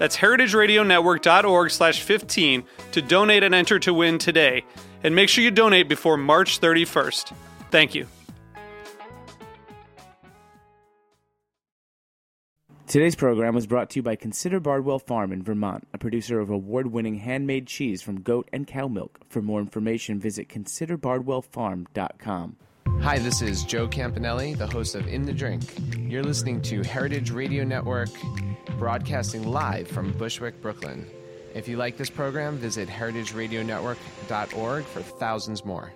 That's 0.00 0.16
heritageradionetwork.org 0.16 1.70
slash 1.70 2.02
15 2.02 2.64
to 2.92 3.02
donate 3.02 3.42
and 3.42 3.54
enter 3.54 3.78
to 3.80 3.92
win 3.92 4.16
today. 4.16 4.64
And 5.04 5.14
make 5.14 5.28
sure 5.28 5.44
you 5.44 5.50
donate 5.50 5.90
before 5.90 6.16
March 6.16 6.58
31st. 6.58 7.34
Thank 7.70 7.94
you. 7.94 8.06
Today's 12.86 13.14
program 13.14 13.54
was 13.54 13.66
brought 13.66 13.90
to 13.90 13.98
you 13.98 14.02
by 14.02 14.16
Consider 14.16 14.58
Bardwell 14.58 15.00
Farm 15.00 15.32
in 15.32 15.42
Vermont, 15.42 15.86
a 15.92 15.98
producer 15.98 16.40
of 16.40 16.48
award 16.48 16.86
winning 16.86 17.16
handmade 17.16 17.66
cheese 17.66 18.00
from 18.00 18.22
goat 18.22 18.48
and 18.54 18.66
cow 18.66 18.88
milk. 18.88 19.20
For 19.28 19.42
more 19.42 19.60
information, 19.60 20.18
visit 20.18 20.48
considerbardwellfarm.com. 20.48 22.56
Hi, 23.02 23.18
this 23.18 23.42
is 23.42 23.64
Joe 23.64 23.86
Campanale, 23.86 24.56
the 24.56 24.66
host 24.66 24.94
of 24.94 25.06
In 25.06 25.22
the 25.22 25.32
Drink. 25.32 25.62
You're 25.96 26.22
listening 26.22 26.60
to 26.62 26.82
Heritage 26.82 27.30
Radio 27.30 27.64
Network, 27.64 28.10
broadcasting 28.80 29.46
live 29.46 29.86
from 29.86 30.10
Bushwick, 30.12 30.58
Brooklyn. 30.62 31.06
If 31.54 31.68
you 31.68 31.76
like 31.76 31.98
this 31.98 32.08
program, 32.08 32.56
visit 32.56 32.88
heritageradionetwork.org 32.88 34.84
for 34.84 35.02
thousands 35.02 35.66
more. 35.66 35.92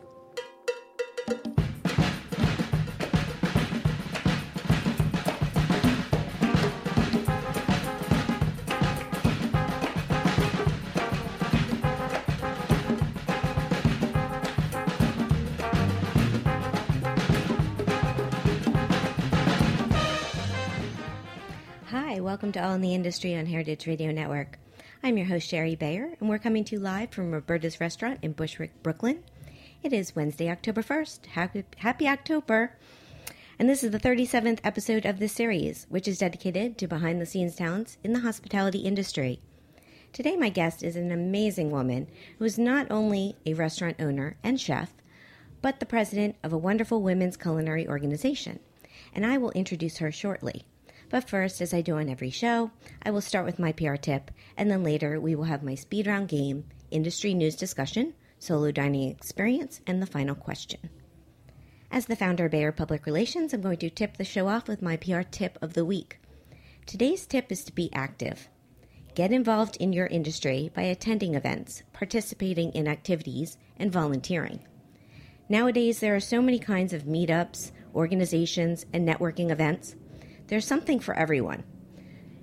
The 22.84 22.94
Industry 22.94 23.34
on 23.34 23.46
Heritage 23.46 23.86
Radio 23.86 24.12
Network. 24.12 24.58
I'm 25.02 25.16
your 25.16 25.26
host, 25.26 25.48
Sherry 25.48 25.74
Bayer, 25.74 26.16
and 26.20 26.28
we're 26.28 26.38
coming 26.38 26.64
to 26.64 26.74
you 26.74 26.82
live 26.82 27.12
from 27.12 27.32
Roberta's 27.32 27.80
Restaurant 27.80 28.18
in 28.20 28.32
Bushwick, 28.32 28.82
Brooklyn. 28.82 29.24
It 29.82 29.94
is 29.94 30.14
Wednesday, 30.14 30.50
October 30.50 30.82
1st. 30.82 31.24
Happy, 31.28 31.64
happy 31.78 32.06
October! 32.06 32.76
And 33.58 33.70
this 33.70 33.82
is 33.82 33.90
the 33.90 33.98
37th 33.98 34.58
episode 34.62 35.06
of 35.06 35.18
this 35.18 35.32
series, 35.32 35.86
which 35.88 36.06
is 36.06 36.18
dedicated 36.18 36.76
to 36.76 36.86
behind 36.86 37.22
the 37.22 37.26
scenes 37.26 37.56
talents 37.56 37.96
in 38.04 38.12
the 38.12 38.20
hospitality 38.20 38.80
industry. 38.80 39.40
Today, 40.12 40.36
my 40.36 40.50
guest 40.50 40.82
is 40.82 40.94
an 40.94 41.10
amazing 41.10 41.70
woman 41.70 42.06
who 42.38 42.44
is 42.44 42.58
not 42.58 42.90
only 42.90 43.34
a 43.46 43.54
restaurant 43.54 43.96
owner 43.98 44.36
and 44.44 44.60
chef, 44.60 44.92
but 45.62 45.80
the 45.80 45.86
president 45.86 46.36
of 46.42 46.52
a 46.52 46.58
wonderful 46.58 47.00
women's 47.00 47.38
culinary 47.38 47.88
organization. 47.88 48.58
And 49.14 49.24
I 49.24 49.38
will 49.38 49.52
introduce 49.52 49.96
her 49.98 50.12
shortly. 50.12 50.66
But 51.14 51.30
first, 51.30 51.60
as 51.60 51.72
I 51.72 51.80
do 51.80 51.98
on 51.98 52.08
every 52.08 52.30
show, 52.30 52.72
I 53.04 53.12
will 53.12 53.20
start 53.20 53.46
with 53.46 53.60
my 53.60 53.70
PR 53.70 53.94
tip, 53.94 54.32
and 54.56 54.68
then 54.68 54.82
later 54.82 55.20
we 55.20 55.36
will 55.36 55.44
have 55.44 55.62
my 55.62 55.76
speed 55.76 56.08
round 56.08 56.26
game, 56.26 56.64
industry 56.90 57.34
news 57.34 57.54
discussion, 57.54 58.14
solo 58.40 58.72
dining 58.72 59.10
experience, 59.10 59.80
and 59.86 60.02
the 60.02 60.06
final 60.06 60.34
question. 60.34 60.90
As 61.88 62.06
the 62.06 62.16
founder 62.16 62.46
of 62.46 62.50
Bayer 62.50 62.72
Public 62.72 63.06
Relations, 63.06 63.54
I'm 63.54 63.60
going 63.60 63.76
to 63.76 63.90
tip 63.90 64.16
the 64.16 64.24
show 64.24 64.48
off 64.48 64.66
with 64.66 64.82
my 64.82 64.96
PR 64.96 65.20
tip 65.20 65.56
of 65.62 65.74
the 65.74 65.84
week. 65.84 66.18
Today's 66.84 67.26
tip 67.26 67.52
is 67.52 67.62
to 67.62 67.72
be 67.72 67.92
active. 67.92 68.48
Get 69.14 69.30
involved 69.30 69.76
in 69.76 69.92
your 69.92 70.08
industry 70.08 70.72
by 70.74 70.82
attending 70.82 71.36
events, 71.36 71.84
participating 71.92 72.72
in 72.72 72.88
activities, 72.88 73.56
and 73.76 73.92
volunteering. 73.92 74.58
Nowadays, 75.48 76.00
there 76.00 76.16
are 76.16 76.20
so 76.20 76.42
many 76.42 76.58
kinds 76.58 76.92
of 76.92 77.04
meetups, 77.04 77.70
organizations, 77.94 78.84
and 78.92 79.06
networking 79.06 79.52
events. 79.52 79.94
There's 80.46 80.66
something 80.66 81.00
for 81.00 81.14
everyone. 81.14 81.64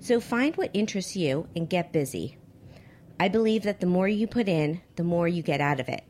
So 0.00 0.20
find 0.20 0.56
what 0.56 0.70
interests 0.74 1.14
you 1.16 1.46
and 1.54 1.68
get 1.68 1.92
busy. 1.92 2.36
I 3.20 3.28
believe 3.28 3.62
that 3.62 3.80
the 3.80 3.86
more 3.86 4.08
you 4.08 4.26
put 4.26 4.48
in, 4.48 4.80
the 4.96 5.04
more 5.04 5.28
you 5.28 5.42
get 5.42 5.60
out 5.60 5.78
of 5.78 5.88
it. 5.88 6.02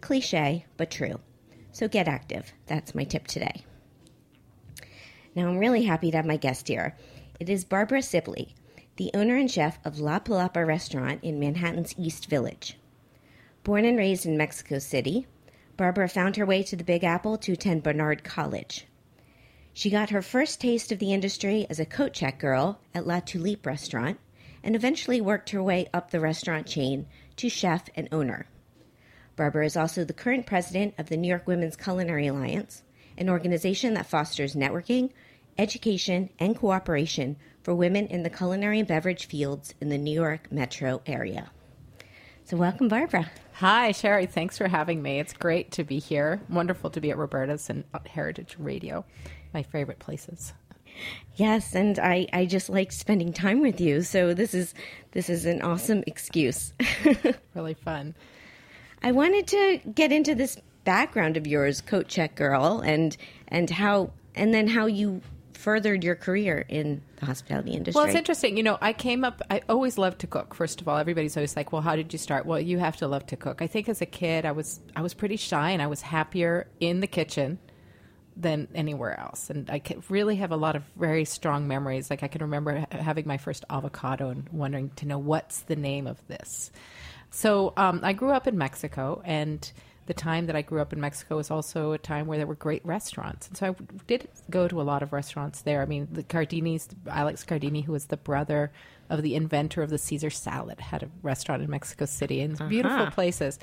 Cliche, 0.00 0.66
but 0.76 0.90
true. 0.90 1.20
So 1.72 1.88
get 1.88 2.08
active. 2.08 2.52
That's 2.66 2.94
my 2.94 3.04
tip 3.04 3.26
today. 3.26 3.64
Now, 5.34 5.48
I'm 5.48 5.58
really 5.58 5.84
happy 5.84 6.10
to 6.10 6.16
have 6.18 6.26
my 6.26 6.36
guest 6.36 6.68
here. 6.68 6.96
It 7.38 7.48
is 7.48 7.64
Barbara 7.64 8.02
Sibley, 8.02 8.54
the 8.96 9.10
owner 9.14 9.36
and 9.36 9.50
chef 9.50 9.78
of 9.84 10.00
La 10.00 10.18
Palapa 10.18 10.66
restaurant 10.66 11.20
in 11.22 11.40
Manhattan's 11.40 11.94
East 11.96 12.28
Village. 12.28 12.76
Born 13.62 13.84
and 13.84 13.96
raised 13.96 14.26
in 14.26 14.36
Mexico 14.36 14.78
City, 14.78 15.26
Barbara 15.76 16.08
found 16.08 16.36
her 16.36 16.44
way 16.44 16.62
to 16.64 16.76
the 16.76 16.84
Big 16.84 17.04
Apple 17.04 17.38
to 17.38 17.52
attend 17.52 17.82
Barnard 17.82 18.24
College. 18.24 18.86
She 19.80 19.88
got 19.88 20.10
her 20.10 20.20
first 20.20 20.60
taste 20.60 20.92
of 20.92 20.98
the 20.98 21.14
industry 21.14 21.66
as 21.70 21.80
a 21.80 21.86
coat 21.86 22.12
check 22.12 22.38
girl 22.38 22.80
at 22.94 23.06
La 23.06 23.20
Tulipe 23.20 23.64
restaurant 23.64 24.20
and 24.62 24.76
eventually 24.76 25.22
worked 25.22 25.48
her 25.48 25.62
way 25.62 25.88
up 25.94 26.10
the 26.10 26.20
restaurant 26.20 26.66
chain 26.66 27.06
to 27.36 27.48
chef 27.48 27.88
and 27.94 28.06
owner. 28.12 28.44
Barbara 29.36 29.64
is 29.64 29.78
also 29.78 30.04
the 30.04 30.12
current 30.12 30.44
president 30.44 30.92
of 30.98 31.08
the 31.08 31.16
New 31.16 31.28
York 31.28 31.46
Women's 31.46 31.76
Culinary 31.76 32.26
Alliance, 32.26 32.82
an 33.16 33.30
organization 33.30 33.94
that 33.94 34.04
fosters 34.04 34.54
networking, 34.54 35.12
education, 35.56 36.28
and 36.38 36.58
cooperation 36.58 37.36
for 37.62 37.74
women 37.74 38.06
in 38.08 38.22
the 38.22 38.28
culinary 38.28 38.80
and 38.80 38.88
beverage 38.88 39.24
fields 39.24 39.74
in 39.80 39.88
the 39.88 39.96
New 39.96 40.12
York 40.12 40.52
metro 40.52 41.00
area. 41.06 41.50
So, 42.44 42.58
welcome, 42.58 42.88
Barbara. 42.88 43.30
Hi, 43.54 43.92
Sherry. 43.92 44.26
Thanks 44.26 44.58
for 44.58 44.68
having 44.68 45.02
me. 45.02 45.20
It's 45.20 45.32
great 45.32 45.70
to 45.72 45.84
be 45.84 46.00
here. 46.00 46.40
Wonderful 46.48 46.90
to 46.90 47.00
be 47.00 47.10
at 47.10 47.16
Roberta's 47.16 47.70
and 47.70 47.84
Heritage 48.06 48.56
Radio, 48.58 49.04
my 49.52 49.62
favorite 49.62 49.98
places. 49.98 50.52
Yes, 51.36 51.74
and 51.74 51.98
I, 51.98 52.26
I 52.32 52.46
just 52.46 52.68
like 52.68 52.92
spending 52.92 53.32
time 53.32 53.60
with 53.60 53.80
you. 53.80 54.02
So 54.02 54.34
this 54.34 54.54
is 54.54 54.74
this 55.12 55.30
is 55.30 55.46
an 55.46 55.62
awesome 55.62 56.04
excuse. 56.06 56.72
really 57.54 57.74
fun. 57.74 58.14
I 59.02 59.12
wanted 59.12 59.46
to 59.48 59.80
get 59.94 60.12
into 60.12 60.34
this 60.34 60.58
background 60.84 61.36
of 61.36 61.46
yours, 61.46 61.80
coat 61.80 62.08
check 62.08 62.34
girl, 62.34 62.80
and 62.80 63.16
and 63.48 63.70
how 63.70 64.12
and 64.34 64.52
then 64.52 64.68
how 64.68 64.86
you 64.86 65.22
furthered 65.54 66.02
your 66.02 66.14
career 66.14 66.64
in 66.68 67.02
the 67.16 67.26
hospitality 67.26 67.72
industry. 67.72 67.98
Well, 67.98 68.06
it's 68.06 68.16
interesting. 68.16 68.56
You 68.56 68.62
know, 68.62 68.78
I 68.80 68.94
came 68.94 69.24
up, 69.24 69.42
I 69.50 69.60
always 69.68 69.98
loved 69.98 70.20
to 70.20 70.26
cook, 70.26 70.54
first 70.54 70.80
of 70.80 70.88
all. 70.88 70.96
Everybody's 70.96 71.36
always 71.36 71.54
like, 71.54 71.70
well, 71.70 71.82
how 71.82 71.96
did 71.96 72.14
you 72.14 72.18
start? 72.18 72.46
Well, 72.46 72.58
you 72.58 72.78
have 72.78 72.96
to 72.96 73.06
love 73.06 73.26
to 73.26 73.36
cook. 73.36 73.60
I 73.60 73.66
think 73.66 73.86
as 73.86 74.00
a 74.00 74.06
kid, 74.06 74.46
I 74.46 74.52
was, 74.52 74.80
I 74.96 75.02
was 75.02 75.12
pretty 75.12 75.36
shy 75.36 75.70
and 75.70 75.82
I 75.82 75.86
was 75.86 76.00
happier 76.00 76.66
in 76.80 77.00
the 77.00 77.06
kitchen 77.06 77.58
than 78.40 78.68
anywhere 78.74 79.18
else. 79.18 79.50
And 79.50 79.70
I 79.70 79.82
really 80.08 80.36
have 80.36 80.50
a 80.50 80.56
lot 80.56 80.76
of 80.76 80.82
very 80.96 81.24
strong 81.24 81.68
memories. 81.68 82.10
Like 82.10 82.22
I 82.22 82.28
can 82.28 82.42
remember 82.42 82.86
having 82.90 83.26
my 83.26 83.36
first 83.36 83.64
avocado 83.68 84.30
and 84.30 84.48
wondering 84.50 84.90
to 84.96 85.06
know 85.06 85.18
what's 85.18 85.60
the 85.60 85.76
name 85.76 86.06
of 86.06 86.26
this. 86.28 86.70
So 87.30 87.72
um, 87.76 88.00
I 88.02 88.12
grew 88.12 88.30
up 88.30 88.48
in 88.48 88.58
Mexico, 88.58 89.22
and 89.24 89.70
the 90.06 90.14
time 90.14 90.46
that 90.46 90.56
I 90.56 90.62
grew 90.62 90.80
up 90.80 90.92
in 90.92 91.00
Mexico 91.00 91.36
was 91.36 91.50
also 91.50 91.92
a 91.92 91.98
time 91.98 92.26
where 92.26 92.38
there 92.38 92.46
were 92.46 92.56
great 92.56 92.84
restaurants. 92.84 93.46
And 93.46 93.56
so 93.56 93.66
I 93.66 93.74
did 94.08 94.28
go 94.48 94.66
to 94.66 94.80
a 94.80 94.82
lot 94.82 95.04
of 95.04 95.12
restaurants 95.12 95.62
there. 95.62 95.82
I 95.82 95.86
mean, 95.86 96.08
the 96.10 96.24
Cardinis, 96.24 96.88
Alex 97.08 97.44
Cardini, 97.44 97.84
who 97.84 97.92
was 97.92 98.06
the 98.06 98.16
brother 98.16 98.72
of 99.08 99.22
the 99.22 99.36
inventor 99.36 99.82
of 99.82 99.90
the 99.90 99.98
Caesar 99.98 100.30
salad, 100.30 100.80
had 100.80 101.04
a 101.04 101.10
restaurant 101.22 101.62
in 101.62 101.70
Mexico 101.70 102.06
City 102.06 102.40
and 102.40 102.54
uh-huh. 102.54 102.68
beautiful 102.68 103.06
places. 103.12 103.60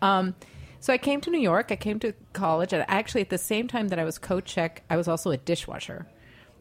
Um, 0.00 0.36
so 0.80 0.92
I 0.92 0.98
came 0.98 1.20
to 1.22 1.30
New 1.30 1.40
York. 1.40 1.70
I 1.70 1.76
came 1.76 1.98
to 2.00 2.14
college, 2.32 2.72
and 2.72 2.84
actually, 2.88 3.20
at 3.22 3.30
the 3.30 3.38
same 3.38 3.68
time 3.68 3.88
that 3.88 3.98
I 3.98 4.04
was 4.04 4.18
coat 4.18 4.44
check, 4.44 4.82
I 4.88 4.96
was 4.96 5.08
also 5.08 5.30
a 5.30 5.36
dishwasher. 5.36 6.06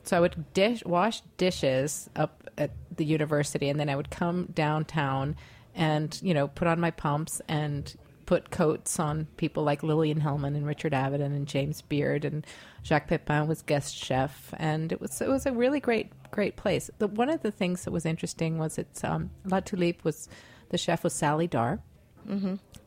So 0.03 0.17
I 0.17 0.19
would 0.21 0.53
dish 0.53 0.83
wash 0.85 1.21
dishes 1.37 2.09
up 2.15 2.49
at 2.57 2.71
the 2.95 3.05
university, 3.05 3.69
and 3.69 3.79
then 3.79 3.89
I 3.89 3.95
would 3.95 4.09
come 4.09 4.47
downtown 4.53 5.35
and 5.75 6.19
you 6.23 6.33
know 6.33 6.47
put 6.47 6.67
on 6.67 6.79
my 6.79 6.91
pumps 6.91 7.41
and 7.47 7.95
put 8.25 8.51
coats 8.51 8.99
on 8.99 9.25
people 9.37 9.63
like 9.63 9.83
Lillian 9.83 10.21
Hellman 10.21 10.55
and 10.55 10.65
Richard 10.65 10.91
Avedon 10.93 11.33
and 11.35 11.47
James 11.47 11.81
Beard 11.81 12.25
and 12.25 12.45
Jacques 12.83 13.07
Pepin 13.07 13.47
was 13.47 13.61
guest 13.61 13.95
chef, 13.95 14.53
and 14.57 14.91
it 14.91 15.01
was 15.01 15.21
it 15.21 15.29
was 15.29 15.45
a 15.45 15.51
really 15.51 15.79
great 15.79 16.11
great 16.31 16.55
place. 16.55 16.89
The, 16.99 17.07
one 17.07 17.29
of 17.29 17.41
the 17.41 17.51
things 17.51 17.83
that 17.83 17.91
was 17.91 18.05
interesting 18.05 18.57
was 18.57 18.77
it's 18.77 19.03
um, 19.03 19.31
La 19.45 19.59
Tulipe 19.59 20.03
was 20.03 20.29
the 20.69 20.77
chef 20.77 21.03
was 21.03 21.13
Sally 21.13 21.47
Darr, 21.47 21.79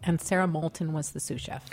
and 0.02 0.20
Sara 0.20 0.46
Moulton 0.46 0.92
was 0.92 1.10
the 1.10 1.20
sous 1.20 1.40
chef. 1.40 1.64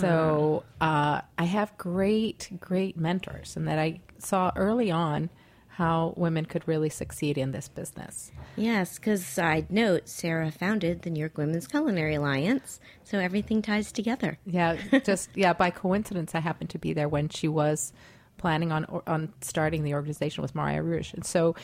So 0.00 0.64
uh, 0.80 1.20
I 1.38 1.44
have 1.44 1.76
great, 1.78 2.48
great 2.58 2.96
mentors, 2.96 3.56
and 3.56 3.68
that 3.68 3.78
I 3.78 4.00
saw 4.18 4.50
early 4.56 4.90
on 4.90 5.30
how 5.68 6.12
women 6.16 6.44
could 6.44 6.66
really 6.66 6.88
succeed 6.88 7.38
in 7.38 7.52
this 7.52 7.68
business. 7.68 8.32
Yes, 8.56 8.98
because 8.98 9.24
side 9.24 9.70
note, 9.70 10.08
Sarah 10.08 10.50
founded 10.50 11.02
the 11.02 11.10
New 11.10 11.20
York 11.20 11.38
Women's 11.38 11.68
Culinary 11.68 12.16
Alliance, 12.16 12.80
so 13.04 13.20
everything 13.20 13.62
ties 13.62 13.92
together. 13.92 14.38
Yeah, 14.44 14.76
just 15.04 15.30
yeah. 15.36 15.52
By 15.52 15.70
coincidence, 15.70 16.34
I 16.34 16.40
happened 16.40 16.70
to 16.70 16.78
be 16.78 16.92
there 16.92 17.08
when 17.08 17.28
she 17.28 17.46
was 17.46 17.92
planning 18.38 18.72
on 18.72 18.86
on 19.06 19.32
starting 19.40 19.84
the 19.84 19.94
organization 19.94 20.42
with 20.42 20.52
Mariah 20.52 20.82
Rouge, 20.82 21.14
and 21.14 21.24
so 21.24 21.54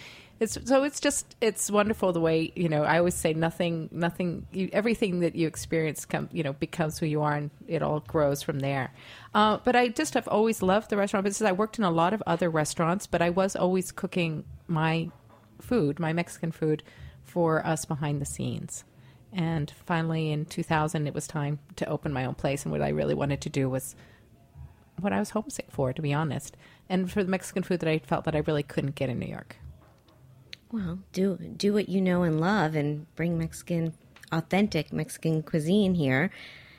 it's 0.41 0.59
so 0.65 0.83
it's 0.83 1.01
just 1.01 1.37
it's 1.41 1.71
wonderful 1.71 2.13
the 2.13 2.21
way 2.21 2.53
you 2.57 2.69
know. 2.69 2.83
I 2.83 2.99
always 2.99 3.15
say 3.15 3.35
nothing, 3.35 3.89
nothing, 3.93 4.47
you, 4.53 4.69
everything 4.73 5.21
that 5.21 5.37
you 5.37 5.47
experience 5.47 6.05
come 6.05 6.29
you 6.33 6.43
know 6.43 6.53
becomes 6.53 6.99
who 6.99 7.07
you 7.07 7.23
are, 7.23 7.35
and 7.35 7.51
it 7.69 7.83
all 7.83 8.01
grows 8.01 8.43
from 8.43 8.59
there. 8.59 8.93
Uh, 9.33 9.59
but 9.65 9.77
I 9.77 9.89
just 9.89 10.15
have 10.15 10.27
always 10.27 10.61
loved 10.61 10.91
the 10.91 10.97
restaurant 10.97 11.25
business. 11.25 11.49
I 11.49 11.53
worked 11.53 11.79
in 11.79 11.85
a 11.85 11.91
lot 11.91 12.13
of 12.13 12.23
other 12.27 12.51
restaurants, 12.51 13.07
but 13.07 13.23
I 13.23 13.31
was 13.31 13.55
always 13.55 13.93
cooking 13.93 14.45
my 14.67 15.11
food, 15.61 16.01
my 16.01 16.13
Mexican 16.13 16.51
food, 16.51 16.83
for 17.23 17.65
us 17.65 17.85
behind 17.85 18.21
the 18.21 18.27
scenes. 18.27 18.85
And 19.33 19.73
finally, 19.87 20.31
in 20.31 20.47
2000, 20.47 21.07
it 21.07 21.15
was 21.15 21.27
time 21.27 21.59
to 21.77 21.89
open 21.89 22.13
my 22.13 22.25
own 22.25 22.35
place. 22.35 22.65
And 22.65 22.71
what 22.71 22.83
I 22.83 22.91
really 22.91 23.15
wanted 23.15 23.41
to 23.43 23.51
do 23.51 23.69
was 23.69 23.97
what 25.01 25.13
I 25.13 25.19
was 25.19 25.31
homesick 25.31 25.71
for, 25.71 25.93
to 25.93 26.03
be 26.03 26.13
honest, 26.13 26.57
and 26.89 27.11
for 27.11 27.25
the 27.25 27.31
Mexican 27.31 27.63
food 27.63 27.81
that 27.81 27.89
I 27.89 27.99
felt 27.99 28.25
that 28.25 28.37
I 28.37 28.43
really 28.47 28.63
couldn't 28.63 28.95
get 28.95 29.09
in 29.11 29.19
New 29.19 29.27
York. 29.27 29.57
Well, 30.75 30.99
do 31.13 31.37
do 31.37 31.73
what 31.73 31.89
you 31.89 32.01
know 32.01 32.25
and 32.25 32.41
love, 32.41 32.75
and 32.75 33.07
bring 33.15 33.39
Mexican, 33.39 33.95
authentic 34.33 34.93
Mexican 34.93 35.45
cuisine 35.45 35.95
here. 35.95 36.33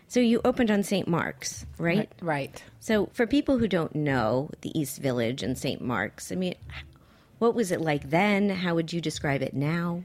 So 0.10 0.20
you 0.20 0.42
opened 0.44 0.70
on 0.70 0.84
St. 0.84 1.08
Mark's, 1.08 1.66
right? 1.78 2.12
Right. 2.22 2.62
So 2.82 3.10
for 3.14 3.26
people 3.26 3.58
who 3.58 3.70
don't 3.70 3.96
know 3.96 4.50
the 4.60 4.78
East 4.78 5.00
Village 5.00 5.44
and 5.44 5.58
St. 5.58 5.80
Mark's, 5.80 6.30
I 6.30 6.36
mean, 6.36 6.56
what 7.40 7.56
was 7.56 7.72
it 7.72 7.80
like 7.80 8.10
then? 8.10 8.50
How 8.50 8.76
would 8.76 8.92
you 8.92 9.00
describe 9.00 9.42
it 9.42 9.54
now? 9.54 10.04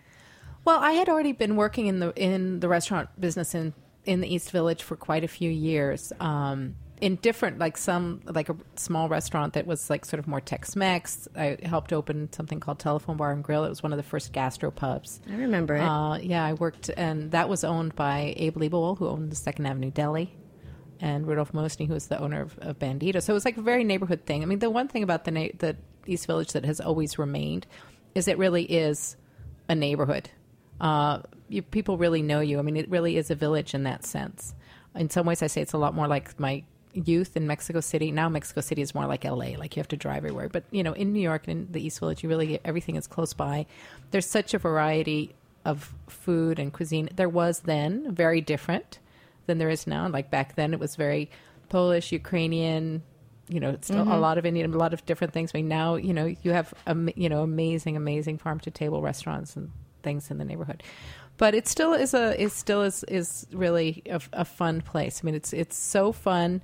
Well, 0.65 0.79
I 0.79 0.93
had 0.93 1.09
already 1.09 1.33
been 1.33 1.57
working 1.57 1.89
in 1.89 1.99
the 1.99 2.13
in 2.15 2.61
the 2.61 2.69
restaurant 2.69 3.09
business 3.21 3.57
in 3.57 3.75
in 4.05 4.21
the 4.21 4.33
East 4.33 4.53
Village 4.53 4.85
for 4.85 4.95
quite 4.95 5.25
a 5.25 5.29
few 5.29 5.51
years. 5.51 6.13
Um, 6.21 6.77
in 7.01 7.17
different, 7.17 7.59
like 7.59 7.77
some, 7.77 8.21
like 8.25 8.49
a 8.49 8.57
small 8.77 9.09
restaurant 9.09 9.55
that 9.55 9.67
was 9.67 9.89
like 9.89 10.05
sort 10.05 10.19
of 10.19 10.29
more 10.29 10.41
Tex-Mex. 10.41 11.29
I 11.35 11.57
helped 11.63 11.93
open 11.93 12.33
something 12.33 12.61
called 12.61 12.79
Telephone 12.79 13.17
Bar 13.17 13.33
and 13.33 13.43
Grill. 13.43 13.65
It 13.65 13.69
was 13.69 13.83
one 13.83 13.93
of 13.93 13.97
the 13.97 14.03
first 14.03 14.33
gastropubs. 14.33 15.21
I 15.31 15.37
remember 15.37 15.77
it. 15.77 15.83
Uh, 15.83 16.19
yeah, 16.21 16.45
I 16.45 16.53
worked, 16.53 16.91
and 16.97 17.31
that 17.31 17.49
was 17.49 17.65
owned 17.65 17.97
by 17.97 18.35
Abe 18.37 18.57
Lebewohl, 18.57 18.99
who 18.99 19.09
owned 19.09 19.33
the 19.33 19.37
Second 19.37 19.67
Avenue 19.67 19.91
Deli, 19.91 20.37
and 21.01 21.27
Rudolph 21.27 21.55
Mosny, 21.55 21.87
who 21.87 21.95
was 21.95 22.09
the 22.09 22.21
owner 22.21 22.43
of, 22.43 22.59
of 22.59 22.79
Bandito. 22.79 23.23
So 23.23 23.33
it 23.33 23.35
was 23.35 23.45
like 23.45 23.57
a 23.57 23.63
very 23.63 23.85
neighborhood 23.85 24.27
thing. 24.27 24.43
I 24.43 24.47
mean, 24.47 24.59
the 24.59 24.71
one 24.71 24.89
thing 24.89 25.03
about 25.03 25.25
the 25.25 25.31
na- 25.31 25.49
the 25.59 25.77
East 26.07 26.27
Village 26.27 26.53
that 26.53 26.65
has 26.65 26.81
always 26.81 27.19
remained 27.19 27.67
is 28.15 28.29
it 28.29 28.37
really 28.39 28.65
is 28.65 29.17
a 29.69 29.75
neighborhood. 29.75 30.29
Uh, 30.81 31.21
you, 31.49 31.63
people 31.63 31.97
really 31.97 32.23
know 32.23 32.41
you. 32.41 32.59
I 32.59 32.63
mean, 32.63 32.77
it 32.77 32.91
really 32.91 33.17
is 33.17 33.31
a 33.31 33.35
village 33.35 33.75
in 33.75 33.85
that 33.85 34.05
sense. 34.05 34.55
In 34.95 35.09
some 35.09 35.27
ways, 35.27 35.43
I 35.43 35.47
say 35.47 35.61
it's 35.61 35.73
a 35.73 35.79
lot 35.79 35.95
more 35.95 36.09
like 36.09 36.39
my 36.41 36.65
youth 36.93 37.37
in 37.37 37.47
Mexico 37.47 37.81
City. 37.81 38.11
Now, 38.11 38.29
Mexico 38.29 38.61
City 38.61 38.83
is 38.83 38.95
more 38.95 39.07
like 39.07 39.25
LA, 39.25 39.57
like 39.59 39.77
you 39.77 39.81
have 39.81 39.89
to 39.89 39.97
drive 39.97 40.19
everywhere. 40.19 40.49
But 40.49 40.65
you 40.71 40.83
know, 40.83 40.93
in 40.93 41.13
New 41.13 41.21
York 41.21 41.47
and 41.47 41.67
in 41.67 41.73
the 41.73 41.85
East 41.85 42.01
Village, 42.01 42.23
you 42.23 42.29
really 42.29 42.47
get, 42.47 42.61
everything 42.65 42.97
is 42.97 43.07
close 43.07 43.33
by. 43.33 43.67
There's 44.11 44.27
such 44.27 44.55
a 44.55 44.59
variety 44.59 45.35
of 45.65 45.93
food 46.09 46.59
and 46.59 46.73
cuisine. 46.73 47.09
There 47.15 47.29
was 47.29 47.61
then 47.61 48.15
very 48.15 48.41
different 48.41 48.99
than 49.47 49.59
there 49.59 49.71
is 49.71 49.87
now. 49.87 50.09
Like 50.09 50.31
back 50.31 50.57
then, 50.57 50.73
it 50.73 50.81
was 50.81 50.97
very 50.97 51.31
Polish, 51.69 52.13
Ukrainian. 52.13 53.03
You 53.49 53.61
know, 53.61 53.71
it's 53.71 53.89
still 53.89 54.03
a 54.03 54.05
mm-hmm. 54.05 54.21
lot 54.21 54.39
of 54.39 54.47
Indian, 54.47 54.73
a 54.73 54.79
lot 54.79 54.95
of 54.95 55.05
different 55.07 55.33
things. 55.33 55.51
I 55.55 55.59
mean, 55.59 55.69
now 55.69 55.97
you 55.97 56.15
know 56.15 56.35
you 56.43 56.53
have 56.53 56.73
am- 56.87 57.11
you 57.17 57.29
know 57.29 57.43
amazing, 57.43 57.97
amazing 57.97 58.39
farm 58.39 58.61
to 58.61 58.71
table 58.71 59.03
restaurants 59.03 59.57
and 59.57 59.71
things 60.03 60.31
in 60.31 60.39
the 60.39 60.45
neighborhood. 60.45 60.83
But 61.37 61.55
it 61.55 61.67
still 61.67 61.93
is 61.95 62.15
a 62.15 62.41
it 62.41 62.53
still 62.53 62.83
is 62.83 63.03
is 63.05 63.47
really 63.53 64.03
a, 64.07 64.21
a 64.33 64.45
fun 64.45 64.83
place. 64.83 65.21
I 65.23 65.27
mean, 65.27 65.35
it's 65.35 65.53
it's 65.53 65.77
so 65.77 66.13
fun 66.13 66.63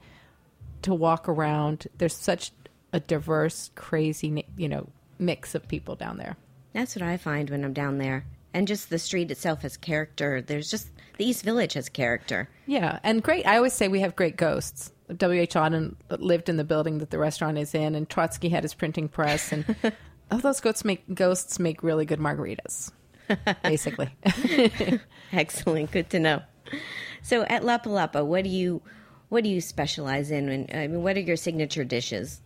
to 0.86 0.94
walk 0.94 1.28
around. 1.28 1.88
There's 1.98 2.14
such 2.14 2.52
a 2.92 3.00
diverse, 3.00 3.70
crazy, 3.74 4.44
you 4.56 4.68
know, 4.68 4.88
mix 5.18 5.54
of 5.54 5.66
people 5.66 5.96
down 5.96 6.16
there. 6.16 6.36
That's 6.72 6.94
what 6.94 7.02
I 7.02 7.16
find 7.16 7.50
when 7.50 7.64
I'm 7.64 7.72
down 7.72 7.98
there. 7.98 8.24
And 8.54 8.68
just 8.68 8.88
the 8.88 8.98
street 8.98 9.30
itself 9.30 9.62
has 9.62 9.76
character. 9.76 10.40
There's 10.40 10.70
just 10.70 10.90
the 11.18 11.26
East 11.26 11.42
Village 11.42 11.72
has 11.74 11.88
character. 11.88 12.48
Yeah, 12.66 13.00
and 13.02 13.22
great. 13.22 13.46
I 13.46 13.56
always 13.56 13.72
say 13.72 13.88
we 13.88 14.00
have 14.00 14.14
great 14.14 14.36
ghosts. 14.36 14.92
W.H. 15.14 15.54
Auden 15.54 15.94
lived 16.08 16.48
in 16.48 16.56
the 16.56 16.64
building 16.64 16.98
that 16.98 17.10
the 17.10 17.18
restaurant 17.18 17.58
is 17.58 17.74
in, 17.74 17.94
and 17.94 18.08
Trotsky 18.08 18.48
had 18.48 18.62
his 18.62 18.74
printing 18.74 19.08
press, 19.08 19.52
and 19.52 19.76
all 20.30 20.38
those 20.38 20.60
ghosts 20.60 20.84
make 20.84 21.02
ghosts 21.14 21.58
make 21.58 21.82
really 21.82 22.06
good 22.06 22.18
margaritas, 22.18 22.92
basically. 23.62 24.10
Excellent, 25.32 25.90
good 25.90 26.10
to 26.10 26.18
know. 26.18 26.42
So 27.22 27.42
at 27.44 27.64
La 27.64 27.78
Palapa, 27.78 28.24
what 28.24 28.44
do 28.44 28.50
you 28.50 28.82
what 29.28 29.44
do 29.44 29.50
you 29.50 29.61
specialize 29.61 30.31
in? 30.31 30.49
And 30.49 30.70
I 30.73 30.87
mean, 30.87 31.02
what 31.02 31.17
are 31.17 31.20
your 31.20 31.37
signature 31.37 31.84
dishes? 31.84 32.40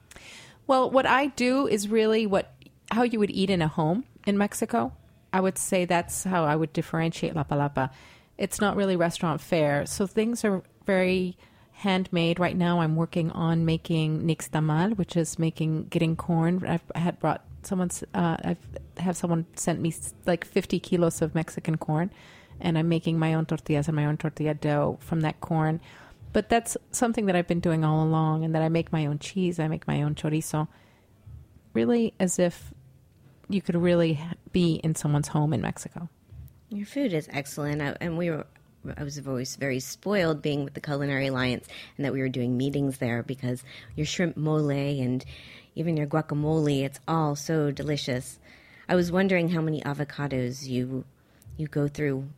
Well, 0.66 0.90
what 0.90 1.06
I 1.06 1.28
do 1.28 1.66
is 1.66 1.88
really 1.88 2.26
what 2.26 2.52
how 2.90 3.02
you 3.02 3.18
would 3.18 3.30
eat 3.30 3.50
in 3.50 3.62
a 3.62 3.68
home 3.68 4.04
in 4.26 4.36
Mexico. 4.38 4.92
I 5.32 5.40
would 5.40 5.58
say 5.58 5.84
that's 5.84 6.24
how 6.24 6.44
I 6.44 6.56
would 6.56 6.72
differentiate 6.72 7.36
La 7.36 7.44
Palapa. 7.44 7.90
It's 8.36 8.60
not 8.60 8.76
really 8.76 8.96
restaurant 8.96 9.40
fare, 9.40 9.86
so 9.86 10.06
things 10.06 10.44
are 10.44 10.62
very 10.86 11.36
handmade. 11.72 12.40
Right 12.40 12.56
now, 12.56 12.80
I'm 12.80 12.96
working 12.96 13.30
on 13.30 13.64
making 13.64 14.22
nixtamal, 14.22 14.96
which 14.96 15.16
is 15.16 15.38
making 15.38 15.84
getting 15.84 16.16
corn. 16.16 16.64
I've 16.66 16.82
had 16.94 17.18
brought 17.20 17.44
someone's. 17.62 18.02
Uh, 18.14 18.36
I've 18.44 18.58
have 18.98 19.16
someone 19.16 19.46
sent 19.56 19.80
me 19.80 19.94
like 20.26 20.44
50 20.44 20.78
kilos 20.80 21.22
of 21.22 21.34
Mexican 21.34 21.76
corn, 21.76 22.10
and 22.60 22.76
I'm 22.76 22.88
making 22.88 23.18
my 23.18 23.34
own 23.34 23.46
tortillas 23.46 23.88
and 23.88 23.96
my 23.96 24.06
own 24.06 24.16
tortilla 24.16 24.54
dough 24.54 24.98
from 25.00 25.20
that 25.20 25.40
corn. 25.40 25.80
But 26.32 26.48
that's 26.48 26.76
something 26.92 27.26
that 27.26 27.34
I've 27.34 27.48
been 27.48 27.60
doing 27.60 27.84
all 27.84 28.04
along, 28.04 28.44
and 28.44 28.54
that 28.54 28.62
I 28.62 28.68
make 28.68 28.92
my 28.92 29.06
own 29.06 29.18
cheese. 29.18 29.58
I 29.58 29.68
make 29.68 29.86
my 29.86 30.02
own 30.02 30.14
chorizo. 30.14 30.68
Really, 31.72 32.14
as 32.20 32.38
if 32.38 32.72
you 33.48 33.60
could 33.60 33.76
really 33.76 34.20
be 34.52 34.74
in 34.74 34.94
someone's 34.94 35.28
home 35.28 35.52
in 35.52 35.60
Mexico. 35.60 36.08
Your 36.68 36.86
food 36.86 37.12
is 37.12 37.28
excellent, 37.32 37.82
I, 37.82 37.96
and 38.00 38.16
we 38.16 38.30
were. 38.30 38.46
I 38.96 39.04
was 39.04 39.18
always 39.26 39.56
very 39.56 39.78
spoiled 39.80 40.40
being 40.40 40.64
with 40.64 40.74
the 40.74 40.80
Culinary 40.80 41.26
Alliance, 41.26 41.66
and 41.96 42.06
that 42.06 42.12
we 42.12 42.20
were 42.20 42.28
doing 42.28 42.56
meetings 42.56 42.98
there 42.98 43.22
because 43.22 43.62
your 43.94 44.06
shrimp 44.06 44.36
mole 44.36 44.70
and 44.70 45.24
even 45.74 45.96
your 45.96 46.06
guacamole, 46.06 46.84
it's 46.84 47.00
all 47.06 47.36
so 47.36 47.70
delicious. 47.70 48.38
I 48.88 48.94
was 48.94 49.12
wondering 49.12 49.50
how 49.50 49.60
many 49.60 49.80
avocados 49.82 50.66
you 50.66 51.04
you 51.56 51.66
go 51.66 51.88
through 51.88 52.28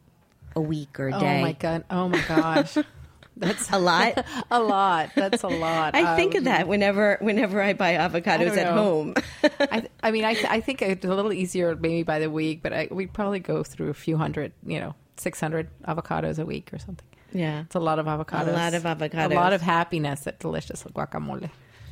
a 0.57 0.61
week 0.61 0.99
or 0.99 1.09
a 1.09 1.17
oh 1.17 1.21
day. 1.21 1.39
Oh 1.39 1.43
my 1.43 1.53
god! 1.53 1.85
Oh 1.91 2.09
my 2.09 2.21
gosh! 2.27 2.77
That's 3.37 3.71
A 3.73 3.79
lot. 3.79 4.25
a 4.51 4.61
lot. 4.61 5.11
That's 5.15 5.43
a 5.43 5.49
lot. 5.49 5.95
I 5.97 6.17
think 6.17 6.35
of 6.35 6.41
Um, 6.41 6.45
that 6.45 6.69
whenever 6.69 7.17
whenever 7.21 7.61
I 7.62 7.73
buy 7.73 7.95
avocados 7.95 8.55
don't 8.55 8.59
at 8.59 8.73
home. 8.75 9.15
I, 9.61 9.89
I 10.03 10.11
mean, 10.11 10.25
I, 10.25 10.37
I 10.49 10.61
think 10.61 10.83
it's 10.83 11.05
a 11.05 11.15
little 11.15 11.33
easier 11.33 11.75
maybe 11.75 12.03
by 12.03 12.19
the 12.19 12.31
week, 12.31 12.62
but 12.62 12.73
I, 12.73 12.89
we'd 12.91 13.12
probably 13.12 13.41
go 13.41 13.62
through 13.62 13.91
a 13.91 13.95
few 13.95 14.17
hundred, 14.17 14.53
you 14.67 14.79
know, 14.81 14.95
six 15.17 15.41
hundred 15.41 15.69
avocados 15.89 16.39
a 16.39 16.45
week 16.45 16.71
or 16.73 16.79
something. 16.79 17.07
yeah. 17.33 17.62
It's 17.62 17.75
a 17.75 17.81
lot 17.81 17.99
of 17.99 18.07
avocados. 18.07 18.49
A 18.49 18.53
lot 18.53 18.75
of 18.75 18.83
avocados. 18.83 19.33
A 19.33 19.35
lot 19.35 19.53
of 19.53 19.62
happiness 19.62 20.27
at 20.27 20.39
delicious 20.39 20.83
guacamole. 20.85 21.51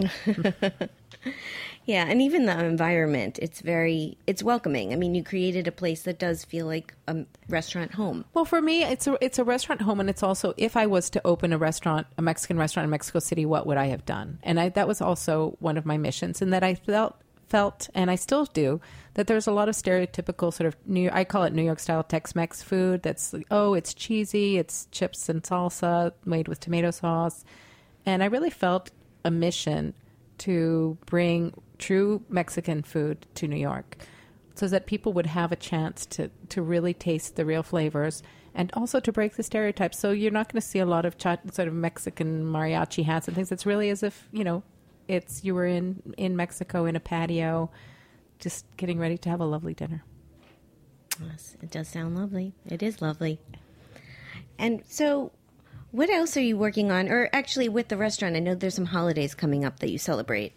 Yeah, 1.87 2.07
and 2.07 2.23
even 2.23 2.47
the 2.47 2.65
environment, 2.65 3.39
it's 3.43 3.63
very 3.63 4.17
it's 4.27 4.45
welcoming. 4.45 4.93
I 4.93 4.97
mean, 4.97 5.15
you 5.15 5.25
created 5.25 5.67
a 5.67 5.73
place 5.73 6.03
that 6.03 6.21
does 6.21 6.45
feel 6.45 6.67
like 6.67 6.95
a 7.09 7.25
restaurant 7.49 7.95
home. 7.95 8.25
Well, 8.35 8.45
for 8.45 8.63
me, 8.63 8.85
it's 8.85 9.09
a 9.09 9.19
it's 9.21 9.41
a 9.41 9.45
restaurant 9.45 9.83
home, 9.83 9.99
and 9.99 10.09
it's 10.09 10.23
also 10.23 10.55
if 10.57 10.77
I 10.77 10.87
was 10.87 11.11
to 11.11 11.27
open 11.27 11.53
a 11.53 11.59
restaurant, 11.59 12.07
a 12.19 12.23
Mexican 12.23 12.59
restaurant 12.59 12.85
in 12.85 12.91
Mexico 12.91 13.19
City, 13.19 13.45
what 13.45 13.67
would 13.67 13.77
I 13.77 13.87
have 13.87 14.05
done? 14.05 14.39
And 14.43 14.61
I, 14.61 14.69
that 14.69 14.87
was 14.87 15.01
also 15.01 15.57
one 15.59 15.77
of 15.77 15.85
my 15.85 15.97
missions, 15.97 16.41
and 16.41 16.53
that 16.53 16.63
I 16.63 16.75
felt 16.75 17.17
felt, 17.49 17.89
and 17.93 18.09
I 18.09 18.15
still 18.15 18.45
do, 18.45 18.81
that 19.15 19.27
there's 19.27 19.49
a 19.49 19.53
lot 19.53 19.69
of 19.69 19.75
stereotypical 19.75 20.53
sort 20.55 20.69
of 20.69 20.77
New 20.87 21.11
I 21.13 21.25
call 21.25 21.43
it 21.43 21.53
New 21.53 21.65
York 21.65 21.81
style 21.81 22.05
Tex-Mex 22.05 22.63
food. 22.63 23.03
That's 23.03 23.33
like, 23.33 23.49
oh, 23.51 23.75
it's 23.75 23.95
cheesy, 23.95 24.59
it's 24.59 24.87
chips 24.93 25.29
and 25.29 25.43
salsa 25.43 26.13
made 26.25 26.47
with 26.47 26.61
tomato 26.61 26.93
sauce, 26.93 27.45
and 28.07 28.23
I 28.23 28.27
really 28.27 28.51
felt 28.51 28.91
a 29.25 29.31
mission 29.31 29.95
to 30.39 30.97
bring 31.07 31.55
true 31.79 32.23
Mexican 32.29 32.83
food 32.83 33.27
to 33.35 33.47
New 33.47 33.57
York 33.57 33.97
so 34.55 34.69
that 34.69 34.87
people 34.87 35.13
would 35.13 35.27
have 35.27 35.53
a 35.53 35.57
chance 35.57 36.07
to, 36.07 36.31
to 36.49 36.63
really 36.63 36.95
taste 36.95 37.37
the 37.37 37.45
real 37.45 37.63
flavors 37.63 38.23
and 38.55 38.71
also 38.75 39.01
to 39.01 39.13
break 39.13 39.37
the 39.37 39.43
stereotypes. 39.43 39.99
So 39.99 40.11
you're 40.11 40.31
not 40.31 40.53
going 40.53 40.61
to 40.61 40.67
see 40.67 40.79
a 40.79 40.87
lot 40.87 41.05
of 41.05 41.15
sort 41.21 41.69
of 41.69 41.75
Mexican 41.75 42.45
mariachi 42.45 43.05
hats 43.05 43.29
and 43.29 43.35
things. 43.35 43.53
It's 43.53 43.67
really 43.67 43.91
as 43.91 44.03
if 44.03 44.29
you 44.33 44.45
know, 44.45 44.63
it's 45.09 45.45
you 45.45 45.55
were 45.55 45.67
in 45.67 46.15
in 46.17 46.37
Mexico 46.37 46.87
in 46.87 46.97
a 46.97 47.01
patio, 47.01 47.71
just 48.39 48.65
getting 48.77 48.99
ready 48.99 49.19
to 49.19 49.29
have 49.29 49.41
a 49.41 49.45
lovely 49.45 49.75
dinner. 49.75 50.05
Yes, 51.23 51.57
it 51.63 51.71
does 51.71 51.89
sound 51.89 52.17
lovely. 52.17 52.55
It 52.67 52.83
is 52.83 53.03
lovely. 53.03 53.41
And 54.59 54.83
so, 54.87 55.33
what 55.93 56.11
else 56.11 56.37
are 56.37 56.43
you 56.43 56.57
working 56.57 56.91
on? 56.91 57.09
Or 57.09 57.29
actually, 57.33 57.69
with 57.69 57.89
the 57.89 57.97
restaurant, 57.97 58.37
I 58.37 58.41
know 58.41 58.55
there's 58.55 58.75
some 58.75 58.87
holidays 58.87 59.35
coming 59.35 59.65
up 59.65 59.81
that 59.81 59.91
you 59.91 59.99
celebrate. 59.99 60.53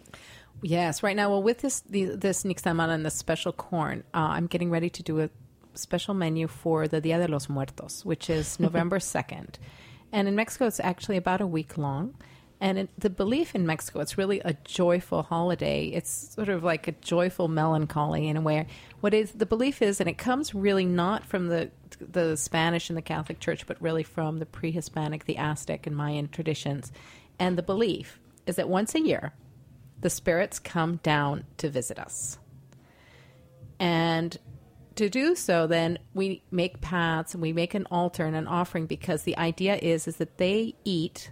Yes, 0.62 1.02
right 1.02 1.16
now. 1.16 1.30
Well, 1.30 1.42
with 1.42 1.58
this 1.58 1.80
the, 1.80 2.04
this 2.04 2.44
nixtamal 2.44 2.88
and 2.88 3.04
the 3.04 3.10
special 3.10 3.52
corn, 3.52 4.04
uh, 4.14 4.18
I'm 4.18 4.46
getting 4.46 4.70
ready 4.70 4.88
to 4.90 5.02
do 5.02 5.20
a 5.20 5.30
special 5.74 6.14
menu 6.14 6.46
for 6.46 6.86
the 6.88 7.00
Dia 7.00 7.18
de 7.18 7.28
los 7.28 7.48
Muertos, 7.48 8.04
which 8.04 8.30
is 8.30 8.58
November 8.60 9.00
second, 9.00 9.58
and 10.12 10.28
in 10.28 10.34
Mexico 10.34 10.66
it's 10.66 10.80
actually 10.80 11.16
about 11.16 11.40
a 11.40 11.46
week 11.46 11.76
long. 11.76 12.14
And 12.64 12.78
it, 12.78 12.88
the 12.96 13.10
belief 13.10 13.54
in 13.54 13.66
Mexico, 13.66 14.00
it's 14.00 14.16
really 14.16 14.40
a 14.40 14.54
joyful 14.64 15.22
holiday. 15.22 15.88
It's 15.88 16.32
sort 16.32 16.48
of 16.48 16.64
like 16.64 16.88
a 16.88 16.92
joyful 16.92 17.46
melancholy 17.46 18.26
in 18.26 18.38
a 18.38 18.40
way. 18.40 18.68
What 19.00 19.12
is 19.12 19.32
the 19.32 19.44
belief 19.44 19.82
is, 19.82 20.00
and 20.00 20.08
it 20.08 20.16
comes 20.16 20.54
really 20.54 20.86
not 20.86 21.26
from 21.26 21.48
the 21.48 21.70
the 22.00 22.36
Spanish 22.38 22.88
and 22.88 22.96
the 22.96 23.02
Catholic 23.02 23.38
Church, 23.38 23.66
but 23.66 23.76
really 23.82 24.02
from 24.02 24.38
the 24.38 24.46
pre-Hispanic, 24.46 25.26
the 25.26 25.36
Aztec 25.36 25.86
and 25.86 25.94
Mayan 25.94 26.26
traditions. 26.28 26.90
And 27.38 27.58
the 27.58 27.62
belief 27.62 28.18
is 28.46 28.56
that 28.56 28.66
once 28.66 28.94
a 28.94 29.00
year, 29.00 29.34
the 30.00 30.08
spirits 30.08 30.58
come 30.58 31.00
down 31.02 31.44
to 31.58 31.68
visit 31.68 31.98
us. 31.98 32.38
And 33.78 34.38
to 34.94 35.10
do 35.10 35.34
so, 35.34 35.66
then 35.66 35.98
we 36.14 36.42
make 36.50 36.80
paths 36.80 37.34
and 37.34 37.42
we 37.42 37.52
make 37.52 37.74
an 37.74 37.86
altar 37.90 38.24
and 38.24 38.34
an 38.34 38.48
offering 38.48 38.86
because 38.86 39.24
the 39.24 39.36
idea 39.36 39.76
is 39.76 40.08
is 40.08 40.16
that 40.16 40.38
they 40.38 40.76
eat 40.84 41.30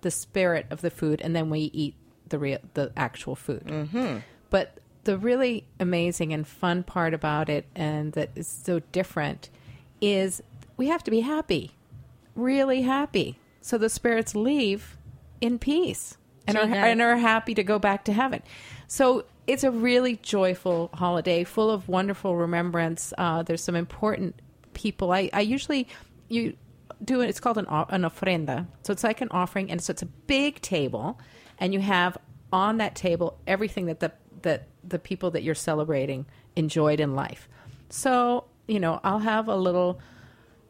the 0.00 0.10
spirit 0.10 0.66
of 0.70 0.80
the 0.80 0.90
food 0.90 1.20
and 1.20 1.34
then 1.34 1.50
we 1.50 1.70
eat 1.72 1.94
the 2.28 2.38
real 2.38 2.58
the 2.74 2.92
actual 2.96 3.36
food. 3.36 3.64
Mm-hmm. 3.66 4.18
But 4.48 4.78
the 5.04 5.16
really 5.16 5.66
amazing 5.78 6.32
and 6.32 6.46
fun 6.46 6.82
part 6.82 7.14
about 7.14 7.48
it, 7.48 7.66
and 7.74 8.12
that 8.12 8.30
is 8.34 8.46
so 8.46 8.80
different, 8.92 9.48
is 10.00 10.42
we 10.76 10.88
have 10.88 11.02
to 11.04 11.10
be 11.10 11.20
happy, 11.20 11.72
really 12.34 12.82
happy. 12.82 13.38
So 13.60 13.78
the 13.78 13.88
spirits 13.88 14.34
leave 14.34 14.96
in 15.40 15.58
peace 15.58 16.16
and 16.46 16.56
are, 16.56 16.62
and 16.62 17.00
are 17.00 17.16
happy 17.16 17.54
to 17.54 17.62
go 17.62 17.78
back 17.78 18.04
to 18.04 18.12
heaven. 18.12 18.42
So 18.86 19.24
it's 19.46 19.64
a 19.64 19.70
really 19.70 20.16
joyful 20.16 20.90
holiday, 20.94 21.44
full 21.44 21.70
of 21.70 21.88
wonderful 21.88 22.36
remembrance. 22.36 23.12
Uh, 23.16 23.42
there's 23.42 23.62
some 23.62 23.76
important 23.76 24.40
people. 24.74 25.12
I, 25.12 25.30
I 25.32 25.40
usually 25.40 25.88
you 26.28 26.56
do 27.04 27.20
it. 27.20 27.28
It's 27.28 27.40
called 27.40 27.58
an 27.58 27.66
an 27.68 28.02
ofrenda. 28.02 28.66
So 28.82 28.92
it's 28.92 29.04
like 29.04 29.20
an 29.20 29.28
offering, 29.30 29.70
and 29.70 29.82
so 29.82 29.92
it's 29.92 30.02
a 30.02 30.06
big 30.06 30.60
table, 30.60 31.18
and 31.58 31.72
you 31.72 31.80
have 31.80 32.18
on 32.52 32.78
that 32.78 32.94
table 32.94 33.38
everything 33.46 33.86
that 33.86 34.00
the 34.00 34.12
that 34.42 34.68
the 34.82 34.98
people 34.98 35.30
that 35.32 35.42
you're 35.42 35.54
celebrating 35.54 36.26
enjoyed 36.56 37.00
in 37.00 37.14
life. 37.14 37.48
So 37.90 38.44
you 38.66 38.80
know, 38.80 39.00
I'll 39.02 39.18
have 39.18 39.48
a 39.48 39.56
little 39.56 40.00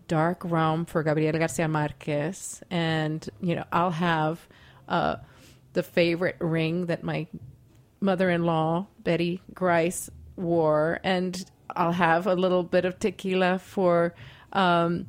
dark 0.08 0.42
rum 0.44 0.86
for 0.86 1.02
Gabriela 1.02 1.38
Garcia 1.38 1.68
Marquez, 1.68 2.62
and 2.70 3.28
you 3.40 3.54
know, 3.54 3.64
I'll 3.72 3.90
have 3.90 4.46
uh, 4.88 5.16
the 5.72 5.82
favorite 5.82 6.36
ring 6.40 6.86
that 6.86 7.04
my 7.04 7.26
mother-in-law 8.00 8.86
Betty 9.04 9.42
Grice 9.52 10.10
wore, 10.36 10.98
and 11.04 11.36
I'll 11.76 11.92
have 11.92 12.26
a 12.26 12.34
little 12.34 12.62
bit 12.62 12.84
of 12.84 12.98
tequila 12.98 13.58
for 13.58 14.14
um, 14.52 15.06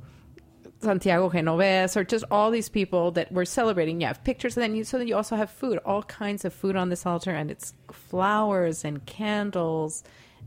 Santiago 0.82 1.30
Genovese, 1.30 1.96
or 1.96 2.04
just 2.04 2.26
all 2.32 2.52
these 2.52 2.70
people 2.70 3.12
that 3.12 3.32
we're 3.32 3.46
celebrating. 3.46 4.02
You 4.02 4.08
have 4.08 4.24
pictures, 4.24 4.58
and 4.58 4.64
then 4.64 4.76
you 4.76 4.84
so 4.84 4.98
then 4.98 5.08
you 5.08 5.16
also 5.16 5.36
have 5.36 5.50
food, 5.50 5.78
all 5.86 6.04
kinds 6.04 6.46
of 6.46 6.54
food 6.54 6.76
on 6.76 6.90
this 6.90 7.06
altar, 7.06 7.32
and 7.32 7.52
it's 7.52 7.74
flowers 7.92 8.84
and 8.84 9.06
candles, 9.06 10.04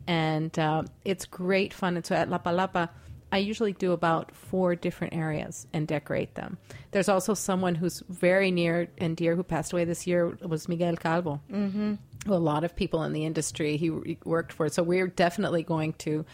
and 0.07 0.57
uh, 0.59 0.83
it's 1.05 1.25
great 1.25 1.73
fun. 1.73 1.97
And 1.97 2.05
so 2.05 2.15
at 2.15 2.29
La 2.29 2.39
Palapa. 2.39 2.91
I 3.33 3.39
usually 3.39 3.73
do 3.73 3.91
about 3.91 4.33
four 4.33 4.77
different 4.77 5.13
areas 5.13 5.67
and 5.73 5.89
decorate 5.89 6.37
them. 6.37 6.57
There's 6.93 7.09
also 7.09 7.35
someone 7.35 7.75
who's 7.75 8.01
very 8.09 8.53
near 8.53 8.87
and 8.99 9.17
dear 9.17 9.35
who 9.35 9.43
passed 9.43 9.73
away 9.73 9.85
this 9.85 10.07
year 10.07 10.39
was 10.41 10.69
Miguel 10.69 10.95
Calvo. 10.95 11.41
Mm-hmm. 11.51 11.95
A 12.31 12.39
lot 12.39 12.63
of 12.63 12.77
people 12.77 13.03
in 13.03 13.13
the 13.13 13.25
industry 13.25 13.77
he 13.77 13.91
he 14.07 14.19
worked 14.25 14.53
for. 14.53 14.69
So 14.69 14.85
we're 14.85 15.09
definitely 15.09 15.65
going 15.65 15.95
to 15.95 16.25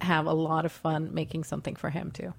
have 0.00 0.26
a 0.26 0.32
lot 0.32 0.64
of 0.64 0.70
fun 0.70 1.12
making 1.12 1.42
something 1.42 1.74
for 1.74 1.90
him 1.90 2.12
too. 2.12 2.32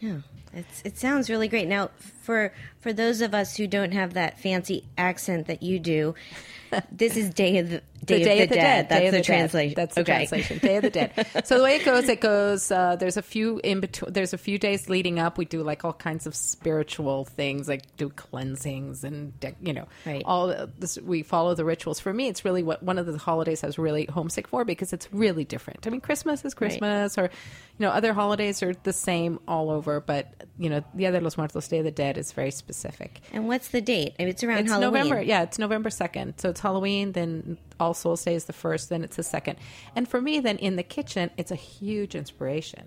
Yeah, 0.00 0.20
it's 0.56 0.82
it 0.84 0.98
sounds 0.98 1.30
really 1.30 1.48
great. 1.48 1.68
Now, 1.68 1.90
for 2.22 2.52
for 2.80 2.92
those 2.92 3.20
of 3.20 3.34
us 3.34 3.56
who 3.56 3.66
don't 3.66 3.92
have 3.92 4.14
that 4.14 4.38
fancy 4.40 4.84
accent 4.96 5.46
that 5.48 5.62
you 5.62 5.78
do, 5.78 6.14
this 6.90 7.16
is 7.16 7.30
Day 7.30 7.58
of 7.58 7.70
the 7.70 7.82
Day, 8.04 8.18
the 8.18 8.24
Day 8.24 8.42
of 8.42 8.48
the, 8.48 8.54
Dead. 8.54 8.88
That's 8.88 9.00
Day 9.00 9.06
of 9.06 9.12
the, 9.12 9.18
Dead. 9.18 9.24
translation. 9.24 9.74
That's 9.74 9.94
the 9.96 10.00
okay. 10.02 10.12
translation. 10.26 10.58
Day 10.58 10.76
of 10.76 10.82
the 10.82 10.90
Dead. 10.90 11.26
So 11.44 11.58
the 11.58 11.64
way 11.64 11.76
it 11.76 11.84
goes, 11.84 12.08
it 12.08 12.20
goes. 12.20 12.70
Uh, 12.70 12.96
there's 12.96 13.16
a 13.16 13.22
few 13.22 13.60
in 13.64 13.80
between. 13.80 14.12
There's 14.12 14.32
a 14.32 14.38
few 14.38 14.58
days 14.58 14.88
leading 14.88 15.18
up. 15.18 15.38
We 15.38 15.44
do 15.44 15.62
like 15.62 15.84
all 15.84 15.92
kinds 15.92 16.26
of 16.26 16.34
spiritual 16.34 17.24
things, 17.24 17.68
like 17.68 17.96
do 17.96 18.08
cleansings 18.10 19.04
and 19.04 19.38
de- 19.40 19.56
you 19.60 19.72
know, 19.72 19.86
Right. 20.04 20.22
all 20.24 20.68
this. 20.78 20.98
We 20.98 21.22
follow 21.22 21.54
the 21.54 21.64
rituals. 21.64 22.00
For 22.00 22.12
me, 22.12 22.28
it's 22.28 22.44
really 22.44 22.62
what 22.62 22.82
one 22.82 22.98
of 22.98 23.06
the 23.06 23.18
holidays 23.18 23.62
I 23.64 23.66
was 23.66 23.78
really 23.78 24.06
homesick 24.06 24.48
for 24.48 24.64
because 24.64 24.92
it's 24.92 25.12
really 25.12 25.44
different. 25.44 25.86
I 25.86 25.90
mean, 25.90 26.00
Christmas 26.00 26.44
is 26.44 26.54
Christmas, 26.54 27.18
or 27.18 27.24
you 27.24 27.84
know, 27.86 27.90
other 27.90 28.12
holidays 28.12 28.62
are 28.62 28.74
the 28.84 28.92
same 28.92 29.38
all 29.48 29.70
over, 29.70 30.00
but 30.00 30.45
you 30.58 30.70
know, 30.70 30.82
Dia 30.96 31.12
de 31.12 31.20
los 31.20 31.36
Muertos, 31.36 31.68
Day 31.68 31.78
of 31.78 31.84
the 31.84 31.90
Dead, 31.90 32.16
is 32.18 32.32
very 32.32 32.50
specific. 32.50 33.20
And 33.32 33.46
what's 33.48 33.68
the 33.68 33.80
date? 33.80 34.14
I 34.18 34.22
mean, 34.22 34.28
It's 34.30 34.42
around 34.44 34.58
It's 34.60 34.70
Halloween. 34.70 35.04
November. 35.04 35.22
Yeah, 35.22 35.42
it's 35.42 35.58
November 35.58 35.88
2nd. 35.90 36.40
So 36.40 36.50
it's 36.50 36.60
Halloween, 36.60 37.12
then 37.12 37.58
All 37.78 37.94
Souls 37.94 38.24
Day 38.24 38.34
is 38.34 38.46
the 38.46 38.52
first, 38.52 38.88
then 38.88 39.04
it's 39.04 39.16
the 39.16 39.22
second. 39.22 39.58
And 39.94 40.08
for 40.08 40.20
me, 40.20 40.40
then 40.40 40.58
in 40.58 40.76
the 40.76 40.82
kitchen, 40.82 41.30
it's 41.36 41.50
a 41.50 41.56
huge 41.56 42.14
inspiration. 42.14 42.84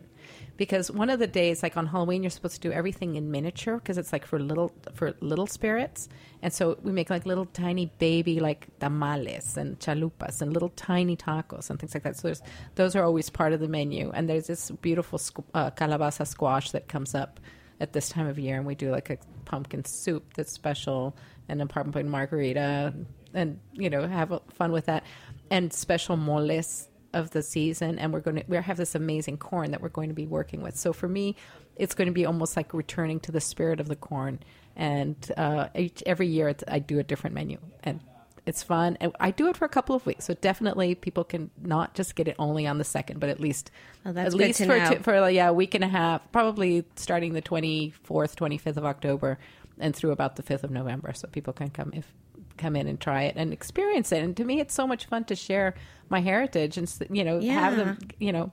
Because 0.60 0.92
one 0.92 1.10
of 1.10 1.20
the 1.20 1.26
days, 1.26 1.64
like 1.64 1.78
on 1.78 1.88
Halloween, 1.88 2.22
you're 2.22 2.30
supposed 2.30 2.56
to 2.56 2.60
do 2.68 2.74
everything 2.74 3.16
in 3.16 3.32
miniature 3.32 3.78
because 3.78 3.98
it's 3.98 4.12
like 4.12 4.26
for 4.26 4.40
little 4.40 4.74
for 4.94 5.16
little 5.22 5.48
spirits, 5.48 6.10
and 6.42 6.52
so 6.52 6.78
we 6.84 6.92
make 6.92 7.10
like 7.10 7.26
little 7.26 7.46
tiny 7.46 7.86
baby 7.98 8.42
like 8.42 8.68
tamales 8.78 9.56
and 9.56 9.80
chalupas 9.80 10.42
and 10.42 10.52
little 10.52 10.68
tiny 10.76 11.16
tacos 11.16 11.70
and 11.70 11.80
things 11.80 11.94
like 11.94 12.04
that. 12.04 12.18
So 12.18 12.28
there's 12.28 12.42
those 12.76 12.94
are 12.98 13.06
always 13.06 13.30
part 13.30 13.54
of 13.54 13.62
the 13.62 13.70
menu, 13.70 14.12
and 14.14 14.28
there's 14.28 14.48
this 14.48 14.70
beautiful 14.70 15.18
squ- 15.18 15.46
uh, 15.54 15.72
calabaza 15.72 16.28
squash 16.28 16.72
that 16.72 16.90
comes 16.90 17.16
up 17.16 17.40
at 17.80 17.94
this 17.94 18.10
time 18.10 18.28
of 18.28 18.38
year, 18.38 18.58
and 18.58 18.66
we 18.66 18.76
do 18.76 18.92
like 18.92 19.10
a 19.10 19.18
pumpkin 19.46 19.86
soup 19.86 20.34
that's 20.34 20.52
special, 20.52 21.16
and 21.48 21.62
a 21.62 21.68
pumpkin 21.68 22.10
margarita, 22.10 22.94
and 23.34 23.62
you 23.72 23.90
know 23.90 24.06
have 24.06 24.38
fun 24.56 24.74
with 24.74 24.88
that, 24.88 25.06
and 25.50 25.72
special 25.72 26.18
moles 26.18 26.90
of 27.14 27.32
the 27.32 27.42
season, 27.42 28.00
and 28.00 28.14
we're 28.14 28.20
going 28.20 28.38
to 28.38 28.44
we 28.48 28.58
have 28.58 28.78
this 28.78 28.96
amazing 28.96 29.38
corn 29.38 29.72
that 29.72 29.82
we're 29.82 29.90
going 29.90 30.10
to 30.10 30.16
be 30.16 30.28
working 30.28 30.62
with. 30.62 30.78
So 30.78 30.94
for 30.94 31.08
me, 31.08 31.36
it's 31.76 31.96
going 31.96 32.08
to 32.08 32.14
be 32.14 32.26
almost 32.26 32.56
like 32.56 32.74
returning 32.74 33.20
to 33.22 33.32
the 33.32 33.42
spirit 33.42 33.80
of 33.80 33.88
the 33.88 33.96
corn, 33.96 34.40
and 34.76 35.16
uh, 35.38 35.70
each, 35.76 36.04
every 36.06 36.28
year 36.28 36.50
it's, 36.50 36.64
I 36.68 36.80
do 36.80 37.00
a 37.00 37.04
different 37.04 37.34
menu, 37.34 37.58
and 37.84 38.02
it's 38.46 38.64
fun. 38.64 38.98
And 39.00 39.16
I 39.20 39.32
do 39.32 39.48
it 39.50 39.58
for 39.58 39.66
a 39.66 39.70
couple 39.70 39.96
of 39.96 40.06
weeks, 40.06 40.26
so 40.26 40.34
definitely 40.34 40.96
people 40.96 41.24
can 41.24 41.52
not 41.62 41.94
just 41.94 42.16
get 42.16 42.28
it 42.28 42.36
only 42.40 42.66
on 42.68 42.78
the 42.78 42.84
second, 42.84 43.20
but 43.20 43.30
at 43.30 43.40
least 43.40 43.72
Oh, 44.06 44.12
at 44.16 44.34
least 44.34 44.64
for 44.64 45.04
for 45.04 45.20
like, 45.20 45.36
yeah 45.36 45.50
a 45.50 45.54
week 45.54 45.76
and 45.76 45.84
a 45.84 45.88
half, 45.88 46.32
probably 46.32 46.86
starting 46.96 47.34
the 47.34 47.42
twenty 47.42 47.92
fourth, 48.04 48.36
twenty 48.36 48.58
fifth 48.58 48.78
of 48.78 48.86
October, 48.86 49.38
and 49.80 49.96
through 49.96 50.12
about 50.12 50.36
the 50.36 50.44
fifth 50.44 50.64
of 50.64 50.72
November, 50.72 51.14
so 51.14 51.28
people 51.28 51.54
can 51.54 51.70
come 51.70 51.92
if 51.94 52.14
come 52.60 52.76
in 52.76 52.88
and 52.88 53.00
try 53.00 53.24
it 53.24 53.36
and 53.36 53.52
experience 53.52 54.12
it. 54.12 54.24
And 54.24 54.38
to 54.38 54.44
me, 54.44 54.60
it's 54.60 54.76
so 54.76 54.86
much 54.86 55.06
fun 55.06 55.24
to 55.26 55.36
share 55.36 55.74
my 56.10 56.20
heritage 56.20 56.78
and 56.78 56.92
you 57.10 57.24
know 57.24 57.40
have 57.40 57.76
them 57.76 57.98
you 58.20 58.32
know 58.32 58.52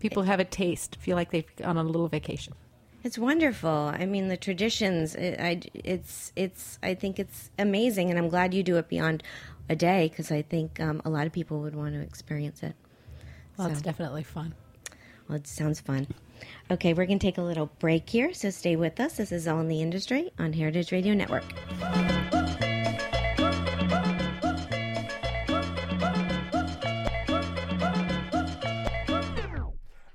people 0.00 0.24
have 0.24 0.40
a 0.40 0.44
taste, 0.44 0.96
feel 1.00 1.14
like 1.14 1.30
they've 1.30 1.56
gone 1.56 1.76
on 1.76 1.86
a 1.86 1.88
little 1.88 2.08
vacation. 2.08 2.54
It's 3.04 3.16
wonderful. 3.16 3.70
I 3.70 4.04
mean, 4.06 4.28
the 4.28 4.36
traditions. 4.36 5.14
It, 5.14 5.40
I, 5.40 5.60
it's, 5.72 6.32
it's. 6.36 6.78
I 6.82 6.94
think 6.94 7.18
it's 7.18 7.50
amazing, 7.58 8.10
and 8.10 8.18
I'm 8.18 8.28
glad 8.28 8.52
you 8.52 8.62
do 8.62 8.76
it 8.76 8.88
beyond 8.88 9.22
a 9.68 9.76
day 9.76 10.08
because 10.08 10.30
I 10.30 10.42
think 10.42 10.80
um, 10.80 11.00
a 11.04 11.10
lot 11.10 11.26
of 11.26 11.32
people 11.32 11.60
would 11.60 11.74
want 11.74 11.94
to 11.94 12.00
experience 12.00 12.62
it. 12.62 12.74
Well, 13.56 13.68
it's 13.68 13.82
definitely 13.82 14.24
fun. 14.24 14.54
Well, 15.28 15.36
it 15.36 15.46
sounds 15.46 15.80
fun. 15.80 16.08
Okay, 16.70 16.92
we're 16.92 17.06
going 17.06 17.18
to 17.18 17.26
take 17.26 17.38
a 17.38 17.42
little 17.42 17.70
break 17.78 18.08
here, 18.08 18.32
so 18.32 18.50
stay 18.50 18.76
with 18.76 18.98
us. 19.00 19.16
This 19.16 19.32
is 19.32 19.46
All 19.46 19.60
in 19.60 19.68
the 19.68 19.80
Industry 19.80 20.30
on 20.38 20.52
Heritage 20.52 20.92
Radio 20.92 21.14
Network. 21.14 21.44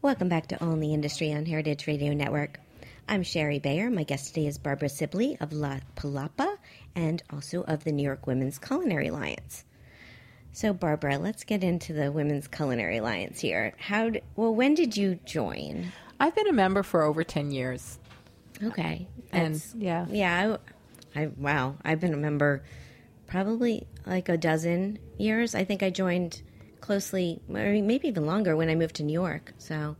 Welcome 0.00 0.28
back 0.28 0.46
to 0.46 0.62
Only 0.62 0.94
Industry 0.94 1.32
on 1.32 1.44
Heritage 1.44 1.88
Radio 1.88 2.14
Network. 2.14 2.60
I'm 3.08 3.22
Sherry 3.22 3.58
Bayer. 3.60 3.88
My 3.90 4.02
guest 4.02 4.28
today 4.34 4.46
is 4.46 4.58
Barbara 4.58 4.88
Sibley 4.88 5.36
of 5.40 5.52
La 5.52 5.78
Palapa 5.94 6.56
and 6.96 7.22
also 7.32 7.62
of 7.62 7.84
the 7.84 7.92
New 7.92 8.02
York 8.02 8.26
Women's 8.26 8.58
Culinary 8.58 9.08
Alliance. 9.08 9.64
So, 10.52 10.72
Barbara, 10.72 11.18
let's 11.18 11.44
get 11.44 11.62
into 11.62 11.92
the 11.92 12.10
Women's 12.10 12.48
Culinary 12.48 12.96
Alliance 12.96 13.40
here. 13.40 13.74
How? 13.78 14.10
well, 14.34 14.54
when 14.54 14.74
did 14.74 14.96
you 14.96 15.20
join? 15.24 15.92
I've 16.18 16.34
been 16.34 16.48
a 16.48 16.52
member 16.52 16.82
for 16.82 17.02
over 17.02 17.22
10 17.22 17.52
years. 17.52 17.98
Okay, 18.62 19.06
And, 19.30 19.62
yeah. 19.76 20.06
yeah. 20.08 20.56
I, 21.14 21.20
I 21.22 21.26
wow, 21.36 21.76
I've 21.84 22.00
been 22.00 22.14
a 22.14 22.18
member 22.18 22.64
probably 23.26 23.86
like 24.06 24.28
a 24.28 24.36
dozen 24.36 24.98
years. 25.18 25.54
I 25.54 25.64
think 25.64 25.82
I 25.82 25.90
joined 25.90 26.42
closely, 26.80 27.40
maybe 27.48 28.08
even 28.08 28.26
longer 28.26 28.56
when 28.56 28.68
I 28.70 28.74
moved 28.74 28.96
to 28.96 29.02
New 29.02 29.12
York. 29.12 29.52
So, 29.58 29.94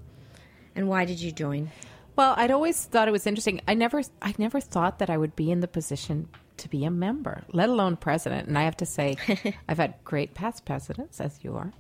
and 0.75 0.89
why 0.89 1.05
did 1.05 1.21
you 1.21 1.31
join? 1.33 1.71
Well, 2.17 2.35
I'd 2.37 2.51
always 2.51 2.83
thought 2.83 3.09
it 3.09 3.13
was 3.13 3.27
interesting. 3.27 3.61
I 3.69 3.75
never, 3.75 4.03
I 4.23 4.35
never 4.39 4.59
thought 4.61 4.99
that 4.99 5.11
I 5.11 5.19
would 5.19 5.37
be 5.37 5.51
in 5.51 5.61
the 5.61 5.69
position 5.69 6.29
to 6.57 6.69
be 6.71 6.85
a 6.87 6.91
member, 6.91 7.45
let 7.53 7.69
alone 7.69 7.97
president. 7.97 8.49
And 8.49 8.59
I 8.59 8.63
have 8.63 8.77
to 8.79 8.87
say, 8.87 9.17
I've 9.69 9.77
had 9.77 9.95
great 10.05 10.33
past 10.33 10.65
presidents, 10.65 11.21
as 11.21 11.39
you 11.43 11.57
are, 11.57 11.73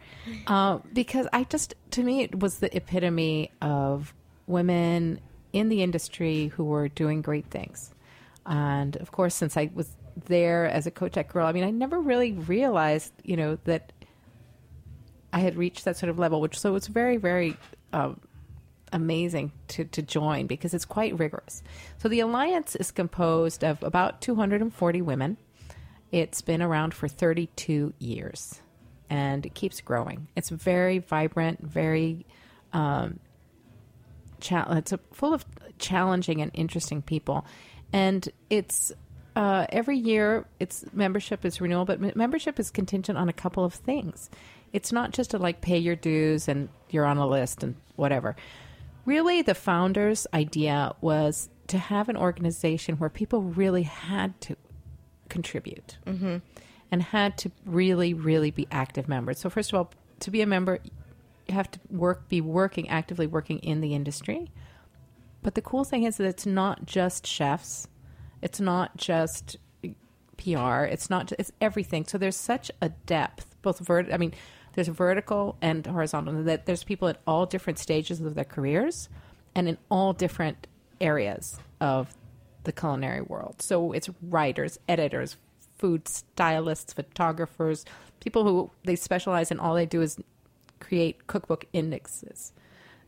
uh, 0.46 0.78
because 0.92 1.26
I 1.32 1.44
just, 1.44 1.74
to 1.92 2.02
me, 2.02 2.22
it 2.22 2.38
was 2.38 2.58
the 2.58 2.74
epitome 2.76 3.50
of 3.62 4.12
women 4.46 5.20
in 5.54 5.70
the 5.70 5.82
industry 5.82 6.48
who 6.48 6.64
were 6.64 6.88
doing 6.88 7.22
great 7.22 7.46
things. 7.46 7.94
And 8.44 8.96
of 8.96 9.10
course, 9.12 9.34
since 9.34 9.56
I 9.56 9.70
was 9.74 9.96
there 10.26 10.66
as 10.66 10.86
a 10.86 10.90
Kotek 10.90 11.28
girl, 11.28 11.46
I 11.46 11.52
mean, 11.52 11.64
I 11.64 11.70
never 11.70 11.98
really 11.98 12.32
realized, 12.32 13.12
you 13.24 13.36
know, 13.36 13.58
that 13.64 13.92
I 15.32 15.40
had 15.40 15.56
reached 15.56 15.86
that 15.86 15.96
sort 15.96 16.10
of 16.10 16.18
level, 16.18 16.40
which 16.42 16.58
so 16.58 16.74
it's 16.76 16.86
very, 16.86 17.16
very 17.16 17.56
um, 17.92 18.20
amazing 18.92 19.52
to, 19.68 19.84
to 19.84 20.02
join 20.02 20.46
because 20.46 20.74
it's 20.74 20.84
quite 20.84 21.18
rigorous. 21.18 21.62
So 21.98 22.08
the 22.08 22.20
alliance 22.20 22.76
is 22.76 22.90
composed 22.90 23.64
of 23.64 23.82
about 23.82 24.20
240 24.20 25.02
women. 25.02 25.36
It's 26.12 26.40
been 26.40 26.62
around 26.62 26.94
for 26.94 27.08
32 27.08 27.92
years 27.98 28.60
and 29.10 29.44
it 29.46 29.54
keeps 29.54 29.80
growing. 29.80 30.28
It's 30.36 30.48
very 30.50 30.98
vibrant, 30.98 31.60
very 31.62 32.26
um, 32.72 33.20
cha- 34.40 34.66
it's 34.72 34.92
a, 34.92 34.98
full 35.12 35.34
of 35.34 35.44
challenging 35.78 36.40
and 36.40 36.50
interesting 36.54 37.02
people, 37.02 37.46
and 37.92 38.28
it's 38.50 38.92
uh, 39.34 39.66
every 39.68 39.98
year 39.98 40.46
its 40.58 40.84
membership 40.92 41.44
is 41.44 41.60
renewal, 41.60 41.84
but 41.84 42.16
membership 42.16 42.58
is 42.58 42.70
contingent 42.70 43.18
on 43.18 43.28
a 43.28 43.32
couple 43.32 43.64
of 43.64 43.74
things. 43.74 44.30
It's 44.72 44.92
not 44.92 45.12
just 45.12 45.30
to 45.30 45.38
like 45.38 45.60
pay 45.60 45.78
your 45.78 45.96
dues 45.96 46.48
and 46.48 46.68
you're 46.90 47.04
on 47.04 47.18
a 47.18 47.26
list 47.26 47.62
and 47.62 47.76
whatever. 47.96 48.34
Really, 49.06 49.40
the 49.40 49.54
founders' 49.54 50.26
idea 50.34 50.94
was 51.00 51.48
to 51.68 51.78
have 51.78 52.08
an 52.08 52.16
organization 52.16 52.96
where 52.96 53.08
people 53.08 53.42
really 53.42 53.84
had 53.84 54.38
to 54.42 54.56
contribute 55.28 55.96
mm-hmm. 56.06 56.38
and 56.90 57.02
had 57.02 57.38
to 57.38 57.50
really, 57.64 58.14
really 58.14 58.50
be 58.50 58.66
active 58.70 59.08
members. 59.08 59.38
So, 59.38 59.48
first 59.48 59.72
of 59.72 59.78
all, 59.78 59.90
to 60.20 60.30
be 60.30 60.42
a 60.42 60.46
member, 60.46 60.80
you 61.46 61.54
have 61.54 61.70
to 61.70 61.80
work, 61.88 62.28
be 62.28 62.40
working 62.40 62.88
actively 62.88 63.26
working 63.26 63.60
in 63.60 63.80
the 63.80 63.94
industry. 63.94 64.50
But 65.42 65.54
the 65.54 65.62
cool 65.62 65.84
thing 65.84 66.02
is 66.02 66.16
that 66.16 66.26
it's 66.26 66.46
not 66.46 66.86
just 66.86 67.26
chefs, 67.26 67.86
it's 68.42 68.58
not 68.60 68.96
just 68.96 69.56
PR, 70.36 70.82
it's 70.82 71.08
not 71.08 71.32
it's 71.38 71.52
everything. 71.60 72.04
So 72.04 72.18
there's 72.18 72.36
such 72.36 72.70
a 72.82 72.88
depth, 72.88 73.54
both 73.62 73.78
vert. 73.78 74.12
I 74.12 74.16
mean, 74.16 74.34
there's 74.76 74.88
vertical 74.88 75.56
and 75.60 75.84
horizontal. 75.84 76.44
That 76.44 76.66
there's 76.66 76.84
people 76.84 77.08
at 77.08 77.18
all 77.26 77.46
different 77.46 77.80
stages 77.80 78.20
of 78.20 78.34
their 78.34 78.44
careers, 78.44 79.08
and 79.54 79.68
in 79.68 79.78
all 79.90 80.12
different 80.12 80.68
areas 81.00 81.58
of 81.80 82.14
the 82.62 82.72
culinary 82.72 83.22
world. 83.22 83.62
So 83.62 83.92
it's 83.92 84.08
writers, 84.22 84.78
editors, 84.88 85.36
food 85.78 86.06
stylists, 86.08 86.92
photographers, 86.92 87.84
people 88.20 88.44
who 88.44 88.70
they 88.84 88.96
specialize 88.96 89.50
in 89.50 89.58
all 89.58 89.74
they 89.74 89.86
do 89.86 90.02
is 90.02 90.18
create 90.80 91.26
cookbook 91.26 91.64
indexes. 91.72 92.52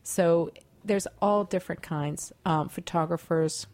So 0.02 0.50
there's 0.85 1.07
all 1.20 1.44
different 1.44 1.83
kinds. 1.83 2.33
Um, 2.46 2.68
photographers. 2.68 3.66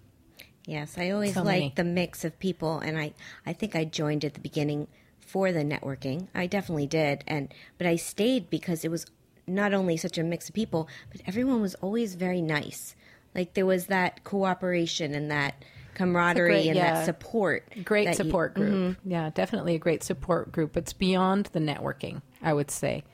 Yes, 0.66 0.96
I 0.96 1.10
always 1.10 1.34
So 1.34 1.42
like 1.42 1.74
the 1.74 1.84
mix 1.84 2.24
of 2.24 2.38
people, 2.38 2.78
and 2.78 2.98
I, 2.98 3.12
I 3.44 3.52
think 3.52 3.76
I 3.76 3.84
joined 3.84 4.24
at 4.24 4.34
the 4.34 4.40
beginning 4.40 4.88
for 5.26 5.52
the 5.52 5.64
networking. 5.64 6.28
I 6.34 6.46
definitely 6.46 6.86
did, 6.86 7.24
and 7.26 7.52
but 7.78 7.86
I 7.86 7.96
stayed 7.96 8.50
because 8.50 8.84
it 8.84 8.90
was 8.90 9.06
not 9.46 9.74
only 9.74 9.96
such 9.96 10.16
a 10.18 10.22
mix 10.22 10.48
of 10.48 10.54
people, 10.54 10.88
but 11.10 11.20
everyone 11.26 11.60
was 11.60 11.74
always 11.76 12.14
very 12.14 12.40
nice. 12.40 12.94
Like 13.34 13.54
there 13.54 13.66
was 13.66 13.86
that 13.86 14.24
cooperation 14.24 15.14
and 15.14 15.30
that 15.30 15.64
camaraderie 15.94 16.48
great- 16.48 16.66
and 16.68 16.76
yeah. 16.76 16.94
that 16.94 17.04
support. 17.04 17.68
Great 17.84 18.06
that 18.06 18.18
you- 18.18 18.24
support 18.24 18.54
group. 18.54 18.96
Yeah, 19.04 19.30
definitely 19.34 19.74
a 19.74 19.78
great 19.78 20.02
support 20.02 20.52
group. 20.52 20.76
It's 20.76 20.92
beyond 20.92 21.46
the 21.52 21.60
networking, 21.60 22.22
I 22.42 22.52
would 22.52 22.70
say. 22.70 23.04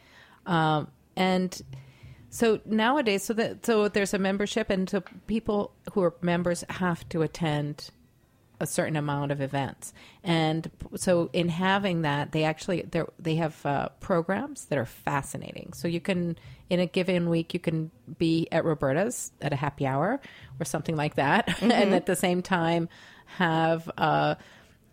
Um, 0.47 0.89
and 1.17 1.61
so 2.31 2.61
nowadays, 2.65 3.25
so 3.25 3.35
that 3.35 3.67
so 3.67 3.89
there's 3.89 4.15
a 4.15 4.19
membership, 4.19 4.71
and 4.71 4.89
so 4.89 5.03
people 5.27 5.73
who 5.93 6.03
are 6.03 6.15
members 6.23 6.65
have 6.71 7.09
to 7.11 7.23
attend 7.23 7.91
a 8.61 8.67
certain 8.67 8.97
amount 8.97 9.33
of 9.33 9.41
events. 9.41 9.93
And 10.23 10.71
so 10.97 11.31
in 11.33 11.49
having 11.49 12.03
that, 12.03 12.33
they 12.33 12.45
actually 12.45 12.83
they 12.83 13.03
they 13.19 13.35
have 13.37 13.65
uh, 13.65 13.89
programs 14.01 14.67
that 14.67 14.79
are 14.79 14.87
fascinating. 14.87 15.73
So 15.73 15.89
you 15.89 16.01
can 16.01 16.37
in 16.69 16.79
a 16.79 16.87
given 16.87 17.29
week 17.31 17.55
you 17.55 17.61
can 17.61 17.91
be 18.19 18.47
at 18.53 18.65
Roberta's 18.65 19.33
at 19.41 19.53
a 19.53 19.57
happy 19.57 19.87
hour 19.87 20.21
or 20.61 20.65
something 20.65 20.95
like 20.95 21.15
that, 21.15 21.61
and 21.63 21.95
at 21.95 22.07
the 22.07 22.17
same 22.17 22.43
time 22.43 22.89
have 23.25 23.91
uh, 23.97 24.35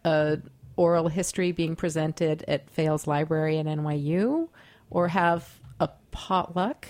a 0.05 0.39
oral 0.77 1.09
history 1.09 1.51
being 1.51 1.75
presented 1.75 2.45
at 2.47 2.69
Fales 2.69 3.05
Library 3.05 3.57
in 3.57 3.67
NYU, 3.67 4.47
or 4.89 5.09
have 5.09 5.59
a 5.79 5.89
potluck 6.11 6.87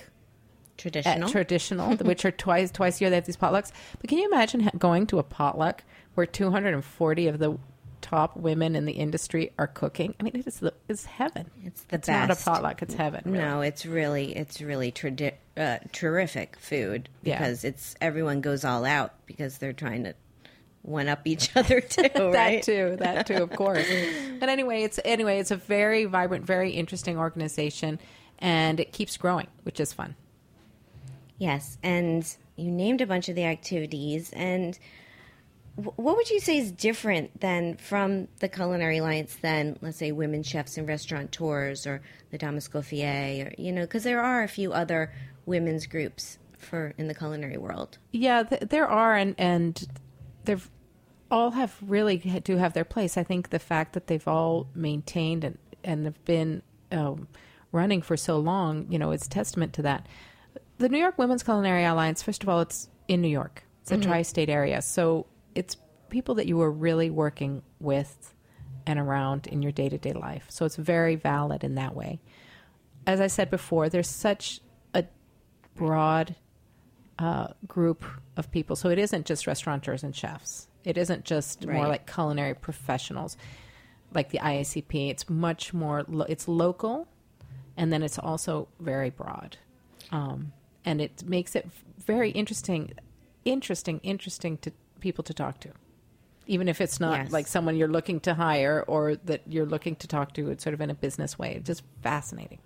traditional. 0.78 1.26
at 1.28 1.32
traditional, 1.32 1.96
which 1.98 2.26
are 2.26 2.32
twice 2.32 2.72
twice 2.72 3.00
a 3.00 3.04
year. 3.06 3.10
They 3.10 3.16
have 3.18 3.26
these 3.26 3.38
potlucks. 3.38 3.72
But 4.00 4.10
can 4.10 4.18
you 4.18 4.26
imagine 4.28 4.70
going 4.78 5.08
to 5.08 5.20
a 5.20 5.24
potluck 5.24 5.84
where 6.16 6.26
240 6.26 7.28
of 7.28 7.40
the 7.40 7.58
top 8.00 8.38
women 8.38 8.76
in 8.76 8.86
the 8.86 8.94
industry 8.94 9.52
are 9.58 9.68
cooking? 9.68 10.14
I 10.20 10.24
mean, 10.24 10.36
it 10.36 10.48
is 10.48 10.60
the, 10.60 10.74
it's 10.88 11.06
heaven. 11.06 11.50
It's 11.64 11.82
the 11.84 11.98
best. 11.98 12.08
not 12.10 12.30
a 12.32 12.36
potluck; 12.36 12.82
it's 12.82 12.94
heaven. 12.94 13.24
really. 13.26 13.38
No, 13.40 13.62
it's 13.62 13.86
really 13.86 14.36
it's 14.36 14.62
really 14.62 14.92
tradi- 14.92 15.34
uh, 15.58 15.78
terrific 15.92 16.58
food 16.60 17.10
Yeah. 17.24 17.38
because 17.40 17.64
it's 17.64 17.96
everyone 18.00 18.42
goes 18.42 18.64
all 18.64 18.86
out 18.86 19.14
because 19.26 19.58
they're 19.58 19.74
trying 19.74 20.04
to 20.06 20.14
one 20.84 21.10
up 21.10 21.22
each 21.26 21.50
other 21.56 21.82
too, 21.82 22.04
that 22.04 22.32
right? 22.34 22.64
too, 22.64 22.96
that 23.00 23.28
too, 23.28 23.34
of 23.44 23.50
course. 23.52 23.86
but 24.40 24.48
anyway, 24.48 24.84
it's 24.84 25.00
anyway, 25.04 25.40
it's 25.40 25.52
a 25.52 25.58
very 25.58 26.06
vibrant, 26.06 26.46
very 26.46 26.72
interesting 26.72 27.18
organization, 27.18 28.00
and 28.40 28.80
it 28.80 28.94
keeps 28.94 29.18
growing, 29.18 29.48
which 29.64 29.80
is 29.82 29.92
fun. 29.92 30.16
Yes, 31.38 31.78
and 31.84 32.26
you 32.56 32.72
named 32.72 33.02
a 33.02 33.08
bunch 33.08 33.30
of 33.30 33.36
the 33.36 33.46
activities, 33.46 34.32
and 34.34 34.78
what 35.76 36.16
would 36.16 36.30
you 36.32 36.40
say 36.40 36.58
is 36.58 36.72
different 36.72 37.40
than 37.40 37.78
from 37.78 38.28
the 38.40 38.50
Culinary 38.50 38.98
Alliance 38.98 39.36
than, 39.36 39.78
let's 39.82 39.98
say, 39.98 40.12
women 40.12 40.42
chefs 40.42 40.76
and 40.76 40.88
restaurateurs 40.88 41.86
or 41.86 42.02
the 42.32 42.40
Damas 42.40 42.68
or 42.74 42.82
you 43.60 43.72
know, 43.72 43.82
because 43.82 44.04
there 44.04 44.22
are 44.22 44.42
a 44.42 44.48
few 44.48 44.74
other 44.74 45.14
women's 45.46 45.86
groups 45.86 46.40
for 46.58 46.96
in 46.98 47.08
the 47.08 47.14
culinary 47.14 47.58
world. 47.58 48.00
Yeah, 48.12 48.44
th- 48.44 48.64
there 48.70 48.88
are, 48.88 49.16
and 49.16 49.36
and 49.38 49.88
they've 50.46 50.70
all 51.30 51.52
have 51.52 51.78
really 51.82 52.18
do 52.18 52.58
have 52.58 52.74
their 52.74 52.86
place. 52.86 53.16
I 53.16 53.24
think 53.24 53.50
the 53.50 53.60
fact 53.60 53.94
that 53.94 54.08
they've 54.08 54.28
all 54.28 54.68
maintained 54.74 55.44
and 55.44 55.58
and 55.84 56.06
have 56.06 56.26
been 56.26 56.64
um, 56.92 57.28
running 57.72 58.02
for 58.02 58.18
so 58.18 58.40
long, 58.40 58.88
you 58.90 58.98
know, 58.98 59.12
is 59.12 59.28
testament 59.28 59.74
to 59.74 59.82
that. 59.84 60.08
The 60.78 60.90
New 60.90 61.00
York 61.00 61.18
Women's 61.18 61.44
Culinary 61.44 61.86
Alliance, 61.86 62.22
first 62.22 62.44
of 62.44 62.50
all, 62.50 62.62
it's 62.62 62.88
in 63.08 63.22
New 63.22 63.28
York. 63.30 63.64
It's 63.82 63.92
a 63.92 63.98
tri-state 63.98 64.50
area, 64.50 64.82
so 64.82 65.26
it's 65.56 65.78
people 66.10 66.36
that 66.36 66.46
you 66.46 66.60
are 66.62 66.72
really 66.72 67.10
working 67.10 67.64
with 67.80 68.34
and 68.86 69.00
around 69.00 69.48
in 69.48 69.62
your 69.62 69.72
day-to-day 69.72 70.14
life. 70.14 70.46
So 70.50 70.66
it's 70.66 70.76
very 70.76 71.16
valid 71.16 71.64
in 71.64 71.76
that 71.76 71.96
way. 71.96 72.20
As 73.06 73.22
I 73.22 73.28
said 73.28 73.50
before, 73.50 73.90
there's 73.90 74.10
such 74.10 74.60
a 74.94 75.06
broad 75.76 76.36
uh, 77.18 77.48
group 77.68 78.04
of 78.36 78.52
people. 78.52 78.76
So 78.76 78.90
it 78.90 79.00
isn't 79.00 79.26
just 79.26 79.48
restaurateurs 79.48 80.04
and 80.04 80.16
chefs. 80.16 80.68
It 80.84 80.98
isn't 80.98 81.26
just 81.26 81.66
more 81.66 81.88
like 81.88 82.12
culinary 82.12 82.54
professionals, 82.54 83.36
like 84.14 84.30
the 84.30 84.40
IACP. 84.40 85.10
It's 85.10 85.30
much 85.30 85.74
more. 85.74 86.06
Lo- 86.08 86.26
it's 86.30 86.48
local, 86.48 87.08
and 87.76 87.92
then 87.92 88.04
it's 88.04 88.20
also 88.20 88.68
very 88.80 89.10
broad, 89.10 89.58
um, 90.12 90.54
and 90.88 91.02
it 91.02 91.22
makes 91.28 91.54
it 91.54 91.68
very 92.06 92.32
interesting, 92.32 92.94
interesting, 93.44 94.00
interesting 94.04 94.58
to 94.60 94.72
people 95.02 95.22
to 95.26 95.34
talk 95.34 95.60
to. 95.60 95.70
Even 96.48 96.70
if 96.70 96.80
it's 96.80 97.02
not 97.02 97.20
Yes. 97.24 97.32
like 97.34 97.46
someone 97.46 97.76
you're 97.76 97.90
looking 97.90 98.22
to 98.22 98.34
hire 98.34 98.86
or 98.88 99.18
that 99.26 99.42
you're 99.48 99.66
looking 99.66 99.98
to 99.98 100.08
talk 100.08 100.34
to, 100.36 100.50
it's 100.50 100.64
sort 100.64 100.74
of 100.74 100.80
in 100.80 100.90
a 100.90 100.94
business 100.94 101.38
way. 101.38 101.60
Just 101.62 101.84
fascinating. 102.02 102.60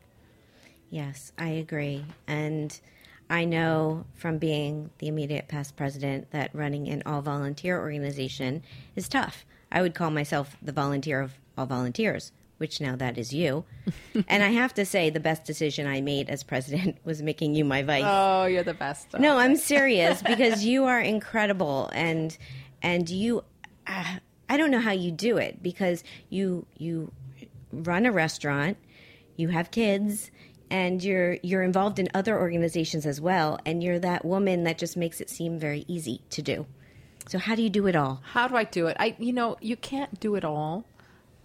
Yes, 0.91 1.31
I 1.39 1.47
agree. 1.47 2.05
And 2.27 2.79
I 3.27 3.45
know 3.45 4.05
from 4.13 4.37
being 4.37 4.91
the 4.99 5.07
immediate 5.07 5.47
past 5.47 5.75
president 5.75 6.29
that 6.29 6.53
running 6.53 6.89
an 6.89 7.01
all 7.07 7.23
volunteer 7.23 7.79
organization 7.79 8.61
is 8.95 9.09
tough. 9.09 9.45
I 9.71 9.81
would 9.81 9.95
call 9.95 10.11
myself 10.11 10.57
the 10.61 10.73
volunteer 10.73 11.21
of 11.21 11.39
all 11.57 11.65
volunteers, 11.65 12.31
which 12.61 12.79
now 12.79 12.95
that 12.95 13.17
is 13.17 13.33
you. 13.33 13.65
and 14.27 14.43
I 14.43 14.49
have 14.49 14.71
to 14.75 14.85
say, 14.85 15.09
the 15.09 15.19
best 15.19 15.45
decision 15.45 15.87
I 15.87 15.99
made 15.99 16.29
as 16.29 16.43
president 16.43 16.99
was 17.03 17.23
making 17.23 17.55
you 17.55 17.65
my 17.65 17.81
vice. 17.81 18.03
Oh, 18.05 18.45
you're 18.45 18.61
the 18.63 18.75
best. 18.75 19.17
No, 19.19 19.37
I'm 19.37 19.55
serious 19.55 20.21
because 20.33 20.63
you 20.63 20.85
are 20.85 21.01
incredible 21.01 21.89
and 21.91 22.37
and 22.83 23.09
you 23.09 23.43
uh, 23.87 24.17
I 24.47 24.57
don't 24.57 24.69
know 24.69 24.79
how 24.79 24.91
you 24.91 25.11
do 25.11 25.37
it 25.37 25.63
because 25.63 26.03
you 26.29 26.67
you 26.77 27.11
run 27.73 28.05
a 28.05 28.11
restaurant, 28.11 28.77
you 29.37 29.47
have 29.47 29.71
kids 29.71 30.29
and 30.69 31.03
you're 31.03 31.39
you're 31.41 31.63
involved 31.63 31.97
in 31.97 32.09
other 32.13 32.39
organizations 32.39 33.07
as 33.07 33.19
well 33.19 33.57
and 33.65 33.81
you're 33.81 33.97
that 33.97 34.23
woman 34.23 34.65
that 34.65 34.77
just 34.77 34.95
makes 34.95 35.19
it 35.19 35.31
seem 35.31 35.57
very 35.57 35.83
easy 35.87 36.21
to 36.29 36.43
do. 36.43 36.67
So 37.27 37.39
how 37.39 37.55
do 37.55 37.63
you 37.63 37.71
do 37.71 37.87
it 37.87 37.95
all? 37.95 38.21
How 38.23 38.47
do 38.47 38.55
I 38.55 38.65
do 38.65 38.85
it? 38.85 38.97
I, 38.99 39.15
you 39.17 39.33
know, 39.33 39.57
you 39.61 39.75
can't 39.75 40.19
do 40.19 40.35
it 40.35 40.45
all, 40.45 40.85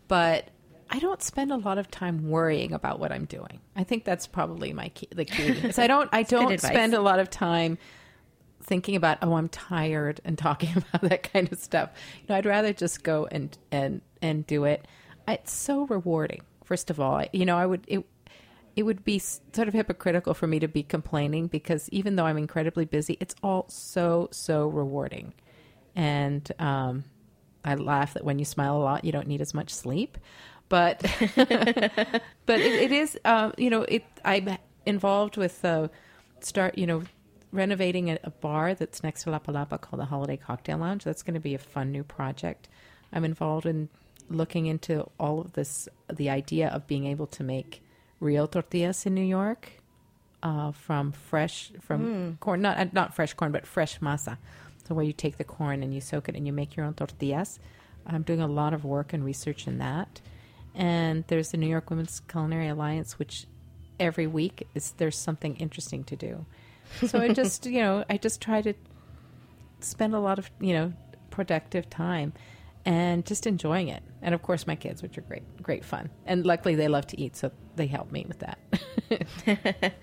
but 0.09 0.51
I 0.91 0.99
don't 0.99 1.23
spend 1.23 1.51
a 1.51 1.57
lot 1.57 1.79
of 1.79 1.91
time 1.91 2.29
worrying 2.29 2.73
about 2.73 3.01
what 3.01 3.13
I'm 3.13 3.25
doing. 3.25 3.61
I 3.75 3.85
think 3.85 4.05
that's 4.05 4.27
probably 4.27 4.73
my 4.73 4.89
key. 4.91 5.09
The 5.11 5.25
key 5.25 5.49
is 5.49 5.79
I 5.79 5.87
don't. 5.87 6.09
I 6.13 6.23
don't 6.23 6.61
spend 6.61 6.95
a 6.95 7.01
lot 7.01 7.19
of 7.19 7.31
time 7.31 7.79
thinking 8.63 8.97
about 8.97 9.19
oh 9.23 9.35
I'm 9.35 9.49
tired 9.49 10.21
and 10.25 10.37
talking 10.47 10.77
about 10.77 11.03
that 11.09 11.33
kind 11.33 11.51
of 11.51 11.59
stuff. 11.59 11.91
You 12.21 12.27
know, 12.29 12.35
I'd 12.37 12.47
rather 12.47 12.73
just 12.73 13.03
go 13.03 13.27
and 13.31 13.57
and 13.71 14.01
and 14.23 14.47
do 14.47 14.65
it. 14.65 14.87
It's 15.29 15.53
so 15.53 15.87
rewarding. 15.87 16.43
First 16.65 16.91
of 16.91 17.01
all, 17.01 17.25
you 17.33 17.45
know, 17.45 17.57
I 17.57 17.67
would 17.67 17.85
it 17.89 18.05
it 18.77 18.83
would 18.83 19.05
be 19.05 19.19
sort 19.19 19.69
of 19.69 19.75
hypocritical 19.75 20.35
for 20.35 20.47
me 20.47 20.59
to 20.59 20.69
be 20.69 20.83
complaining 20.83 21.47
because 21.47 21.89
even 21.89 22.17
though 22.17 22.27
I'm 22.27 22.37
incredibly 22.37 22.85
busy, 22.85 23.17
it's 23.21 23.35
all 23.43 23.67
so 23.69 24.29
so 24.31 24.69
rewarding. 24.69 25.33
And 25.95 26.47
um, 26.59 27.05
I 27.65 27.75
laugh 27.75 28.15
that 28.15 28.25
when 28.25 28.39
you 28.39 28.45
smile 28.45 28.77
a 28.77 28.83
lot, 28.85 29.05
you 29.05 29.13
don't 29.13 29.27
need 29.27 29.41
as 29.41 29.55
much 29.55 29.71
sleep. 29.71 30.19
But 30.69 31.01
but 32.47 32.61
it, 32.61 32.73
it 32.73 32.93
is 32.93 33.19
um, 33.25 33.53
you 33.57 33.71
know 33.71 33.83
it 33.83 34.05
I'm 34.25 34.59
involved 34.85 35.37
with 35.37 35.65
uh, 35.65 35.89
start 36.41 36.77
you 36.79 36.87
know 36.87 37.03
renovating 37.53 38.11
a, 38.11 38.19
a 38.25 38.31
bar 38.31 38.75
that's 38.75 39.03
next 39.03 39.23
to 39.25 39.31
La 39.31 39.39
Palapa 39.39 39.81
called 39.81 40.01
the 40.01 40.07
Holiday 40.07 40.37
Cocktail 40.37 40.79
Lounge. 40.79 41.05
That's 41.05 41.23
going 41.23 41.35
to 41.35 41.41
be 41.41 41.55
a 41.55 41.59
fun 41.59 41.93
new 41.93 42.03
project. 42.05 42.69
I'm 43.13 43.25
involved 43.25 43.67
in 43.67 43.89
looking 44.29 44.67
into 44.67 45.09
all 45.19 45.41
of 45.41 45.53
this 45.53 45.89
the 46.13 46.31
idea 46.31 46.69
of 46.69 46.87
being 46.87 47.07
able 47.07 47.27
to 47.29 47.45
make 47.45 47.83
real 48.21 48.47
tortillas 48.47 49.07
in 49.07 49.15
New 49.15 49.25
York 49.25 49.73
uh, 50.43 50.73
from 50.73 51.13
fresh 51.13 51.73
from 51.81 52.37
corn 52.41 52.63
not 52.63 52.79
uh, 52.79 52.87
not 52.93 53.15
fresh 53.15 53.35
corn 53.35 53.53
but 53.53 53.67
fresh 53.67 54.01
masa. 54.01 54.39
So 54.87 54.95
where 54.95 55.05
you 55.05 55.13
take 55.13 55.37
the 55.37 55.45
corn 55.45 55.83
and 55.83 55.93
you 55.93 56.01
soak 56.01 56.29
it 56.29 56.37
and 56.37 56.47
you 56.47 56.53
make 56.53 56.77
your 56.77 56.87
own 56.87 56.95
tortillas. 56.95 57.59
I'm 58.07 58.23
doing 58.23 58.41
a 58.41 58.47
lot 58.47 58.73
of 58.73 58.85
work 58.85 59.13
and 59.13 59.25
research 59.25 59.67
in 59.67 59.79
that. 59.79 60.21
And 60.77 61.25
there's 61.29 61.51
the 61.51 61.57
New 61.57 61.69
York 61.69 61.89
Women's 61.91 62.21
Culinary 62.29 62.69
Alliance, 62.69 63.19
which 63.19 63.47
every 63.99 64.27
week 64.27 64.69
is 64.75 64.93
there's 64.99 65.19
something 65.19 65.57
interesting 65.57 66.05
to 66.05 66.17
do. 66.17 66.45
So 67.07 67.19
I 67.19 67.29
just 67.33 67.67
you 67.67 67.81
know 67.81 68.05
I 68.11 68.19
just 68.19 68.41
try 68.41 68.63
to 68.63 68.75
spend 69.81 70.15
a 70.15 70.21
lot 70.21 70.39
of 70.39 70.51
you 70.61 70.75
know 70.75 70.93
productive 71.31 71.89
time 71.91 72.33
and 72.85 73.27
just 73.27 73.47
enjoying 73.47 73.89
it. 73.89 74.03
And 74.23 74.35
of 74.35 74.43
course 74.43 74.67
my 74.67 74.77
kids, 74.77 75.03
which 75.03 75.19
are 75.19 75.23
great, 75.23 75.43
great 75.63 75.85
fun. 75.85 76.11
And 76.27 76.47
luckily 76.47 76.75
they 76.75 76.89
love 76.89 77.07
to 77.09 77.21
eat, 77.21 77.37
so 77.37 77.51
they 77.75 77.87
help 77.87 78.13
me 78.13 78.27
with 78.29 78.39
that. 78.41 78.59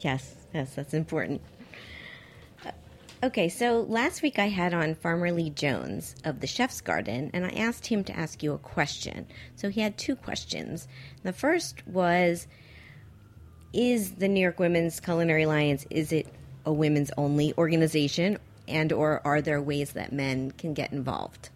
Yes, 0.00 0.34
yes, 0.54 0.74
that's 0.74 0.94
important. 0.94 1.42
Okay, 3.22 3.50
so 3.50 3.82
last 3.82 4.22
week 4.22 4.38
I 4.38 4.48
had 4.48 4.72
on 4.72 4.94
Farmer 4.94 5.30
Lee 5.30 5.50
Jones 5.50 6.14
of 6.24 6.40
the 6.40 6.46
Chef's 6.46 6.80
Garden, 6.80 7.30
and 7.34 7.44
I 7.44 7.50
asked 7.50 7.86
him 7.86 8.02
to 8.04 8.18
ask 8.18 8.42
you 8.42 8.54
a 8.54 8.58
question. 8.58 9.26
So 9.56 9.68
he 9.68 9.82
had 9.82 9.98
two 9.98 10.16
questions. 10.16 10.88
The 11.22 11.34
first 11.34 11.86
was 11.86 12.46
Is 13.74 14.12
the 14.12 14.26
New 14.26 14.40
York 14.40 14.58
Women's 14.58 15.00
Culinary 15.00 15.42
Alliance, 15.42 15.86
is 15.90 16.12
it 16.12 16.28
a 16.64 16.72
women's 16.72 17.10
only 17.18 17.52
organization? 17.58 18.38
And 18.66 18.90
or 18.90 19.20
are 19.26 19.42
there 19.42 19.60
ways 19.60 19.92
that 19.92 20.14
men 20.14 20.52
can 20.52 20.72
get 20.72 20.90
involved? 20.90 21.50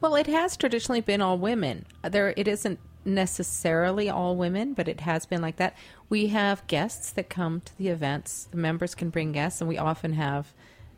Well, 0.00 0.14
it 0.14 0.28
has 0.28 0.56
traditionally 0.56 1.02
been 1.02 1.20
all 1.20 1.36
women. 1.36 1.84
There, 2.04 2.32
it 2.38 2.48
isn't 2.48 2.78
necessarily 3.04 4.08
all 4.08 4.34
women, 4.34 4.72
but 4.72 4.88
it 4.88 5.00
has 5.00 5.26
been 5.26 5.42
like 5.42 5.56
that. 5.56 5.76
We 6.08 6.28
have 6.28 6.66
guests 6.68 7.10
that 7.10 7.28
come 7.28 7.60
to 7.60 7.76
the 7.76 7.88
events. 7.88 8.48
The 8.50 8.56
members 8.56 8.94
can 8.94 9.10
bring 9.10 9.32
guests, 9.32 9.60
and 9.60 9.68
we 9.68 9.76
often 9.76 10.14
have 10.14 10.54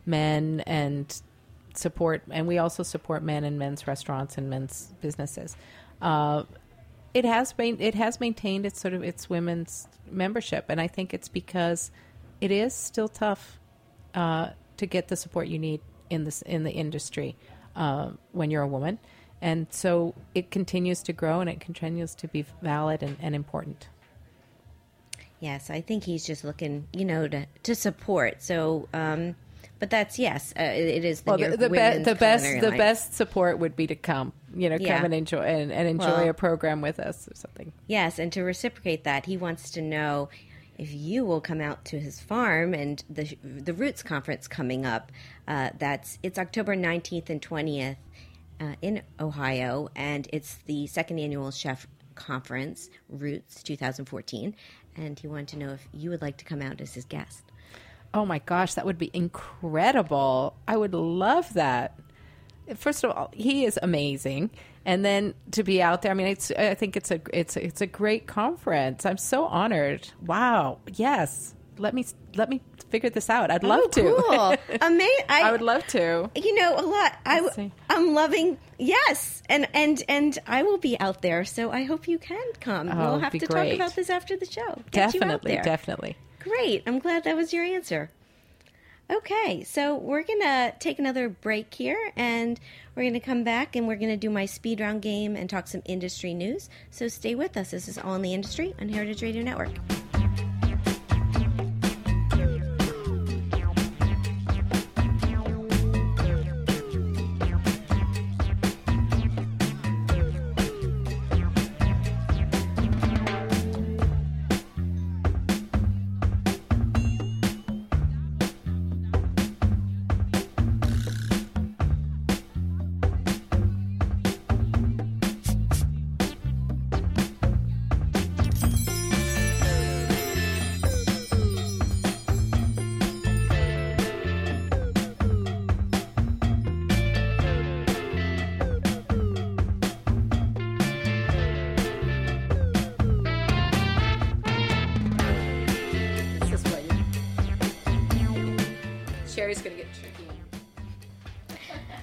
men 0.09 0.61
and 0.65 1.21
support, 1.75 2.23
and 2.29 2.47
we 2.47 2.57
also 2.57 2.83
support 2.83 3.23
men 3.23 3.43
in 3.43 3.57
men's 3.57 3.87
restaurants 3.87 4.37
and 4.37 4.49
men's 4.49 4.93
businesses. 5.01 5.55
Uh, 6.01 6.43
it 7.13 7.25
has 7.25 7.53
been 7.53 7.79
it 7.79 7.95
has 7.95 8.19
maintained 8.19 8.65
its 8.65 8.79
sort 8.79 8.93
of 8.93 9.03
its 9.03 9.29
women's 9.29 9.87
membership, 10.09 10.65
and 10.69 10.81
I 10.81 10.87
think 10.87 11.13
it's 11.13 11.29
because 11.29 11.91
it 12.41 12.51
is 12.51 12.73
still 12.73 13.07
tough 13.07 13.59
uh, 14.13 14.49
to 14.77 14.85
get 14.85 15.07
the 15.07 15.15
support 15.15 15.47
you 15.47 15.59
need 15.59 15.81
in 16.09 16.23
this 16.23 16.41
in 16.41 16.63
the 16.63 16.71
industry 16.71 17.35
uh, 17.75 18.11
when 18.31 18.51
you're 18.51 18.63
a 18.63 18.67
woman, 18.67 18.99
and 19.41 19.67
so 19.69 20.13
it 20.35 20.51
continues 20.51 21.01
to 21.03 21.13
grow 21.13 21.39
and 21.39 21.49
it 21.49 21.59
continues 21.59 22.15
to 22.15 22.27
be 22.27 22.45
valid 22.61 23.03
and, 23.03 23.17
and 23.21 23.35
important. 23.35 23.87
Yes, 25.39 25.69
I 25.69 25.79
think 25.79 26.03
he's 26.03 26.25
just 26.25 26.43
looking, 26.43 26.87
you 26.93 27.05
know, 27.05 27.27
to 27.27 27.45
to 27.63 27.75
support. 27.75 28.43
So, 28.43 28.89
um, 28.93 29.35
but 29.79 29.89
that's 29.89 30.19
yes, 30.19 30.53
uh, 30.59 30.63
it 30.63 31.05
is 31.05 31.21
the 31.21 31.31
Well, 31.31 31.37
the, 31.37 31.57
the, 31.57 31.69
be- 31.69 32.03
the 32.03 32.15
best 32.15 32.45
the 32.61 32.71
best 32.71 33.13
support 33.13 33.59
would 33.59 33.75
be 33.75 33.87
to 33.87 33.95
come, 33.95 34.33
you 34.55 34.69
know, 34.69 34.77
Yeah. 34.79 34.97
come 34.97 35.05
and 35.05 35.13
enjoy 35.13 35.41
and, 35.41 35.71
and 35.71 35.87
enjoy 35.87 36.05
Well- 36.05 36.29
a 36.29 36.33
program 36.33 36.81
with 36.81 36.99
us 36.99 37.27
or 37.27 37.35
something. 37.35 37.71
Yes, 37.87 38.19
and 38.19 38.31
to 38.33 38.43
reciprocate 38.43 39.03
that, 39.05 39.25
he 39.25 39.37
wants 39.37 39.69
to 39.71 39.81
know 39.81 40.29
if 40.77 40.93
you 40.93 41.25
will 41.25 41.41
come 41.41 41.59
out 41.59 41.83
to 41.85 41.99
his 41.99 42.19
farm 42.21 42.73
and 42.73 43.03
the 43.09 43.37
the 43.43 43.73
Roots 43.73 44.03
conference 44.03 44.47
coming 44.47 44.85
up. 44.85 45.11
Uh, 45.47 45.69
that's 45.77 46.19
it's 46.23 46.37
October 46.39 46.75
nineteenth 46.75 47.29
and 47.29 47.41
twentieth 47.41 47.97
uh, 48.61 48.75
in 48.81 49.01
Ohio, 49.19 49.89
and 49.95 50.27
it's 50.33 50.55
the 50.65 50.87
second 50.87 51.19
annual 51.19 51.51
chef 51.51 51.87
conference, 52.15 52.89
Roots 53.07 53.63
2014. 53.63 54.53
And 54.97 55.17
he 55.17 55.27
wanted 55.27 55.47
to 55.49 55.57
know 55.57 55.69
if 55.69 55.87
you 55.93 56.09
would 56.09 56.21
like 56.21 56.35
to 56.37 56.45
come 56.45 56.61
out 56.61 56.81
as 56.81 56.93
his 56.93 57.05
guest. 57.05 57.43
Oh 58.13 58.25
my 58.25 58.39
gosh, 58.39 58.73
that 58.73 58.85
would 58.85 58.97
be 58.97 59.11
incredible. 59.13 60.55
I 60.67 60.77
would 60.77 60.93
love 60.93 61.53
that. 61.53 61.99
First 62.75 63.03
of 63.03 63.11
all, 63.11 63.29
he 63.33 63.65
is 63.65 63.79
amazing. 63.81 64.51
And 64.85 65.03
then 65.05 65.33
to 65.51 65.63
be 65.63 65.81
out 65.81 66.01
there, 66.01 66.11
I 66.11 66.15
mean, 66.15 66.27
it's 66.27 66.51
I 66.51 66.73
think 66.73 66.95
it's 66.97 67.11
a 67.11 67.21
it's 67.33 67.55
a, 67.55 67.65
it's 67.65 67.81
a 67.81 67.87
great 67.87 68.27
conference. 68.27 69.05
I'm 69.05 69.17
so 69.17 69.45
honored. 69.45 70.07
Wow. 70.25 70.79
Yes. 70.93 71.53
Let 71.77 71.93
me 71.93 72.05
let 72.35 72.49
me 72.49 72.61
figure 72.89 73.09
this 73.09 73.29
out. 73.29 73.51
I'd 73.51 73.63
love 73.63 73.81
oh, 73.83 73.87
to. 73.89 74.01
Cool. 74.01 74.77
Amazing. 74.81 75.25
I 75.29 75.51
would 75.51 75.61
love 75.61 75.85
to. 75.87 76.29
you 76.35 76.55
know 76.55 76.75
a 76.75 76.81
lot 76.81 77.15
I, 77.25 77.71
I'm 77.89 78.13
loving 78.13 78.57
yes 78.79 79.41
and 79.49 79.67
and 79.73 80.01
and 80.07 80.37
i 80.47 80.63
will 80.63 80.77
be 80.77 80.99
out 80.99 81.21
there 81.21 81.43
so 81.45 81.69
i 81.71 81.83
hope 81.83 82.07
you 82.07 82.17
can 82.17 82.41
come 82.59 82.89
Oh, 82.89 82.95
we'll 82.97 83.19
have 83.19 83.31
to 83.33 83.39
great. 83.39 83.69
talk 83.71 83.75
about 83.75 83.95
this 83.95 84.09
after 84.09 84.35
the 84.37 84.45
show 84.45 84.81
Get 84.91 85.11
Definitely, 85.11 85.59
definitely. 85.63 86.15
Great 86.39 86.83
i'm 86.85 86.99
glad 86.99 87.23
that 87.23 87.35
was 87.35 87.53
your 87.53 87.63
answer 87.63 88.09
Okay, 89.11 89.63
so 89.63 89.95
we're 89.95 90.21
going 90.21 90.41
to 90.41 90.71
take 90.77 90.99
another 90.99 91.29
break 91.29 91.73
here 91.73 92.11
and 92.15 92.59
we're 92.95 93.01
going 93.01 93.13
to 93.13 93.19
come 93.19 93.43
back 93.43 93.75
and 93.75 93.87
we're 93.87 93.95
going 93.95 94.11
to 94.11 94.17
do 94.17 94.29
my 94.29 94.45
speed 94.45 94.79
round 94.79 95.01
game 95.01 95.35
and 95.35 95.49
talk 95.49 95.67
some 95.67 95.81
industry 95.85 96.35
news. 96.35 96.69
So 96.91 97.07
stay 97.07 97.33
with 97.33 97.57
us. 97.57 97.71
This 97.71 97.87
is 97.87 97.97
All 97.97 98.13
in 98.13 98.21
the 98.21 98.35
Industry 98.35 98.75
on 98.79 98.87
Heritage 98.87 99.23
Radio 99.23 99.41
Network. 99.41 99.71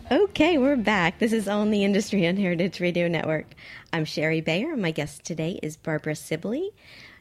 Okay, 0.08 0.56
we're 0.56 0.76
back. 0.76 1.18
This 1.18 1.32
is 1.32 1.48
on 1.48 1.72
the 1.72 1.82
Industry 1.82 2.28
on 2.28 2.36
Heritage 2.36 2.78
Radio 2.78 3.08
Network. 3.08 3.46
I'm 3.92 4.04
Sherry 4.04 4.40
Bayer. 4.40 4.72
And 4.74 4.80
my 4.80 4.92
guest 4.92 5.24
today 5.24 5.58
is 5.64 5.76
Barbara 5.76 6.14
Sibley. 6.14 6.70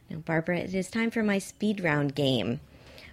Now, 0.08 0.18
Barbara, 0.18 0.58
it 0.58 0.72
is 0.72 0.88
time 0.88 1.10
for 1.10 1.24
my 1.24 1.38
speed 1.40 1.80
round 1.80 2.14
game. 2.14 2.60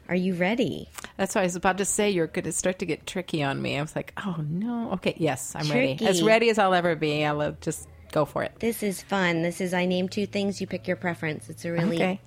Are 0.07 0.15
you 0.15 0.35
ready? 0.35 0.89
That's 1.17 1.33
what 1.33 1.41
I 1.41 1.45
was 1.45 1.55
about 1.55 1.79
to 1.79 1.85
say. 1.85 2.11
You're 2.11 2.27
going 2.27 2.45
to 2.45 2.51
start 2.51 2.77
to 2.79 2.85
get 2.85 3.07
tricky 3.07 3.41
on 3.41 3.59
me. 3.59 3.79
I 3.79 3.81
was 3.81 3.95
like, 3.95 4.13
oh 4.23 4.43
no. 4.47 4.91
Okay, 4.91 5.15
yes, 5.17 5.55
I'm 5.55 5.67
ready. 5.71 5.97
As 6.05 6.21
ready 6.21 6.51
as 6.51 6.59
I'll 6.59 6.75
ever 6.75 6.95
be. 6.95 7.25
I'll 7.25 7.41
uh, 7.41 7.53
just 7.59 7.87
go 8.11 8.25
for 8.25 8.43
it. 8.43 8.53
This 8.59 8.83
is 8.83 9.01
fun. 9.01 9.41
This 9.41 9.59
is 9.59 9.73
I 9.73 9.87
name 9.87 10.07
two 10.07 10.27
things, 10.27 10.61
you 10.61 10.67
pick 10.67 10.87
your 10.87 10.97
preference. 10.97 11.49
It's 11.49 11.65
a 11.65 11.71
really 11.71 11.95
Okay. 11.95 12.21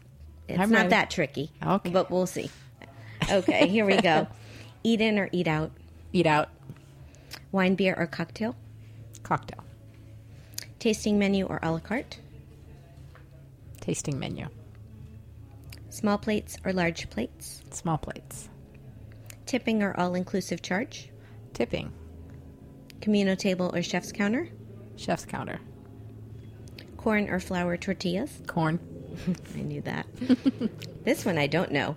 It's 0.49 0.59
I'm 0.59 0.71
not 0.71 0.79
ready. 0.79 0.89
that 0.91 1.11
tricky. 1.11 1.53
Okay. 1.65 1.91
But 1.91 2.11
we'll 2.11 2.27
see. 2.27 2.51
Okay, 3.31 3.69
here 3.69 3.87
we 3.87 3.99
go. 3.99 4.27
eat 4.83 5.01
in 5.01 5.17
or 5.17 5.29
eat 5.31 5.47
out? 5.47 5.71
Eat 6.13 6.27
out. 6.27 6.49
Wine, 7.53 7.75
beer, 7.75 7.95
or 7.97 8.07
cocktail? 8.07 8.57
Cocktail. 9.23 9.65
Tasting 10.79 11.19
menu 11.19 11.47
or 11.47 11.59
a 11.63 11.71
la 11.73 11.79
carte? 11.79 12.19
Tasting 13.81 14.19
menu. 14.19 14.47
Small 15.89 16.19
plates 16.19 16.59
or 16.65 16.73
large 16.73 17.09
plates? 17.09 17.63
Small 17.71 17.99
plates. 17.99 18.49
Tipping 19.47 19.83
or 19.83 19.99
all 19.99 20.15
inclusive 20.15 20.61
charge? 20.61 21.11
Tipping. 21.55 21.93
Communal 23.01 23.37
table 23.37 23.71
or 23.75 23.83
chef's 23.83 24.13
counter? 24.13 24.49
Chef's 24.97 25.25
counter. 25.25 25.61
Corn 26.97 27.31
or 27.31 27.41
flour 27.41 27.77
tortillas? 27.77 28.43
Corn. 28.47 28.79
I 29.55 29.61
knew 29.61 29.81
that. 29.83 30.07
this 31.05 31.25
one 31.25 31.39
I 31.39 31.47
don't 31.47 31.71
know. 31.71 31.97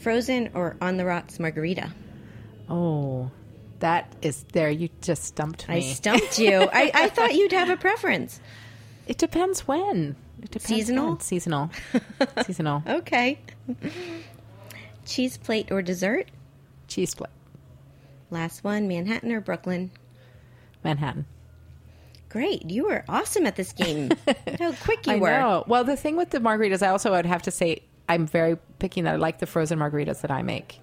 Frozen 0.00 0.50
or 0.54 0.76
on 0.80 0.96
the 0.96 1.04
rocks 1.04 1.38
margarita? 1.38 1.92
Oh, 2.68 3.30
that 3.82 4.12
is 4.22 4.44
there. 4.52 4.70
You 4.70 4.88
just 5.00 5.24
stumped 5.24 5.68
me. 5.68 5.74
I 5.74 5.80
stumped 5.80 6.38
you. 6.38 6.62
I, 6.72 6.90
I 6.94 7.08
thought 7.08 7.34
you'd 7.34 7.52
have 7.52 7.68
a 7.68 7.76
preference. 7.76 8.40
It 9.06 9.18
depends 9.18 9.66
when. 9.66 10.14
It 10.40 10.50
depends 10.52 10.66
Seasonal? 10.68 11.08
when. 11.10 11.20
Seasonal. 11.20 11.70
Seasonal. 12.46 12.82
Okay. 12.86 13.40
Cheese 15.04 15.36
plate 15.36 15.70
or 15.72 15.82
dessert? 15.82 16.30
Cheese 16.86 17.14
plate. 17.14 17.30
Last 18.30 18.62
one, 18.62 18.86
Manhattan 18.86 19.32
or 19.32 19.40
Brooklyn? 19.40 19.90
Manhattan. 20.84 21.26
Great. 22.28 22.70
You 22.70 22.86
were 22.86 23.04
awesome 23.08 23.46
at 23.46 23.56
this 23.56 23.72
game. 23.72 24.10
How 24.60 24.72
quick 24.72 25.06
you 25.06 25.14
I 25.14 25.16
were. 25.16 25.30
know. 25.30 25.64
Well, 25.66 25.84
the 25.84 25.96
thing 25.96 26.16
with 26.16 26.30
the 26.30 26.38
margaritas, 26.38 26.82
I 26.82 26.88
also 26.90 27.10
would 27.10 27.26
have 27.26 27.42
to 27.42 27.50
say 27.50 27.82
I'm 28.08 28.26
very 28.26 28.56
picky 28.78 29.00
that 29.02 29.14
I 29.14 29.16
like 29.16 29.40
the 29.40 29.46
frozen 29.46 29.78
margaritas 29.80 30.20
that 30.22 30.30
I 30.30 30.42
make 30.42 30.78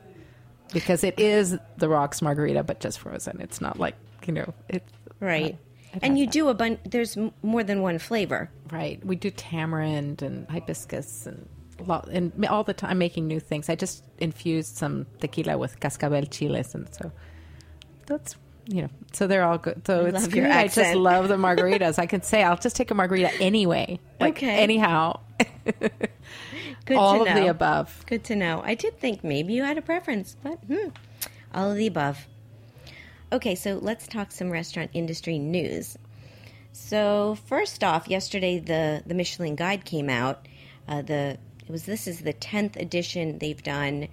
because 0.73 1.03
it 1.03 1.19
is 1.19 1.58
the 1.77 1.89
rocks 1.89 2.21
margarita, 2.21 2.63
but 2.63 2.79
just 2.79 2.99
frozen. 2.99 3.39
It's 3.41 3.60
not 3.62 3.79
like 3.79 3.95
you 4.25 4.34
know 4.34 4.53
it's 4.67 4.91
Right. 5.19 5.58
It 5.93 5.99
And 6.03 6.17
you 6.19 6.25
that. 6.27 6.32
do 6.34 6.47
a 6.49 6.53
bunch, 6.53 6.79
there's 6.86 7.17
more 7.41 7.63
than 7.63 7.82
one 7.82 7.97
flavor. 7.99 8.49
right. 8.71 9.03
We 9.05 9.15
do 9.15 9.32
tamarind 9.32 10.21
and 10.21 10.47
hibiscus 10.49 11.25
and 11.25 11.47
lot, 11.86 12.08
and 12.10 12.32
all 12.45 12.63
the 12.63 12.73
time 12.73 12.97
making 12.99 13.27
new 13.27 13.39
things. 13.39 13.69
I 13.69 13.75
just 13.75 14.03
infused 14.19 14.75
some 14.77 15.08
tequila 15.19 15.58
with 15.58 15.79
cascabel 15.79 16.25
chiles, 16.29 16.75
and 16.75 16.88
so 16.93 17.12
that's 18.05 18.36
you 18.67 18.84
know. 18.84 18.89
So 19.13 19.25
they're 19.27 19.43
all 19.43 19.58
good. 19.58 19.82
So 19.88 20.05
it's 20.05 20.21
love 20.23 20.36
your. 20.36 20.51
I 20.51 20.67
just 20.67 20.93
love 20.95 21.27
the 21.27 21.38
margaritas. 21.47 21.97
I 21.97 22.05
can 22.05 22.21
say 22.21 22.43
I'll 22.43 22.58
just 22.58 22.75
take 22.75 22.91
a 22.91 22.93
margarita 22.93 23.34
anyway. 23.41 23.99
Like, 24.19 24.38
Okay. 24.38 24.60
Anyhow, 24.63 25.21
Good 26.89 26.97
all 26.97 27.23
to 27.23 27.30
of 27.30 27.36
the 27.36 27.47
above. 27.47 28.04
Good 28.08 28.23
to 28.25 28.36
know. 28.36 28.62
I 28.65 28.73
did 28.73 28.99
think 28.99 29.23
maybe 29.23 29.54
you 29.54 29.63
had 29.63 29.78
a 29.78 29.82
preference, 29.82 30.36
but 30.41 30.58
hmm, 30.65 30.89
all 31.54 31.71
of 31.71 31.78
the 31.78 31.86
above. 31.86 32.28
Okay, 33.32 33.54
so 33.54 33.78
let's 33.80 34.08
talk 34.08 34.32
some 34.32 34.49
restaurant 34.49 34.89
industry 34.93 35.38
news. 35.38 35.97
So 36.73 37.38
first 37.45 37.84
off, 37.84 38.08
yesterday 38.08 38.58
the 38.58 39.04
the 39.06 39.13
Michelin 39.13 39.56
Guide 39.56 39.86
came 39.86 40.10
out. 40.10 40.47
Uh, 40.88 41.04
the 41.04 41.38
it 41.67 41.71
was 41.71 41.84
this 41.84 42.08
is 42.08 42.21
the 42.21 42.34
tenth 42.34 42.75
edition 42.75 43.38
they've 43.38 43.62
done 43.62 44.08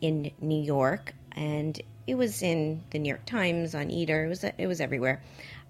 in 0.00 0.30
New 0.40 0.62
York, 0.62 1.14
and 1.32 1.80
it 2.06 2.14
was 2.14 2.40
in 2.40 2.84
the 2.90 3.00
New 3.00 3.08
York 3.08 3.26
Times 3.26 3.74
on 3.74 3.90
Eater. 3.90 4.26
It 4.26 4.28
was 4.28 4.44
it 4.44 4.66
was 4.68 4.80
everywhere. 4.80 5.20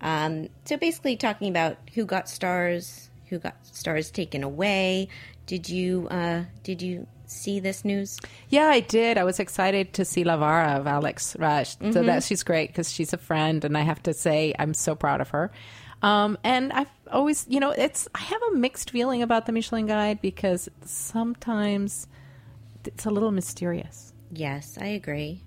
Um, 0.03 0.51
so 0.67 0.77
basically, 0.77 1.17
talking 1.17 1.49
about 1.49 1.79
who 1.95 2.05
got 2.05 2.29
stars, 2.29 3.09
who 3.29 3.38
got 3.38 3.57
stars 3.65 4.11
taken 4.11 4.43
away. 4.43 5.09
Did 5.47 5.69
you 5.69 6.09
uh, 6.11 6.45
did 6.63 6.81
you 6.83 7.07
see 7.27 7.61
this 7.61 7.85
news? 7.85 8.19
Yeah, 8.49 8.67
I 8.69 8.81
did. 8.81 9.19
I 9.19 9.25
was 9.25 9.41
excited 9.41 9.95
to 9.95 10.05
see 10.05 10.23
La 10.25 10.37
Vara 10.37 10.79
of 10.79 10.87
Alex 10.87 11.35
Rush. 11.39 11.73
So 11.73 11.79
Mm-hmm. 11.79 12.07
that 12.07 12.23
she's 12.23 12.43
great 12.43 12.69
because 12.69 12.93
she's 12.93 13.13
a 13.13 13.19
friend, 13.19 13.65
and 13.65 13.77
I 13.77 13.81
have 13.83 14.03
to 14.05 14.13
say 14.15 14.55
I'm 14.59 14.75
so 14.75 14.95
proud 14.95 15.21
of 15.21 15.31
her. 15.31 15.51
Um, 16.03 16.37
and 16.43 16.73
I've 16.73 16.91
always, 17.13 17.47
you 17.49 17.61
know, 17.61 17.71
it's 17.71 18.09
I 18.15 18.21
have 18.21 18.41
a 18.53 18.57
mixed 18.57 18.91
feeling 18.91 19.23
about 19.23 19.47
the 19.47 19.53
Michelin 19.53 19.87
Guide 19.87 20.21
because 20.21 20.69
sometimes 20.85 22.07
it's 22.85 23.07
a 23.07 23.11
little 23.11 23.31
mysterious. 23.31 24.13
Yes, 24.33 24.79
I 24.81 24.87
agree. 24.87 25.43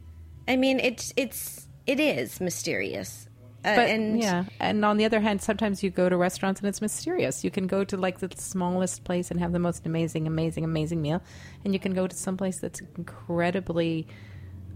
I 0.48 0.56
mean, 0.56 0.80
it's 0.80 1.12
it's 1.18 1.68
it 1.88 2.00
is 2.00 2.40
mysterious, 2.40 3.28
uh, 3.65 3.75
But 3.75 3.89
and 3.89 4.19
yeah, 4.19 4.45
and 4.60 4.86
on 4.86 4.97
the 4.97 5.06
other 5.06 5.19
hand, 5.19 5.41
sometimes 5.41 5.82
you 5.82 5.89
go 5.89 6.08
to 6.08 6.15
restaurants 6.15 6.62
and 6.62 6.67
it's 6.67 6.82
mysterious. 6.82 7.43
You 7.43 7.49
can 7.49 7.65
go 7.65 7.84
to 7.84 7.97
like 7.97 8.19
the 8.19 8.30
smallest 8.36 9.04
place 9.04 9.32
and 9.32 9.39
have 9.39 9.51
the 9.51 9.60
most 9.60 9.86
amazing, 9.86 10.28
amazing, 10.28 10.63
amazing 10.63 11.01
meal, 11.01 11.21
and 11.63 11.73
you 11.73 11.80
can 11.80 11.93
go 11.93 12.06
to 12.06 12.15
some 12.15 12.38
place 12.38 12.60
that's 12.60 12.82
incredibly 12.95 14.08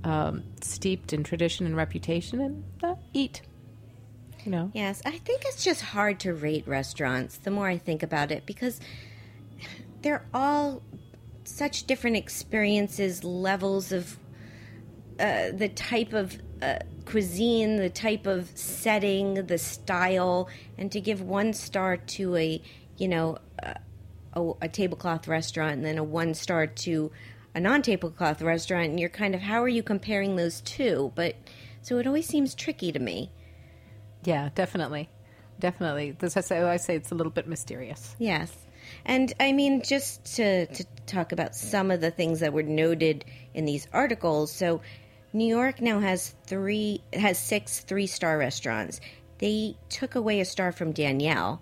um, 0.04 0.44
steeped 0.62 1.14
in 1.14 1.24
tradition 1.24 1.66
and 1.66 1.78
reputation 1.78 2.42
and 2.42 2.64
uh, 2.84 2.96
eat. 3.14 3.42
You 4.44 4.52
know, 4.52 4.72
Yes, 4.74 5.02
I 5.06 5.12
think 5.12 5.44
it's 5.46 5.64
just 5.64 5.82
hard 5.82 6.20
to 6.22 6.34
rate 6.34 6.68
restaurants 6.68 7.38
the 7.38 7.52
more 7.52 7.68
I 7.68 7.78
think 7.78 8.02
about 8.02 8.32
it 8.32 8.46
because 8.46 8.80
they're 10.02 10.26
all 10.34 10.82
such 11.44 11.86
different 11.86 12.16
experiences, 12.16 13.24
levels 13.24 13.92
of 13.92 14.18
uh, 15.20 15.52
the 15.52 15.70
type 15.70 16.14
of 16.14 16.40
uh, 16.62 16.80
cuisine, 17.06 17.78
the 17.78 17.90
type 17.90 18.28
of 18.28 18.50
setting, 18.56 19.46
the 19.46 19.58
style, 19.58 20.50
and 20.78 20.92
to 20.92 21.02
give 21.02 21.22
one 21.22 21.54
star 21.54 21.98
to 21.98 22.36
a, 22.36 22.62
you 22.98 23.08
know, 23.08 23.38
a, 23.60 23.76
a, 24.34 24.52
a 24.64 24.68
tablecloth 24.68 25.28
restaurant 25.28 25.74
and 25.74 25.86
then 25.86 25.98
a 25.98 26.04
one 26.04 26.34
star 26.34 26.68
to 26.68 27.12
a 27.56 27.60
non 27.60 27.82
tablecloth 27.82 28.42
restaurant, 28.42 28.90
and 28.90 29.00
you're 29.00 29.10
kind 29.10 29.34
of, 29.34 29.42
how 29.42 29.62
are 29.64 29.68
you 29.68 29.82
comparing 29.84 30.36
those 30.36 30.62
two? 30.62 31.12
But 31.16 31.36
so 31.82 31.98
it 31.98 32.06
always 32.06 32.28
seems 32.28 32.54
tricky 32.54 32.92
to 32.92 33.00
me. 33.00 33.32
yeah, 34.24 34.50
definitely, 34.54 35.10
definitely. 35.60 36.12
This 36.12 36.38
I 36.38 36.42
say, 36.42 36.62
I 36.62 36.78
say 36.78 36.96
it's 36.96 37.12
a 37.12 37.16
little 37.16 37.32
bit 37.32 37.48
mysterious. 37.48 38.16
Yes. 38.20 38.56
And 39.06 39.34
I 39.40 39.52
mean, 39.54 39.82
just 39.82 40.36
to, 40.36 40.66
to 40.68 40.86
talk 41.06 41.32
about 41.32 41.56
some 41.56 41.92
of 41.92 42.02
the 42.02 42.12
things 42.12 42.42
that 42.42 42.54
were 42.54 42.64
noted 42.64 43.26
in 43.54 43.66
these 43.66 43.88
articles. 43.94 44.52
So, 44.52 44.82
New 45.34 45.46
York 45.46 45.82
now 45.82 46.00
has 46.00 46.34
three 46.46 47.02
has 47.14 47.38
six 47.38 47.82
three 47.82 48.08
star 48.08 48.38
restaurants. 48.38 49.00
They 49.38 49.76
took 49.90 50.16
away 50.16 50.40
a 50.40 50.46
star 50.46 50.72
from 50.72 50.92
Daniel, 50.92 51.62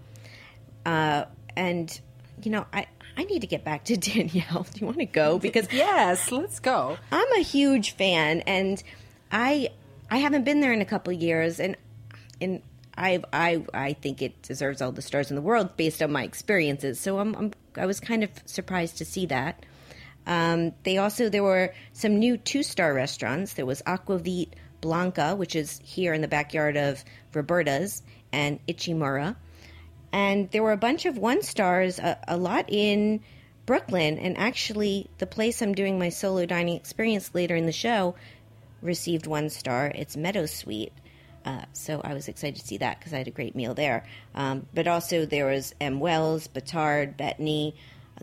uh, 0.85 1.25
and 1.55 1.99
you 2.41 2.51
know, 2.51 2.65
I 2.71 2.87
I 3.17 3.23
need 3.25 3.41
to 3.41 3.47
get 3.47 3.63
back 3.63 3.85
to 3.85 3.97
Daniel. 3.97 4.63
Do 4.63 4.79
you 4.79 4.85
want 4.85 4.99
to 4.99 5.05
go? 5.05 5.39
Because 5.39 5.71
Yes, 5.71 6.31
let's 6.31 6.59
go. 6.59 6.97
I'm 7.11 7.31
a 7.33 7.41
huge 7.41 7.91
fan, 7.91 8.41
and 8.41 8.81
I 9.31 9.69
I 10.09 10.17
haven't 10.17 10.45
been 10.45 10.61
there 10.61 10.73
in 10.73 10.81
a 10.81 10.85
couple 10.85 11.13
of 11.13 11.21
years, 11.21 11.59
and 11.59 11.75
and 12.39 12.61
I 12.97 13.21
I 13.33 13.65
I 13.73 13.93
think 13.93 14.21
it 14.21 14.41
deserves 14.41 14.81
all 14.81 14.91
the 14.91 15.01
stars 15.01 15.29
in 15.29 15.35
the 15.35 15.41
world 15.41 15.75
based 15.77 16.01
on 16.01 16.11
my 16.11 16.23
experiences. 16.23 16.99
So 16.99 17.19
I'm, 17.19 17.35
I'm 17.35 17.53
I 17.75 17.85
was 17.85 17.99
kind 17.99 18.23
of 18.23 18.29
surprised 18.45 18.97
to 18.99 19.05
see 19.05 19.25
that. 19.27 19.65
Um, 20.27 20.73
they 20.83 20.97
also 20.97 21.29
there 21.29 21.43
were 21.43 21.73
some 21.93 22.19
new 22.19 22.37
two 22.37 22.61
star 22.61 22.93
restaurants. 22.93 23.53
There 23.53 23.65
was 23.65 23.81
Aquavit 23.83 24.49
Blanca, 24.81 25.35
which 25.35 25.55
is 25.55 25.79
here 25.83 26.13
in 26.13 26.21
the 26.21 26.27
backyard 26.27 26.77
of 26.77 27.03
Roberta's, 27.33 28.03
and 28.31 28.59
Ichimura. 28.67 29.35
And 30.11 30.51
there 30.51 30.63
were 30.63 30.73
a 30.73 30.77
bunch 30.77 31.05
of 31.05 31.17
one 31.17 31.41
stars, 31.41 31.97
a, 31.97 32.19
a 32.27 32.37
lot 32.37 32.65
in 32.67 33.21
Brooklyn. 33.65 34.17
And 34.17 34.37
actually, 34.37 35.09
the 35.17 35.27
place 35.27 35.61
I'm 35.61 35.73
doing 35.73 35.97
my 35.97 36.09
solo 36.09 36.45
dining 36.45 36.75
experience 36.75 37.33
later 37.33 37.55
in 37.55 37.65
the 37.65 37.71
show 37.71 38.15
received 38.81 39.27
one 39.27 39.49
star. 39.49 39.91
It's 39.95 40.15
Meadowsweet. 40.15 40.91
Uh, 41.45 41.63
so 41.71 42.01
I 42.03 42.13
was 42.13 42.27
excited 42.27 42.59
to 42.59 42.67
see 42.67 42.77
that 42.77 42.99
because 42.99 43.13
I 43.13 43.19
had 43.19 43.27
a 43.27 43.31
great 43.31 43.55
meal 43.55 43.73
there. 43.73 44.05
Um, 44.35 44.67
but 44.73 44.87
also 44.87 45.25
there 45.25 45.45
was 45.45 45.73
M. 45.79 45.99
Wells, 45.99 46.47
Batard, 46.47 47.15
Betony, 47.15 47.73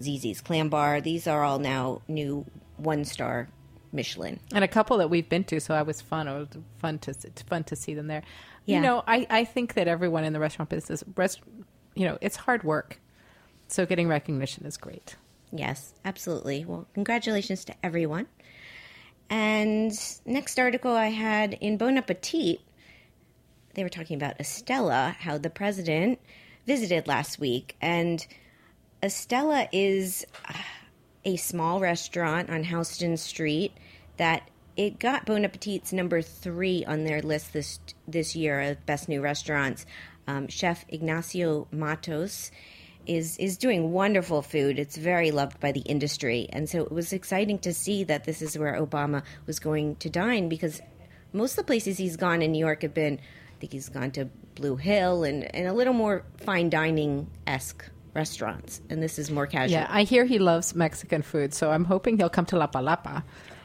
Zz's 0.01 0.41
Clam 0.41 0.69
Bar. 0.69 1.01
These 1.01 1.27
are 1.27 1.43
all 1.43 1.59
now 1.59 2.03
new 2.09 2.45
one 2.77 3.05
star 3.05 3.49
Michelin. 3.93 4.41
and 4.53 4.65
a 4.65 4.69
couple 4.69 4.99
that 4.99 5.09
we've 5.09 5.29
been 5.29 5.45
to. 5.45 5.61
So 5.61 5.75
I 5.75 5.83
was 5.83 6.01
fun. 6.01 6.29
It 6.29 6.33
was 6.33 6.49
fun 6.79 6.99
to 7.01 7.11
it's 7.11 7.43
fun 7.43 7.65
to 7.65 7.77
see 7.77 7.95
them 7.95 8.09
there. 8.09 8.23
Yeah. 8.67 8.77
You 8.77 8.83
know, 8.83 9.05
I, 9.07 9.27
I 9.31 9.45
think 9.45 9.75
that 9.75 9.89
everyone 9.89 10.25
in 10.25 10.33
the 10.33 10.41
restaurant 10.41 10.71
business, 10.71 11.05
rest, 11.17 11.41
you 11.95 12.07
know, 12.07 12.19
it's 12.21 12.37
hard 12.37 12.65
work. 12.65 13.01
So 13.69 13.87
getting 13.87 14.09
recognition 14.09 14.67
is 14.67 14.77
great. 14.77 15.17
Yes, 15.53 15.95
absolutely. 16.05 16.65
Well, 16.65 16.87
congratulations 16.95 17.65
to 17.67 17.75
everyone. 17.83 18.27
And 19.31 19.93
next 20.27 20.59
article 20.59 20.93
I 20.93 21.09
had 21.09 21.55
in 21.55 21.77
Bon 21.77 21.97
Appetit, 21.97 22.61
they 23.75 23.83
were 23.83 23.89
talking 23.89 24.17
about 24.17 24.39
Estela, 24.39 25.15
how 25.15 25.39
the 25.39 25.51
president 25.51 26.19
visited 26.67 27.07
last 27.07 27.39
week. 27.39 27.77
And 27.81 28.27
Estela 29.05 29.69
is 29.71 30.25
uh, 30.49 30.55
a 31.27 31.37
small 31.37 31.79
restaurant 31.79 32.49
on 32.49 32.65
Houston 32.65 33.19
Street 33.19 33.73
that 34.17 34.49
it 34.79 34.99
got 34.99 35.27
Bon 35.27 35.45
Appetit's 35.45 35.93
number 35.93 36.23
three 36.23 36.87
on 36.87 37.05
their 37.05 37.21
list 37.21 37.53
this 37.53 37.81
this 38.09 38.35
year 38.35 38.63
of 38.63 38.87
best 38.87 39.11
new 39.11 39.21
restaurants. 39.21 39.85
Um, 40.27 40.49
Chef 40.49 40.87
Ignacio 40.89 41.69
Mattos 41.71 42.51
is 43.07 43.37
is 43.37 43.59
doing 43.59 43.93
wonderful 43.93 44.41
food. 44.41 44.79
It's 44.79 44.97
very 44.97 45.31
loved 45.31 45.61
by 45.61 45.73
the 45.73 45.81
industry, 45.81 46.49
and 46.51 46.67
so 46.67 46.81
it 46.81 46.91
was 46.91 47.13
exciting 47.13 47.59
to 47.59 47.75
see 47.75 48.05
that 48.05 48.25
this 48.25 48.41
is 48.41 48.57
where 48.57 48.81
Obama 48.81 49.23
was 49.45 49.59
going 49.59 49.97
to 49.97 50.09
dine 50.09 50.49
because 50.49 50.81
most 51.35 51.53
of 51.53 51.57
the 51.57 51.65
places 51.65 51.99
he's 51.99 52.17
gone 52.17 52.41
in 52.41 52.53
New 52.53 52.59
York 52.59 52.81
have 52.81 52.95
been. 52.95 53.19
I 53.19 53.61
think 53.61 53.73
he's 53.73 53.91
gone 53.91 54.11
to 54.13 54.25
Blue 54.55 54.77
Hill 54.77 55.25
and, 55.25 55.55
and 55.55 55.69
a 55.69 55.73
little 55.73 55.93
more 55.93 56.25
fine 56.39 56.71
dining 56.71 57.31
esque 57.47 57.85
restaurants, 58.15 58.81
and 58.89 59.03
this 59.03 59.19
is 59.19 59.31
more 59.31 59.47
casual. 59.47 59.73
Yeah, 59.79 59.87
I 59.91 60.05
hear 60.05 60.25
he 60.25 60.39
loves 60.39 60.75
Mexican 60.75 61.23
food, 61.23 61.53
so 61.55 61.71
I'm 61.71 61.85
hoping 61.85 62.17
he'll 62.17 62.31
come 62.31 62.47
to 62.47 62.57
La 62.57 62.67
Palapa. 62.67 63.23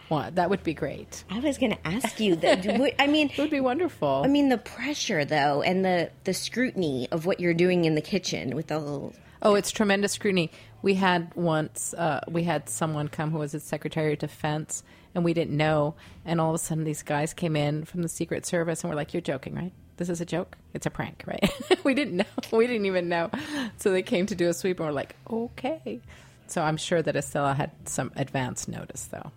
Well, 0.09 0.31
that 0.33 0.49
would 0.49 0.63
be 0.63 0.73
great. 0.73 1.23
I 1.29 1.39
was 1.39 1.59
going 1.59 1.71
to 1.73 1.87
ask 1.87 2.19
you 2.19 2.35
that. 2.37 2.65
I 2.99 3.05
mean, 3.07 3.29
It 3.33 3.37
would 3.37 3.51
be 3.51 3.59
wonderful. 3.59 4.23
I 4.25 4.27
mean 4.27 4.49
the 4.49 4.57
pressure 4.57 5.23
though, 5.23 5.61
and 5.61 5.85
the 5.85 6.09
the 6.23 6.33
scrutiny 6.33 7.07
of 7.11 7.25
what 7.27 7.39
you're 7.39 7.53
doing 7.53 7.85
in 7.85 7.93
the 7.95 8.01
kitchen 8.01 8.55
with 8.55 8.67
the 8.67 8.79
whole. 8.79 9.13
Oh, 9.41 9.55
it's 9.55 9.71
tremendous 9.71 10.13
scrutiny. 10.13 10.51
We 10.81 10.95
had 10.95 11.33
once, 11.35 11.93
uh, 11.93 12.21
we 12.27 12.43
had 12.43 12.67
someone 12.69 13.07
come 13.07 13.31
who 13.31 13.37
was 13.37 13.53
a 13.53 13.59
Secretary 13.59 14.13
of 14.13 14.19
Defense, 14.19 14.83
and 15.15 15.23
we 15.23 15.33
didn't 15.33 15.55
know. 15.55 15.95
And 16.25 16.41
all 16.41 16.49
of 16.49 16.55
a 16.55 16.57
sudden, 16.57 16.83
these 16.83 17.03
guys 17.03 17.33
came 17.33 17.55
in 17.55 17.85
from 17.85 18.01
the 18.01 18.09
Secret 18.09 18.45
Service, 18.45 18.83
and 18.83 18.89
we're 18.89 18.95
like, 18.97 19.13
"You're 19.13 19.21
joking, 19.21 19.55
right? 19.55 19.71
This 19.99 20.09
is 20.09 20.21
a 20.21 20.25
joke. 20.25 20.57
It's 20.73 20.85
a 20.85 20.89
prank, 20.89 21.23
right?" 21.27 21.51
we 21.83 21.93
didn't 21.93 22.17
know. 22.17 22.25
We 22.51 22.65
didn't 22.65 22.87
even 22.87 23.09
know. 23.09 23.29
So 23.77 23.91
they 23.91 24.01
came 24.01 24.25
to 24.25 24.35
do 24.35 24.49
a 24.49 24.53
sweep, 24.53 24.79
and 24.79 24.87
we're 24.87 24.93
like, 24.93 25.15
"Okay." 25.29 25.99
So 26.47 26.63
I'm 26.63 26.77
sure 26.77 27.01
that 27.01 27.13
Estela 27.13 27.55
had 27.55 27.71
some 27.85 28.11
advance 28.15 28.67
notice, 28.67 29.05
though. 29.05 29.31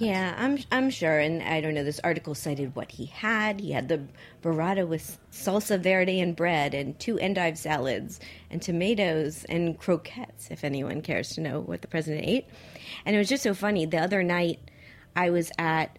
Yeah, 0.00 0.34
I'm 0.36 0.58
I'm 0.72 0.90
sure, 0.90 1.18
and 1.18 1.42
I 1.42 1.60
don't 1.60 1.74
know. 1.74 1.84
This 1.84 2.00
article 2.02 2.34
cited 2.34 2.74
what 2.74 2.90
he 2.90 3.06
had. 3.06 3.60
He 3.60 3.72
had 3.72 3.88
the 3.88 4.02
burrata 4.42 4.86
with 4.86 5.18
salsa 5.32 5.80
verde 5.80 6.20
and 6.20 6.34
bread, 6.34 6.74
and 6.74 6.98
two 6.98 7.18
endive 7.18 7.58
salads, 7.58 8.20
and 8.50 8.60
tomatoes 8.60 9.44
and 9.44 9.78
croquettes. 9.78 10.50
If 10.50 10.64
anyone 10.64 11.00
cares 11.00 11.30
to 11.30 11.40
know 11.40 11.60
what 11.60 11.82
the 11.82 11.88
president 11.88 12.26
ate, 12.26 12.46
and 13.04 13.14
it 13.14 13.18
was 13.18 13.28
just 13.28 13.42
so 13.42 13.54
funny. 13.54 13.86
The 13.86 13.98
other 13.98 14.22
night, 14.22 14.58
I 15.14 15.30
was 15.30 15.52
at 15.58 15.96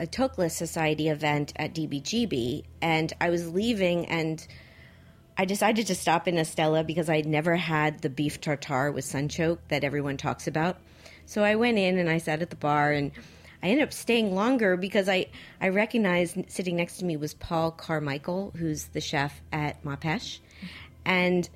a 0.00 0.06
Toklas 0.06 0.52
Society 0.52 1.10
event 1.10 1.52
at 1.56 1.74
DBGB, 1.74 2.64
and 2.80 3.12
I 3.20 3.28
was 3.28 3.52
leaving, 3.52 4.06
and 4.06 4.44
I 5.36 5.44
decided 5.44 5.86
to 5.88 5.94
stop 5.94 6.26
in 6.26 6.38
Estella 6.38 6.82
because 6.82 7.10
I'd 7.10 7.26
never 7.26 7.54
had 7.54 8.00
the 8.00 8.08
beef 8.08 8.40
tartare 8.40 8.90
with 8.90 9.04
sunchoke 9.04 9.58
that 9.68 9.84
everyone 9.84 10.16
talks 10.16 10.46
about. 10.46 10.78
So 11.26 11.44
I 11.44 11.54
went 11.54 11.76
in 11.78 11.98
and 11.98 12.08
I 12.08 12.16
sat 12.16 12.40
at 12.40 12.48
the 12.48 12.56
bar, 12.56 12.92
and 12.92 13.12
I 13.62 13.68
ended 13.68 13.84
up 13.84 13.92
staying 13.92 14.34
longer 14.34 14.78
because 14.78 15.06
I 15.06 15.26
I 15.60 15.68
recognized 15.68 16.50
sitting 16.50 16.76
next 16.76 16.96
to 16.98 17.04
me 17.04 17.18
was 17.18 17.34
Paul 17.34 17.70
Carmichael, 17.70 18.54
who's 18.56 18.86
the 18.86 19.02
chef 19.02 19.42
at 19.52 19.84
Má 19.84 20.00
Pêche, 20.00 20.40
and. 21.04 21.48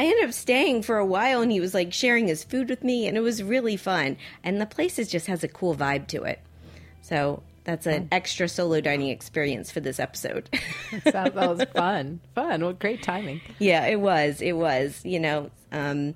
I 0.00 0.04
ended 0.04 0.26
up 0.26 0.32
staying 0.32 0.82
for 0.84 0.96
a 0.98 1.04
while 1.04 1.42
and 1.42 1.50
he 1.50 1.58
was 1.58 1.74
like 1.74 1.92
sharing 1.92 2.28
his 2.28 2.44
food 2.44 2.68
with 2.68 2.84
me 2.84 3.08
and 3.08 3.16
it 3.16 3.20
was 3.20 3.42
really 3.42 3.76
fun. 3.76 4.16
And 4.44 4.60
the 4.60 4.64
place 4.64 4.96
is 4.96 5.10
just 5.10 5.26
has 5.26 5.42
a 5.42 5.48
cool 5.48 5.74
vibe 5.74 6.06
to 6.06 6.22
it. 6.22 6.38
So 7.02 7.42
that's 7.68 7.86
an 7.86 8.08
extra 8.10 8.48
solo 8.48 8.80
dining 8.80 9.10
experience 9.10 9.70
for 9.70 9.80
this 9.80 10.00
episode. 10.00 10.48
So 11.04 11.10
that 11.10 11.34
was 11.34 11.62
fun. 11.74 12.20
Fun. 12.34 12.62
Well, 12.62 12.72
great 12.72 13.02
timing. 13.02 13.42
yeah, 13.58 13.84
it 13.84 14.00
was. 14.00 14.40
It 14.40 14.54
was. 14.54 15.02
You 15.04 15.20
know. 15.20 15.50
Um, 15.70 16.14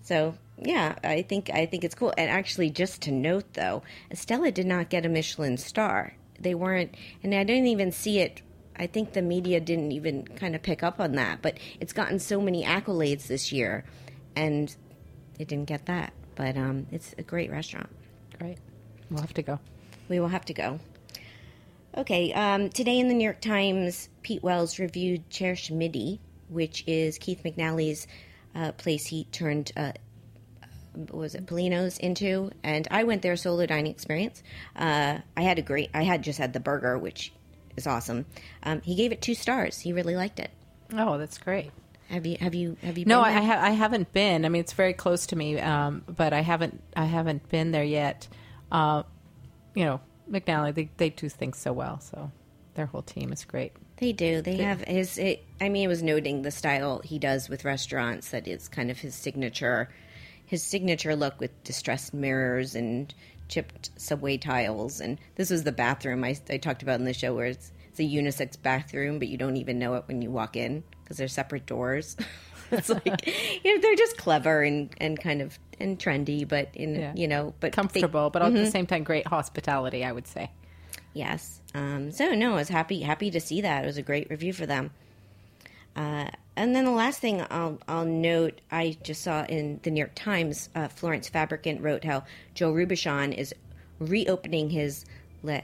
so 0.00 0.34
yeah, 0.56 0.94
I 1.04 1.20
think 1.20 1.50
I 1.52 1.66
think 1.66 1.84
it's 1.84 1.94
cool. 1.94 2.14
And 2.16 2.30
actually, 2.30 2.70
just 2.70 3.02
to 3.02 3.10
note 3.10 3.52
though, 3.52 3.82
Estela 4.10 4.54
did 4.54 4.66
not 4.66 4.88
get 4.88 5.04
a 5.04 5.10
Michelin 5.10 5.58
star. 5.58 6.14
They 6.40 6.54
weren't, 6.54 6.94
and 7.22 7.34
I 7.34 7.44
didn't 7.44 7.66
even 7.66 7.92
see 7.92 8.20
it. 8.20 8.40
I 8.74 8.86
think 8.86 9.12
the 9.12 9.20
media 9.20 9.60
didn't 9.60 9.92
even 9.92 10.24
kind 10.24 10.54
of 10.54 10.62
pick 10.62 10.82
up 10.82 10.98
on 10.98 11.12
that. 11.16 11.42
But 11.42 11.58
it's 11.78 11.92
gotten 11.92 12.18
so 12.18 12.40
many 12.40 12.64
accolades 12.64 13.26
this 13.26 13.52
year, 13.52 13.84
and 14.34 14.74
it 15.38 15.46
didn't 15.46 15.66
get 15.66 15.84
that. 15.86 16.14
But 16.36 16.56
um, 16.56 16.86
it's 16.90 17.14
a 17.18 17.22
great 17.22 17.50
restaurant. 17.50 17.90
Great. 18.38 18.56
We'll 19.10 19.20
have 19.20 19.34
to 19.34 19.42
go. 19.42 19.60
We 20.10 20.18
will 20.18 20.28
have 20.28 20.44
to 20.46 20.54
go. 20.54 20.80
Okay, 21.96 22.32
um, 22.32 22.68
today 22.68 22.98
in 22.98 23.06
the 23.06 23.14
New 23.14 23.22
York 23.22 23.40
Times, 23.40 24.08
Pete 24.22 24.42
Wells 24.42 24.80
reviewed 24.80 25.30
Cherche 25.30 25.70
Midi, 25.70 26.20
which 26.48 26.82
is 26.88 27.16
Keith 27.16 27.42
McNally's 27.44 28.08
uh, 28.56 28.72
place 28.72 29.06
he 29.06 29.24
turned, 29.26 29.70
uh, 29.76 29.92
was 31.12 31.36
it 31.36 31.46
Pulino's 31.46 31.96
into, 31.98 32.50
and 32.64 32.88
I 32.90 33.04
went 33.04 33.22
there 33.22 33.36
solo 33.36 33.66
dining 33.66 33.92
experience. 33.92 34.42
Uh, 34.74 35.18
I 35.36 35.42
had 35.42 35.60
a 35.60 35.62
great, 35.62 35.90
I 35.94 36.02
had 36.02 36.22
just 36.24 36.40
had 36.40 36.52
the 36.54 36.60
burger, 36.60 36.98
which 36.98 37.32
is 37.76 37.86
awesome. 37.86 38.26
Um, 38.64 38.80
he 38.80 38.96
gave 38.96 39.12
it 39.12 39.22
two 39.22 39.36
stars. 39.36 39.78
He 39.78 39.92
really 39.92 40.16
liked 40.16 40.40
it. 40.40 40.50
Oh, 40.92 41.18
that's 41.18 41.38
great. 41.38 41.70
Have 42.08 42.26
you, 42.26 42.36
have 42.40 42.56
you, 42.56 42.76
have 42.82 42.98
you? 42.98 43.04
No, 43.04 43.22
been 43.22 43.32
I, 43.32 43.32
there? 43.32 43.42
I, 43.42 43.44
ha- 43.44 43.66
I 43.66 43.70
haven't 43.70 44.12
been. 44.12 44.44
I 44.44 44.48
mean, 44.48 44.58
it's 44.58 44.72
very 44.72 44.92
close 44.92 45.26
to 45.26 45.36
me, 45.36 45.60
um, 45.60 46.02
but 46.08 46.32
I 46.32 46.40
haven't. 46.40 46.82
I 46.96 47.04
haven't 47.04 47.48
been 47.48 47.70
there 47.70 47.84
yet. 47.84 48.26
Uh, 48.72 49.04
you 49.74 49.84
know, 49.84 50.00
McNally, 50.30 50.74
they 50.74 50.90
they 50.96 51.10
do 51.10 51.28
things 51.28 51.58
so 51.58 51.72
well. 51.72 52.00
So 52.00 52.30
their 52.74 52.86
whole 52.86 53.02
team 53.02 53.32
is 53.32 53.44
great. 53.44 53.72
They 53.96 54.12
do. 54.12 54.40
They 54.40 54.56
have 54.58 54.80
his. 54.82 55.18
It, 55.18 55.44
I 55.60 55.68
mean, 55.68 55.84
it 55.84 55.88
was 55.88 56.02
noting 56.02 56.42
the 56.42 56.50
style 56.50 57.00
he 57.04 57.18
does 57.18 57.48
with 57.48 57.64
restaurants. 57.64 58.30
That 58.30 58.48
is 58.48 58.68
kind 58.68 58.90
of 58.90 58.98
his 58.98 59.14
signature, 59.14 59.90
his 60.46 60.62
signature 60.62 61.14
look 61.14 61.38
with 61.40 61.62
distressed 61.64 62.14
mirrors 62.14 62.74
and 62.74 63.12
chipped 63.48 63.90
subway 63.96 64.38
tiles. 64.38 65.00
And 65.00 65.18
this 65.34 65.50
was 65.50 65.64
the 65.64 65.72
bathroom 65.72 66.24
I, 66.24 66.36
I 66.48 66.56
talked 66.56 66.82
about 66.82 67.00
in 67.00 67.04
the 67.04 67.12
show, 67.12 67.34
where 67.34 67.46
it's 67.46 67.72
it's 67.88 68.00
a 68.00 68.02
unisex 68.02 68.60
bathroom, 68.60 69.18
but 69.18 69.28
you 69.28 69.36
don't 69.36 69.56
even 69.56 69.78
know 69.78 69.94
it 69.94 70.04
when 70.06 70.22
you 70.22 70.30
walk 70.30 70.56
in 70.56 70.82
because 71.02 71.18
they're 71.18 71.28
separate 71.28 71.66
doors. 71.66 72.16
it's 72.70 72.88
like 72.88 73.26
you 73.64 73.74
know, 73.74 73.80
they're 73.82 73.96
just 73.96 74.16
clever 74.16 74.62
and 74.62 74.94
and 74.98 75.20
kind 75.20 75.42
of 75.42 75.58
and 75.80 75.98
trendy, 75.98 76.46
but 76.46 76.68
in 76.74 76.94
Yeah. 76.94 77.12
you 77.14 77.26
know, 77.28 77.54
but 77.60 77.72
they- 77.72 77.76
Comfortable, 77.76 78.30
but 78.30 78.42
at 78.42 78.52
the 78.52 78.70
same 78.70 78.86
time, 78.86 79.02
great 79.04 79.26
hospitality. 79.26 80.04
I 80.04 80.12
would 80.12 80.26
say. 80.26 80.50
Yes. 81.12 81.60
Um, 81.74 82.10
so 82.12 82.34
no, 82.34 82.52
I 82.52 82.56
was 82.56 82.68
happy 82.68 83.00
happy 83.00 83.30
to 83.32 83.40
see 83.40 83.60
that. 83.62 83.84
It 83.84 83.86
was 83.86 83.98
a 83.98 84.02
great 84.02 84.30
review 84.30 84.52
for 84.52 84.66
them. 84.66 84.90
Uh, 85.96 86.28
and 86.56 86.74
then 86.76 86.84
the 86.84 86.90
last 86.92 87.18
thing 87.20 87.44
I'll, 87.50 87.78
I'll 87.88 88.04
note, 88.04 88.60
I 88.70 88.96
just 89.02 89.22
saw 89.22 89.44
in 89.44 89.80
the 89.82 89.90
New 89.90 89.98
York 89.98 90.12
Times, 90.14 90.68
uh, 90.74 90.86
Florence 90.88 91.28
Fabricant 91.28 91.80
wrote 91.80 92.04
how 92.04 92.22
Joël 92.54 92.74
Robuchon 92.74 93.32
is 93.36 93.52
reopening 93.98 94.70
his 94.70 95.04
Le 95.42 95.62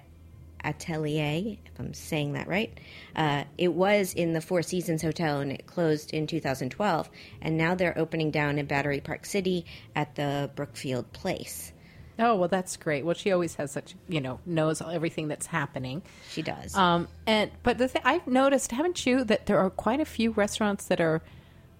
Atelier, 0.67 1.57
if 1.65 1.79
I'm 1.79 1.95
saying 1.95 2.33
that 2.33 2.49
right. 2.49 2.79
Uh, 3.15 3.45
it 3.57 3.73
was 3.73 4.13
in 4.13 4.33
the 4.33 4.41
Four 4.41 4.63
Seasons 4.63 5.03
Hotel 5.03 5.41
and 5.41 5.53
it 5.53 5.67
closed 5.67 6.13
in 6.13 6.27
2012. 6.27 7.09
And 7.41 7.57
now 7.57 7.75
they're 7.75 7.97
opening 7.97 8.31
down 8.31 8.59
in 8.59 8.67
Battery 8.67 9.01
Park 9.01 9.25
City 9.25 9.65
at 9.95 10.17
the 10.17 10.51
Brookfield 10.55 11.13
Place. 11.13 11.73
Oh 12.19 12.35
well, 12.37 12.49
that's 12.49 12.77
great. 12.79 13.05
Well, 13.05 13.15
she 13.15 13.31
always 13.31 13.57
has 13.57 13.71
such 13.71 13.95
you 14.09 14.23
know 14.23 14.41
knows 14.47 14.81
everything 14.81 15.29
that's 15.29 15.47
happening. 15.47 16.03
She 16.31 16.41
does. 16.43 16.75
Um, 16.75 17.09
and 17.27 17.51
but 17.63 17.77
the 17.77 17.89
thing 17.89 18.03
I've 18.05 18.27
noticed, 18.27 18.73
haven't 18.73 19.05
you, 19.05 19.23
that 19.25 19.45
there 19.47 19.59
are 19.59 19.69
quite 19.69 20.01
a 20.01 20.07
few 20.07 20.31
restaurants 20.31 20.87
that 20.87 20.99
are 21.01 21.23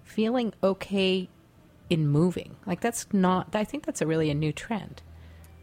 feeling 0.03 0.53
okay 0.63 1.27
in 1.89 2.07
moving. 2.07 2.55
Like 2.67 2.81
that's 2.81 3.07
not. 3.11 3.55
I 3.55 3.63
think 3.63 3.85
that's 3.85 4.01
a 4.01 4.05
really 4.05 4.29
a 4.29 4.35
new 4.35 4.53
trend. 4.53 5.01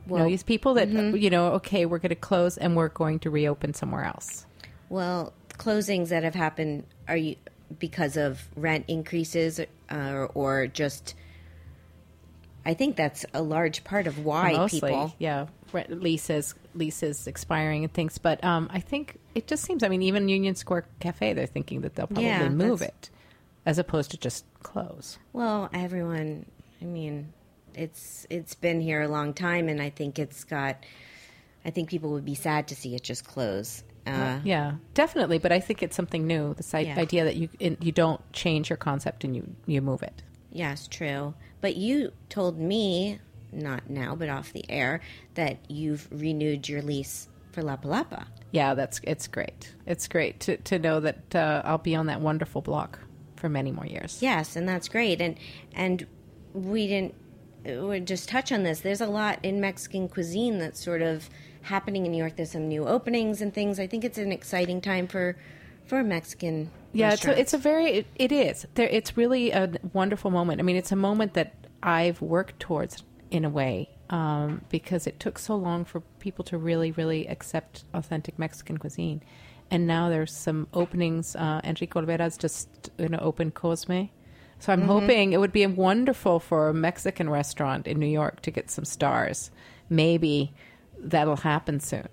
You 0.09 0.16
know, 0.16 0.26
these 0.26 0.42
people 0.42 0.74
that 0.74 0.88
you 0.88 1.30
know, 1.30 1.52
okay, 1.55 1.86
we're 1.86 1.98
going 1.98 2.11
to 2.11 2.14
close 2.14 2.57
and 2.57 2.76
we're 2.76 2.88
going 2.88 3.18
to 3.20 3.30
reopen 3.30 3.74
somewhere 3.74 4.05
else. 4.05 4.46
Well, 4.88 5.32
closings 5.59 6.09
that 6.09 6.24
have 6.24 6.34
happened 6.34 6.84
are 7.09 7.16
you 7.16 7.36
because 7.78 8.16
of 8.16 8.40
rent 8.57 8.84
increases 8.88 9.61
uh, 9.90 10.26
or 10.34 10.66
just. 10.66 11.14
I 12.66 12.72
think 12.72 12.96
that's 12.96 13.26
a 13.34 13.42
large 13.42 13.84
part 13.84 14.07
of 14.07 14.24
why 14.24 14.52
Mostly, 14.52 14.80
people. 14.80 15.14
yeah, 15.18 15.46
leases 15.88 16.55
leases 16.74 17.26
expiring 17.26 17.84
and 17.84 17.92
things. 17.92 18.16
But 18.16 18.42
um, 18.42 18.70
I 18.72 18.80
think 18.80 19.18
it 19.34 19.46
just 19.46 19.64
seems. 19.64 19.82
I 19.82 19.88
mean, 19.88 20.00
even 20.02 20.28
Union 20.28 20.55
Square 20.55 20.86
Cafe, 20.98 21.34
they're 21.34 21.46
thinking 21.46 21.82
that 21.82 21.94
they'll 21.94 22.07
probably 22.07 22.24
Yeah, 22.26 22.48
move 22.48 22.80
it 22.80 23.11
as 23.66 23.78
opposed 23.78 24.11
to 24.12 24.16
just 24.16 24.44
close. 24.62 25.18
Well, 25.32 25.68
everyone. 25.74 26.46
I 26.80 26.86
mean, 26.86 27.32
it's 27.76 28.26
it's 28.30 28.54
been 28.54 28.80
here 28.80 29.02
a 29.02 29.08
long 29.08 29.34
time, 29.34 29.68
and 29.68 29.80
I 29.80 29.90
think 29.90 30.18
it's 30.18 30.44
got. 30.44 30.76
I 31.64 31.70
think 31.70 31.88
people 31.88 32.10
would 32.10 32.24
be 32.26 32.34
sad 32.34 32.68
to 32.68 32.76
see 32.76 32.94
it 32.94 33.02
just 33.02 33.24
close. 33.24 33.82
Uh, 34.06 34.38
Yeah, 34.44 34.74
definitely. 34.92 35.38
But 35.38 35.50
I 35.50 35.60
think 35.60 35.82
it's 35.82 35.96
something 35.96 36.26
new. 36.26 36.52
This 36.54 36.74
Yeah. 36.74 36.98
idea 36.98 37.24
that 37.24 37.36
you 37.36 37.48
in, 37.58 37.78
you 37.80 37.90
don't 37.90 38.20
change 38.34 38.68
your 38.68 38.76
concept 38.76 39.24
and 39.24 39.34
you 39.34 39.54
you 39.66 39.80
move 39.80 40.02
it. 40.02 40.22
Yes, 40.52 40.86
true. 40.86 41.34
But 41.62 41.76
you 41.76 42.12
told 42.28 42.58
me, 42.58 43.18
not 43.50 43.88
now, 43.88 44.14
but 44.14 44.28
off 44.28 44.52
the 44.52 44.64
air, 44.70 45.00
that 45.34 45.56
you've 45.68 46.06
renewed 46.12 46.68
your 46.68 46.82
lease 46.82 47.28
for 47.52 47.62
La 47.62 47.76
Palapa. 47.78 48.26
Yeah, 48.52 48.74
that's 48.74 49.00
it's 49.04 49.26
great. 49.26 49.72
It's 49.86 50.06
great 50.06 50.40
to 50.40 50.58
to 50.58 50.78
know 50.78 51.00
that 51.00 51.34
uh, 51.34 51.62
I'll 51.64 51.78
be 51.78 51.96
on 51.96 52.06
that 52.06 52.20
wonderful 52.20 52.60
block 52.60 52.98
for 53.36 53.48
many 53.48 53.72
more 53.72 53.86
years. 53.86 54.18
Yes, 54.20 54.54
and 54.54 54.68
that's 54.68 54.88
great. 54.88 55.22
And 55.22 55.36
and 55.74 56.06
we 56.52 56.86
didn't 56.88 57.14
we 57.64 58.00
just 58.00 58.28
touch 58.28 58.52
on 58.52 58.62
this. 58.62 58.80
There's 58.80 59.00
a 59.00 59.06
lot 59.06 59.38
in 59.42 59.60
Mexican 59.60 60.08
cuisine 60.08 60.58
that's 60.58 60.82
sort 60.82 61.02
of 61.02 61.28
happening 61.62 62.06
in 62.06 62.12
New 62.12 62.18
York. 62.18 62.36
There's 62.36 62.52
some 62.52 62.68
new 62.68 62.86
openings 62.86 63.40
and 63.40 63.52
things. 63.52 63.80
I 63.80 63.86
think 63.86 64.04
it's 64.04 64.18
an 64.18 64.32
exciting 64.32 64.80
time 64.80 65.06
for 65.06 65.36
for 65.86 66.02
Mexican. 66.02 66.70
Yeah, 66.92 67.12
it's 67.12 67.24
a, 67.26 67.38
it's 67.38 67.54
a 67.54 67.58
very 67.58 67.86
it, 67.86 68.06
it 68.16 68.32
is. 68.32 68.66
There 68.74 68.88
it's 68.88 69.16
really 69.16 69.50
a 69.50 69.72
wonderful 69.92 70.30
moment. 70.30 70.60
I 70.60 70.64
mean, 70.64 70.76
it's 70.76 70.92
a 70.92 70.96
moment 70.96 71.34
that 71.34 71.54
I've 71.82 72.20
worked 72.20 72.60
towards 72.60 73.02
in 73.30 73.44
a 73.44 73.50
way 73.50 73.90
um, 74.10 74.62
because 74.68 75.06
it 75.06 75.18
took 75.18 75.38
so 75.38 75.56
long 75.56 75.84
for 75.84 76.00
people 76.20 76.44
to 76.46 76.58
really 76.58 76.92
really 76.92 77.26
accept 77.26 77.84
authentic 77.94 78.38
Mexican 78.38 78.78
cuisine. 78.78 79.22
And 79.70 79.86
now 79.86 80.10
there's 80.10 80.36
some 80.36 80.68
openings. 80.74 81.34
Uh, 81.34 81.60
Enrique 81.64 81.98
Olvera's 81.98 82.36
just 82.36 82.90
going 82.98 83.12
to 83.12 83.20
open 83.20 83.50
Cosme. 83.50 84.10
So 84.59 84.72
I'm 84.72 84.82
hoping 84.82 85.32
it 85.32 85.38
would 85.38 85.52
be 85.52 85.66
wonderful 85.66 86.40
for 86.40 86.68
a 86.68 86.74
Mexican 86.74 87.28
restaurant 87.28 87.86
in 87.86 87.98
New 87.98 88.07
York 88.07 88.40
to 88.42 88.50
get 88.50 88.70
some 88.70 88.84
stars. 88.84 89.50
Maybe 89.90 90.55
that'll 90.98 91.36
happen 91.36 91.80
soon. 91.80 92.09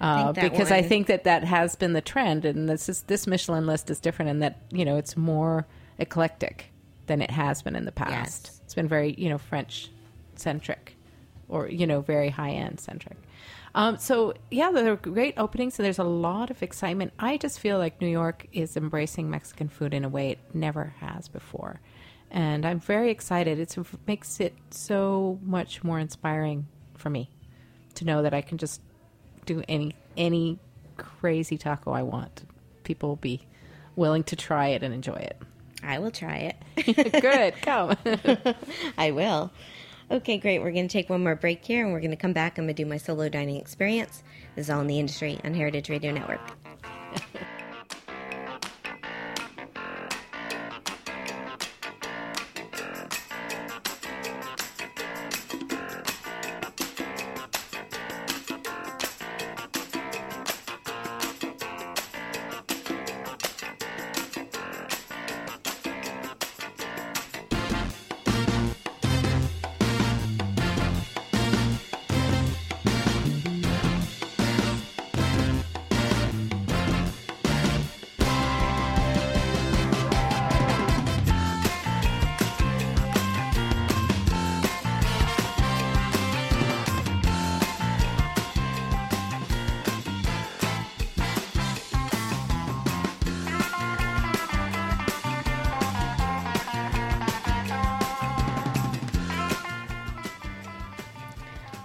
Uh, 0.00 0.32
that 0.32 0.50
because 0.50 0.70
I 0.70 0.82
think 0.82 1.06
that 1.06 1.24
that 1.24 1.44
has 1.44 1.76
been 1.76 1.92
the 1.92 2.00
trend, 2.00 2.44
and 2.44 2.68
this 2.68 2.88
is 2.88 3.02
this 3.02 3.26
Michelin 3.26 3.66
list 3.66 3.90
is 3.90 4.00
different 4.00 4.30
in 4.30 4.38
that 4.40 4.60
you 4.70 4.84
know 4.84 4.96
it's 4.96 5.16
more 5.16 5.66
eclectic 5.98 6.66
than 7.06 7.22
it 7.22 7.30
has 7.30 7.62
been 7.62 7.76
in 7.76 7.84
the 7.84 7.92
past. 7.92 8.42
Yes. 8.44 8.60
It's 8.64 8.74
been 8.74 8.88
very 8.88 9.14
you 9.16 9.28
know 9.28 9.38
French 9.38 9.90
centric, 10.34 10.93
or 11.48 11.68
you 11.68 11.86
know 11.86 12.00
very 12.00 12.28
high 12.28 12.50
end 12.50 12.80
centric. 12.80 13.16
Um, 13.74 13.98
so 13.98 14.34
yeah, 14.50 14.70
there 14.70 14.92
are 14.92 14.96
great 14.96 15.34
openings, 15.36 15.78
and 15.78 15.84
there's 15.84 15.98
a 15.98 16.04
lot 16.04 16.50
of 16.50 16.62
excitement. 16.62 17.12
I 17.18 17.36
just 17.36 17.58
feel 17.58 17.78
like 17.78 18.00
New 18.00 18.08
York 18.08 18.46
is 18.52 18.76
embracing 18.76 19.30
Mexican 19.30 19.68
food 19.68 19.94
in 19.94 20.04
a 20.04 20.08
way 20.08 20.30
it 20.30 20.38
never 20.54 20.94
has 21.00 21.28
before, 21.28 21.80
and 22.30 22.64
I'm 22.64 22.80
very 22.80 23.10
excited. 23.10 23.58
It's, 23.58 23.76
it 23.76 23.86
makes 24.06 24.40
it 24.40 24.54
so 24.70 25.38
much 25.42 25.82
more 25.82 25.98
inspiring 25.98 26.66
for 26.96 27.10
me 27.10 27.30
to 27.94 28.04
know 28.04 28.22
that 28.22 28.34
I 28.34 28.42
can 28.42 28.58
just 28.58 28.80
do 29.46 29.62
any 29.68 29.94
any 30.16 30.58
crazy 30.96 31.58
taco 31.58 31.92
I 31.92 32.02
want. 32.02 32.44
People 32.84 33.08
will 33.10 33.16
be 33.16 33.46
willing 33.96 34.22
to 34.24 34.36
try 34.36 34.68
it 34.68 34.82
and 34.82 34.94
enjoy 34.94 35.14
it. 35.14 35.40
I 35.82 35.98
will 35.98 36.10
try 36.10 36.54
it. 36.76 37.20
Good, 37.20 37.54
come. 37.62 37.96
I 38.98 39.10
will. 39.10 39.50
Okay, 40.10 40.36
great. 40.36 40.58
We're 40.60 40.72
going 40.72 40.86
to 40.86 40.92
take 40.92 41.08
one 41.08 41.22
more 41.22 41.34
break 41.34 41.64
here, 41.64 41.82
and 41.82 41.92
we're 41.92 42.00
going 42.00 42.10
to 42.10 42.16
come 42.16 42.34
back. 42.34 42.58
I'm 42.58 42.66
going 42.66 42.74
to 42.74 42.82
do 42.82 42.88
my 42.88 42.98
solo 42.98 43.28
dining 43.28 43.56
experience. 43.56 44.22
This 44.54 44.66
is 44.66 44.70
all 44.70 44.80
in 44.80 44.86
the 44.86 44.98
industry 44.98 45.38
on 45.44 45.54
Heritage 45.54 45.88
Radio 45.88 46.12
Network. 46.12 46.40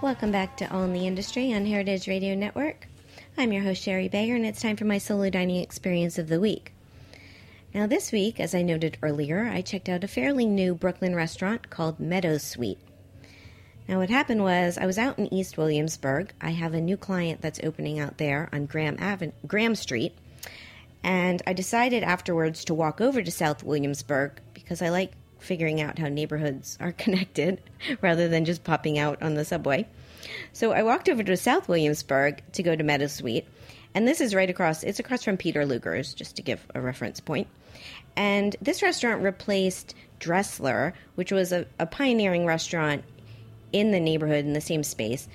Welcome 0.10 0.32
back 0.32 0.58
to 0.58 0.74
All 0.74 0.86
in 0.86 0.94
the 0.94 1.06
Industry 1.06 1.54
on 1.54 1.68
Heritage 1.68 2.08
Radio 2.08 2.34
Network. 2.34 2.88
I'm 3.38 3.54
your 3.54 3.62
host, 3.62 3.84
Shari 3.84 4.08
Bayer, 4.08 4.36
and 4.36 4.44
it's 4.44 4.60
time 4.60 4.76
for 4.76 4.86
my 4.86 4.98
solo 4.98 5.30
dining 5.30 5.58
experience 5.58 6.18
of 6.18 6.30
the 6.30 6.40
week. 6.40 6.74
Now, 7.76 7.86
this 7.86 8.12
week, 8.12 8.40
as 8.40 8.56
I 8.56 8.64
noted 8.64 8.98
earlier, 9.04 9.46
I 9.46 9.62
checked 9.62 9.88
out 9.88 10.04
a 10.04 10.08
fairly 10.08 10.48
new 10.48 10.74
Brooklyn 10.74 11.14
restaurant 11.14 11.70
called 11.70 12.00
Meadowsweet. 12.00 12.78
Now, 13.88 14.00
what 14.00 14.10
happened 14.10 14.42
was 14.42 14.80
I 14.80 14.88
was 14.88 14.98
out 14.98 15.20
in 15.20 15.32
East 15.32 15.60
Williamsburg. 15.60 16.34
I 16.42 16.50
have 16.50 16.74
a 16.74 16.82
new 16.82 16.98
client 16.98 17.42
that's 17.42 17.60
opening 17.62 18.00
out 18.00 18.18
there 18.18 18.50
on 18.52 18.66
Graham, 18.66 18.98
Aven- 19.00 19.34
Graham 19.46 19.76
Street, 19.76 20.18
and 21.04 21.44
I 21.46 21.54
decided 21.54 22.02
afterwards 22.02 22.66
to 22.66 22.74
walk 22.74 23.00
over 23.00 23.22
to 23.22 23.30
South 23.30 23.64
Williamsburg 23.64 24.42
because 24.56 24.82
I 24.82 24.90
like 24.90 25.12
figuring 25.38 25.80
out 25.80 26.00
how 26.00 26.08
neighborhoods 26.08 26.80
are 26.82 26.92
connected 26.98 27.62
rather 28.02 28.28
than 28.28 28.44
just 28.44 28.64
popping 28.64 28.98
out 28.98 29.22
on 29.22 29.36
the 29.36 29.46
subway. 29.46 29.88
So 30.54 30.72
I 30.72 30.84
walked 30.84 31.10
over 31.10 31.24
to 31.24 31.38
South 31.38 31.68
Williamsburg 31.68 32.42
to 32.54 32.64
go 32.64 32.76
to 32.76 32.84
Meadowsweet, 32.84 33.46
and 33.94 34.08
this 34.08 34.22
is 34.22 34.36
right 34.36 34.50
across. 34.50 34.84
It's 34.84 35.00
across 35.00 35.24
from 35.24 35.38
Peter 35.38 35.66
Luger's, 35.66 36.14
just 36.14 36.36
to 36.36 36.42
give 36.42 36.66
a 36.76 36.82
reference 36.82 37.20
point. 37.20 37.48
And 38.16 38.56
this 38.62 38.82
restaurant 38.82 39.24
replaced 39.24 39.96
Dressler, 40.20 40.94
which 41.16 41.32
was 41.32 41.52
a, 41.52 41.66
a 41.80 41.86
pioneering 41.86 42.46
restaurant 42.46 43.04
in 43.72 43.92
the 43.92 44.00
neighborhood 44.00 44.46
in 44.46 44.54
the 44.54 44.62
same 44.62 44.84
space. 44.84 45.28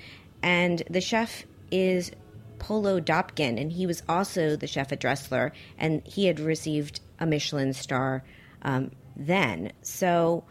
And 0.43 0.83
the 0.89 1.01
chef 1.01 1.45
is 1.71 2.11
Polo 2.59 2.99
Dobkin, 2.99 3.59
and 3.59 3.71
he 3.71 3.85
was 3.85 4.03
also 4.07 4.55
the 4.55 4.67
chef 4.67 4.91
at 4.91 4.99
Dressler, 4.99 5.51
and 5.77 6.05
he 6.05 6.25
had 6.25 6.39
received 6.39 6.99
a 7.19 7.25
Michelin 7.25 7.73
star 7.73 8.23
um, 8.61 8.91
then. 9.15 9.71
So 9.81 10.43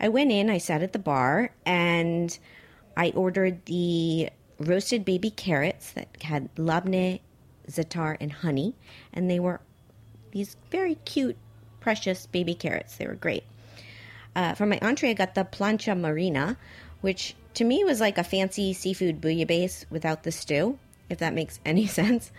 I 0.00 0.08
went 0.08 0.32
in, 0.32 0.50
I 0.50 0.58
sat 0.58 0.82
at 0.82 0.92
the 0.92 0.98
bar, 0.98 1.54
and 1.64 2.36
I 2.96 3.10
ordered 3.10 3.64
the 3.66 4.30
roasted 4.58 5.04
baby 5.04 5.30
carrots 5.30 5.92
that 5.92 6.08
had 6.22 6.48
labne, 6.56 7.20
za'atar, 7.68 8.16
and 8.20 8.32
honey, 8.32 8.74
and 9.12 9.30
they 9.30 9.40
were 9.40 9.60
these 10.32 10.56
very 10.70 10.96
cute, 11.04 11.36
precious 11.80 12.26
baby 12.26 12.54
carrots. 12.54 12.96
They 12.96 13.06
were 13.06 13.14
great. 13.14 13.44
Uh, 14.34 14.54
for 14.54 14.66
my 14.66 14.78
entree, 14.80 15.10
I 15.10 15.14
got 15.14 15.34
the 15.34 15.44
plancha 15.44 15.98
marina, 15.98 16.56
which 17.02 17.34
to 17.54 17.64
me 17.64 17.84
was 17.84 18.00
like 18.00 18.18
a 18.18 18.24
fancy 18.24 18.72
seafood 18.72 19.20
bouillabaisse 19.20 19.84
without 19.90 20.22
the 20.22 20.32
stew. 20.32 20.78
if 21.10 21.18
that 21.18 21.34
makes 21.34 21.60
any 21.66 21.86
sense. 21.86 22.32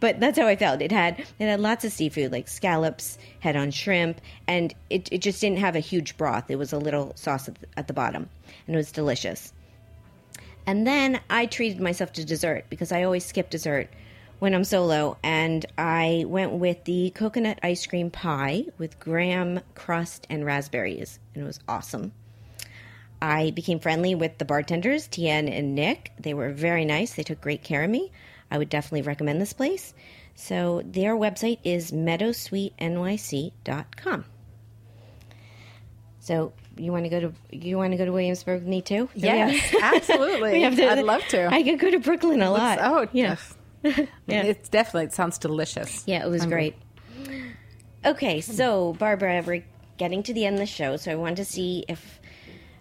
But 0.00 0.20
that's 0.20 0.38
how 0.38 0.46
I 0.46 0.56
felt. 0.56 0.82
It 0.82 0.92
had 0.92 1.20
it 1.20 1.46
had 1.46 1.60
lots 1.60 1.84
of 1.84 1.92
seafood, 1.92 2.32
like 2.32 2.48
scallops, 2.48 3.16
head 3.40 3.56
on 3.56 3.70
shrimp, 3.70 4.20
and 4.46 4.74
it, 4.90 5.08
it 5.10 5.18
just 5.18 5.40
didn't 5.40 5.58
have 5.58 5.76
a 5.76 5.80
huge 5.80 6.16
broth. 6.18 6.50
It 6.50 6.56
was 6.56 6.72
a 6.72 6.78
little 6.78 7.12
sauce 7.16 7.48
at 7.48 7.54
the, 7.54 7.66
at 7.78 7.86
the 7.86 7.94
bottom, 7.94 8.28
and 8.66 8.74
it 8.74 8.78
was 8.78 8.92
delicious. 8.92 9.52
And 10.68 10.86
then 10.86 11.20
I 11.30 11.46
treated 11.46 11.80
myself 11.80 12.12
to 12.12 12.24
dessert 12.26 12.66
because 12.68 12.92
I 12.92 13.04
always 13.04 13.24
skip 13.24 13.48
dessert 13.48 13.88
when 14.38 14.54
I'm 14.54 14.64
solo, 14.64 15.16
and 15.22 15.64
I 15.78 16.26
went 16.28 16.52
with 16.52 16.84
the 16.84 17.08
coconut 17.14 17.58
ice 17.62 17.86
cream 17.86 18.10
pie 18.10 18.66
with 18.76 19.00
graham 19.00 19.60
crust 19.74 20.26
and 20.28 20.44
raspberries, 20.44 21.20
and 21.32 21.42
it 21.42 21.46
was 21.46 21.60
awesome. 21.66 22.12
I 23.22 23.52
became 23.52 23.80
friendly 23.80 24.14
with 24.14 24.36
the 24.36 24.44
bartenders, 24.44 25.08
Tien 25.08 25.48
and 25.48 25.74
Nick. 25.74 26.12
They 26.20 26.34
were 26.34 26.52
very 26.52 26.84
nice. 26.84 27.14
They 27.14 27.22
took 27.22 27.40
great 27.40 27.62
care 27.62 27.84
of 27.84 27.88
me. 27.88 28.12
I 28.50 28.58
would 28.58 28.68
definitely 28.68 29.08
recommend 29.08 29.40
this 29.40 29.54
place. 29.54 29.94
So 30.34 30.82
their 30.84 31.16
website 31.16 31.60
is 31.64 31.92
meadowsweetnyc.com. 31.92 34.24
So 36.20 36.52
you 36.78 36.92
want 36.92 37.04
to 37.04 37.08
go 37.10 37.20
to 37.20 37.32
you 37.50 37.76
want 37.76 37.92
to 37.92 37.96
go 37.98 38.04
to 38.04 38.12
Williamsburg? 38.12 38.60
With 38.60 38.68
me 38.68 38.82
too. 38.82 39.08
So 39.14 39.20
we 39.22 39.28
have- 39.28 39.52
Yes, 39.52 39.74
absolutely. 39.82 40.62
have 40.62 40.76
to- 40.76 40.90
I'd 40.90 41.04
love 41.04 41.22
to. 41.28 41.46
I 41.48 41.62
could 41.62 41.78
go 41.78 41.90
to 41.90 41.98
Brooklyn 41.98 42.42
a 42.42 42.50
lot. 42.50 42.78
oh, 42.80 43.08
yes. 43.12 43.54
Yeah. 43.84 44.42
It's 44.42 44.68
definitely 44.68 45.04
it 45.04 45.12
sounds 45.14 45.38
delicious. 45.38 46.02
Yeah, 46.06 46.24
it 46.24 46.28
was 46.28 46.44
great. 46.46 46.74
Okay, 48.04 48.40
so 48.40 48.92
Barbara, 48.94 49.42
we're 49.46 49.64
getting 49.96 50.22
to 50.24 50.32
the 50.34 50.46
end 50.46 50.54
of 50.56 50.60
the 50.60 50.66
show, 50.66 50.96
so 50.96 51.10
I 51.10 51.14
wanted 51.16 51.36
to 51.36 51.44
see 51.44 51.84
if, 51.88 52.20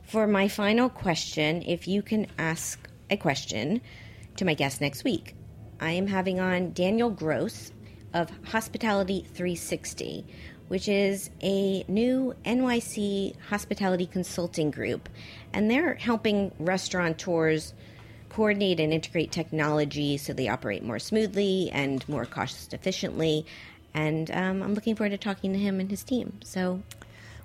for 0.04 0.28
my 0.28 0.48
final 0.48 0.89
question, 0.89 1.64
if 1.64 1.88
you 1.88 2.02
can 2.02 2.28
ask 2.38 2.88
a 3.10 3.18
question 3.18 3.82
to 4.38 4.45
my 4.45 4.54
guest 4.54 4.80
next 4.82 5.04
week. 5.04 5.36
I 5.80 5.91
am 5.91 6.08
having 6.08 6.39
on 6.39 6.72
Daniel 6.74 7.10
Gross 7.10 7.72
of 8.14 8.30
Hospitality 8.45 9.22
360, 9.34 10.26
which 10.68 10.88
is 10.88 11.30
a 11.41 11.84
new 11.88 12.34
NYC 12.45 13.36
hospitality 13.49 14.05
consulting 14.05 14.72
group, 14.72 15.09
and 15.53 15.70
they're 15.70 15.95
helping 15.95 16.51
restaurateurs 16.59 17.74
coordinate 18.30 18.80
and 18.80 18.93
integrate 18.93 19.32
technology 19.32 20.18
so 20.18 20.34
they 20.34 20.47
operate 20.47 20.84
more 20.84 20.99
smoothly 20.99 21.70
and 21.72 22.07
more 22.07 22.26
cost 22.26 22.74
efficiently. 22.74 23.45
And 23.93 24.30
um, 24.32 24.61
I'm 24.61 24.74
looking 24.74 24.95
forward 24.95 25.11
to 25.11 25.18
talking 25.18 25.53
to 25.53 25.59
him 25.59 25.80
and 25.80 25.89
his 25.89 26.03
team. 26.03 26.39
So, 26.43 26.84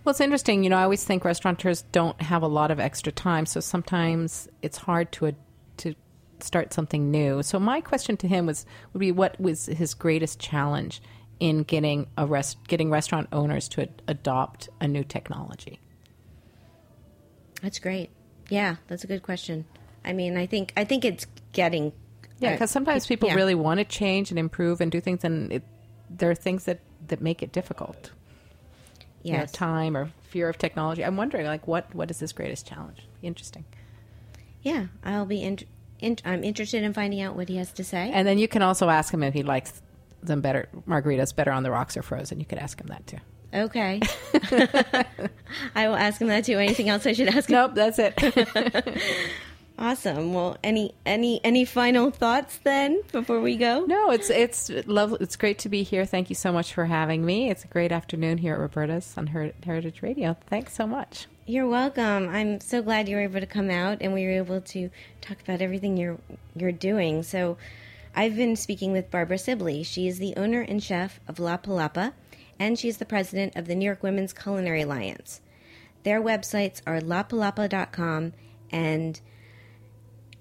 Well, 0.05 0.11
it's 0.11 0.21
interesting. 0.21 0.65
You 0.65 0.71
know, 0.71 0.77
I 0.77 0.83
always 0.83 1.05
think 1.05 1.25
restaurateurs 1.25 1.83
don't 1.93 2.21
have 2.21 2.43
a 2.43 2.49
lot 2.49 2.71
of 2.71 2.81
extra 2.81 3.13
time, 3.13 3.47
so 3.47 3.61
sometimes 3.61 4.49
it's 4.61 4.79
hard 4.79 5.13
to 5.13 5.35
to 5.79 5.95
start 6.41 6.73
something 6.73 7.11
new. 7.11 7.43
So 7.43 7.59
my 7.59 7.81
question 7.81 8.17
to 8.19 8.29
him 8.29 8.47
was 8.47 8.67
would 8.93 9.01
be 9.01 9.13
what 9.13 9.41
was 9.41 9.67
his 9.67 9.95
greatest 9.95 10.39
challenge 10.39 11.01
in 11.43 11.65
getting 11.65 12.07
a 12.17 12.25
rest 12.25 12.57
getting 12.69 12.89
restaurant 12.89 13.27
owners 13.33 13.69
to 13.69 13.83
ad- 13.83 14.01
adopt 14.07 14.69
a 14.81 14.87
new 14.87 15.03
technology? 15.03 15.81
that's 17.61 17.81
great. 17.81 18.11
Yeah, 18.49 18.77
that's 18.87 19.03
a 19.05 19.07
good 19.07 19.23
question. 19.23 19.65
I 20.05 20.13
mean, 20.13 20.37
I 20.37 20.47
think 20.47 20.73
I 20.77 20.85
think 20.85 21.05
it's 21.05 21.27
getting 21.53 21.93
Yeah, 22.39 22.51
uh, 22.51 22.53
because 22.53 22.71
sometimes 22.71 23.07
people 23.09 23.29
yeah. 23.29 23.35
really 23.35 23.57
want 23.57 23.79
to 23.79 23.85
change 23.85 24.31
and 24.31 24.39
improve 24.39 24.81
and 24.81 24.91
do 24.91 25.01
things, 25.01 25.25
and 25.25 25.53
it, 25.53 25.65
there 26.09 26.31
are 26.31 26.35
things 26.37 26.65
that 26.67 26.79
that 27.09 27.21
make 27.21 27.43
it 27.43 27.51
difficult. 27.53 28.13
You 29.25 29.35
know, 29.35 29.47
time 29.47 29.97
or 29.97 30.11
fear 30.23 30.49
of 30.49 30.59
technology. 30.59 31.05
I'm 31.05 31.17
wondering, 31.17 31.47
like, 31.47 31.67
what 31.67 31.93
what 31.93 32.09
is 32.11 32.21
his 32.21 32.33
greatest 32.33 32.67
challenge? 32.67 33.07
Interesting. 33.21 33.65
Yeah, 34.63 34.87
I'll 35.05 35.27
be 35.27 35.43
in, 35.43 35.59
in, 35.99 36.19
I'm 36.25 36.45
interested 36.45 36.85
in 36.85 36.93
finding 36.93 37.21
out 37.21 37.35
what 37.35 37.49
he 37.49 37.57
has 37.57 37.73
to 37.73 37.85
say. 37.85 38.11
And 38.13 38.27
then 38.29 38.39
you 38.39 38.47
can 38.47 38.63
also 38.63 38.89
ask 38.89 39.13
him 39.13 39.25
if 39.25 39.35
he 39.35 39.43
likes 39.43 39.83
them 40.23 40.41
better, 40.41 40.69
margaritas 40.89 41.35
better 41.35 41.51
on 41.53 41.63
the 41.63 41.71
rocks 41.71 41.97
or 41.97 42.03
frozen. 42.03 42.41
You 42.41 42.47
could 42.47 42.59
ask 42.59 42.81
him 42.81 42.87
that 42.89 43.07
too. 43.07 43.19
okay, 43.55 44.01
I 45.75 45.89
will 45.89 45.97
ask 45.97 46.21
him 46.21 46.29
that 46.29 46.45
too. 46.45 46.59
Anything 46.59 46.89
else 46.89 47.07
I 47.07 47.13
should 47.13 47.29
ask 47.29 47.49
him? 47.49 47.55
Nope, 47.55 47.73
that's 47.75 47.99
it. 47.99 48.15
Awesome. 49.79 50.35
Well, 50.35 50.59
any 50.63 50.95
any 51.07 51.41
any 51.43 51.65
final 51.65 52.11
thoughts 52.11 52.59
then 52.63 53.01
before 53.11 53.41
we 53.41 53.57
go? 53.57 53.85
no, 53.87 54.11
it's 54.11 54.29
it's 54.31 54.71
lovely. 54.87 55.19
It's 55.23 55.35
great 55.35 55.59
to 55.61 55.69
be 55.69 55.83
here. 55.83 56.05
Thank 56.05 56.29
you 56.29 56.37
so 56.37 56.53
much 56.53 56.73
for 56.75 56.85
having 56.85 57.25
me. 57.25 57.51
It's 57.51 57.65
a 57.65 57.69
great 57.69 57.91
afternoon 57.91 58.39
here 58.39 58.53
at 58.55 58.61
Roberta's 58.61 59.15
on 59.17 59.29
Her- 59.29 59.53
Heritage 59.65 60.03
Radio. 60.03 60.37
Thanks 60.47 60.75
so 60.75 60.87
much. 60.87 61.27
You're 61.47 61.67
welcome. 61.67 62.29
I'm 62.29 62.61
so 62.61 62.83
glad 62.83 63.09
you 63.09 63.17
were 63.17 63.23
able 63.23 63.41
to 63.41 63.47
come 63.47 63.71
out 63.71 63.99
and 64.03 64.13
we 64.13 64.25
were 64.27 64.33
able 64.33 64.61
to 64.61 64.91
talk 65.21 65.41
about 65.41 65.61
everything 65.63 65.97
you're 65.97 66.19
you're 66.55 66.71
doing. 66.71 67.23
So, 67.23 67.57
I've 68.15 68.37
been 68.37 68.57
speaking 68.57 68.93
with 68.93 69.11
Barbara 69.11 69.39
Sibley. 69.39 69.83
She 69.83 70.07
is 70.07 70.19
the 70.19 70.37
owner 70.37 70.61
and 70.61 70.83
chef 70.83 71.19
of 71.27 71.39
La 71.39 71.57
Palapa, 71.57 72.13
and 72.59 72.79
she's 72.79 72.99
the 72.99 73.07
president 73.07 73.57
of 73.57 73.67
the 73.67 73.75
New 73.75 73.87
York 73.87 74.03
Women's 74.03 74.35
Culinary 74.35 74.83
Alliance. 74.83 75.41
Their 76.03 76.21
websites 76.21 76.83
are 76.87 77.01
lapalapa.com 77.01 78.35
and 78.71 79.21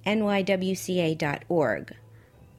nywca.org. 0.05 1.95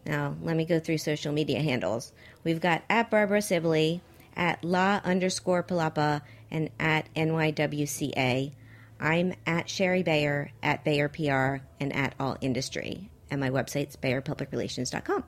Now, 0.07 0.37
let 0.41 0.57
me 0.57 0.65
go 0.65 0.81
through 0.81 0.99
social 0.99 1.33
media 1.33 1.61
handles. 1.61 2.13
We've 2.43 2.61
got 2.61 2.83
at 2.89 3.11
Barbara 3.11 3.43
Sibley, 3.43 4.01
at 4.35 4.65
la 4.65 5.01
underscore 5.05 5.63
palapa, 5.63 6.23
and 6.51 6.71
at 6.81 7.13
NYWCA. 7.15 8.53
I'm 8.99 9.35
at 9.47 9.69
Shari 9.69 10.03
Bayer, 10.03 10.53
at 10.63 10.85
Bayer 10.85 11.09
PR, 11.09 11.65
and 11.81 11.95
at 11.95 12.15
All 12.19 12.39
Industry. 12.41 13.11
And 13.33 13.41
my 13.41 13.49
website's 13.49 13.97
bayerpublicrelations.com. 13.97 15.25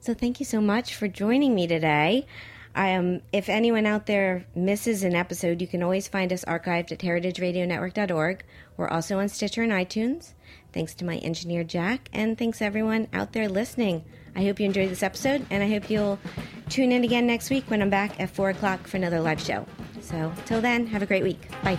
So 0.00 0.14
thank 0.14 0.40
you 0.40 0.46
so 0.46 0.60
much 0.60 0.96
for 0.96 1.06
joining 1.06 1.54
me 1.54 1.68
today. 1.68 2.26
Am. 2.74 3.22
If 3.32 3.48
anyone 3.48 3.86
out 3.86 4.06
there 4.06 4.46
misses 4.56 5.04
an 5.04 5.14
episode, 5.14 5.60
you 5.60 5.68
can 5.68 5.82
always 5.82 6.08
find 6.08 6.32
us 6.32 6.44
archived 6.44 6.90
at 6.90 6.98
heritageradionetwork.org. 6.98 8.44
We're 8.76 8.88
also 8.88 9.20
on 9.20 9.28
Stitcher 9.28 9.62
and 9.62 9.72
iTunes. 9.72 10.34
Thanks 10.72 10.94
to 10.94 11.04
my 11.04 11.18
engineer 11.18 11.62
Jack, 11.62 12.08
and 12.12 12.36
thanks 12.36 12.60
everyone 12.60 13.06
out 13.12 13.32
there 13.32 13.48
listening. 13.48 14.04
I 14.34 14.44
hope 14.44 14.58
you 14.58 14.66
enjoyed 14.66 14.90
this 14.90 15.02
episode, 15.04 15.46
and 15.50 15.62
I 15.62 15.68
hope 15.68 15.88
you'll 15.88 16.18
tune 16.68 16.92
in 16.92 17.04
again 17.04 17.26
next 17.26 17.48
week 17.48 17.64
when 17.70 17.80
I'm 17.80 17.90
back 17.90 18.18
at 18.20 18.30
four 18.30 18.50
o'clock 18.50 18.86
for 18.88 18.96
another 18.96 19.20
live 19.20 19.40
show. 19.40 19.66
So 20.00 20.32
till 20.46 20.60
then, 20.60 20.86
have 20.88 21.02
a 21.02 21.06
great 21.06 21.22
week. 21.22 21.48
Bye. 21.62 21.78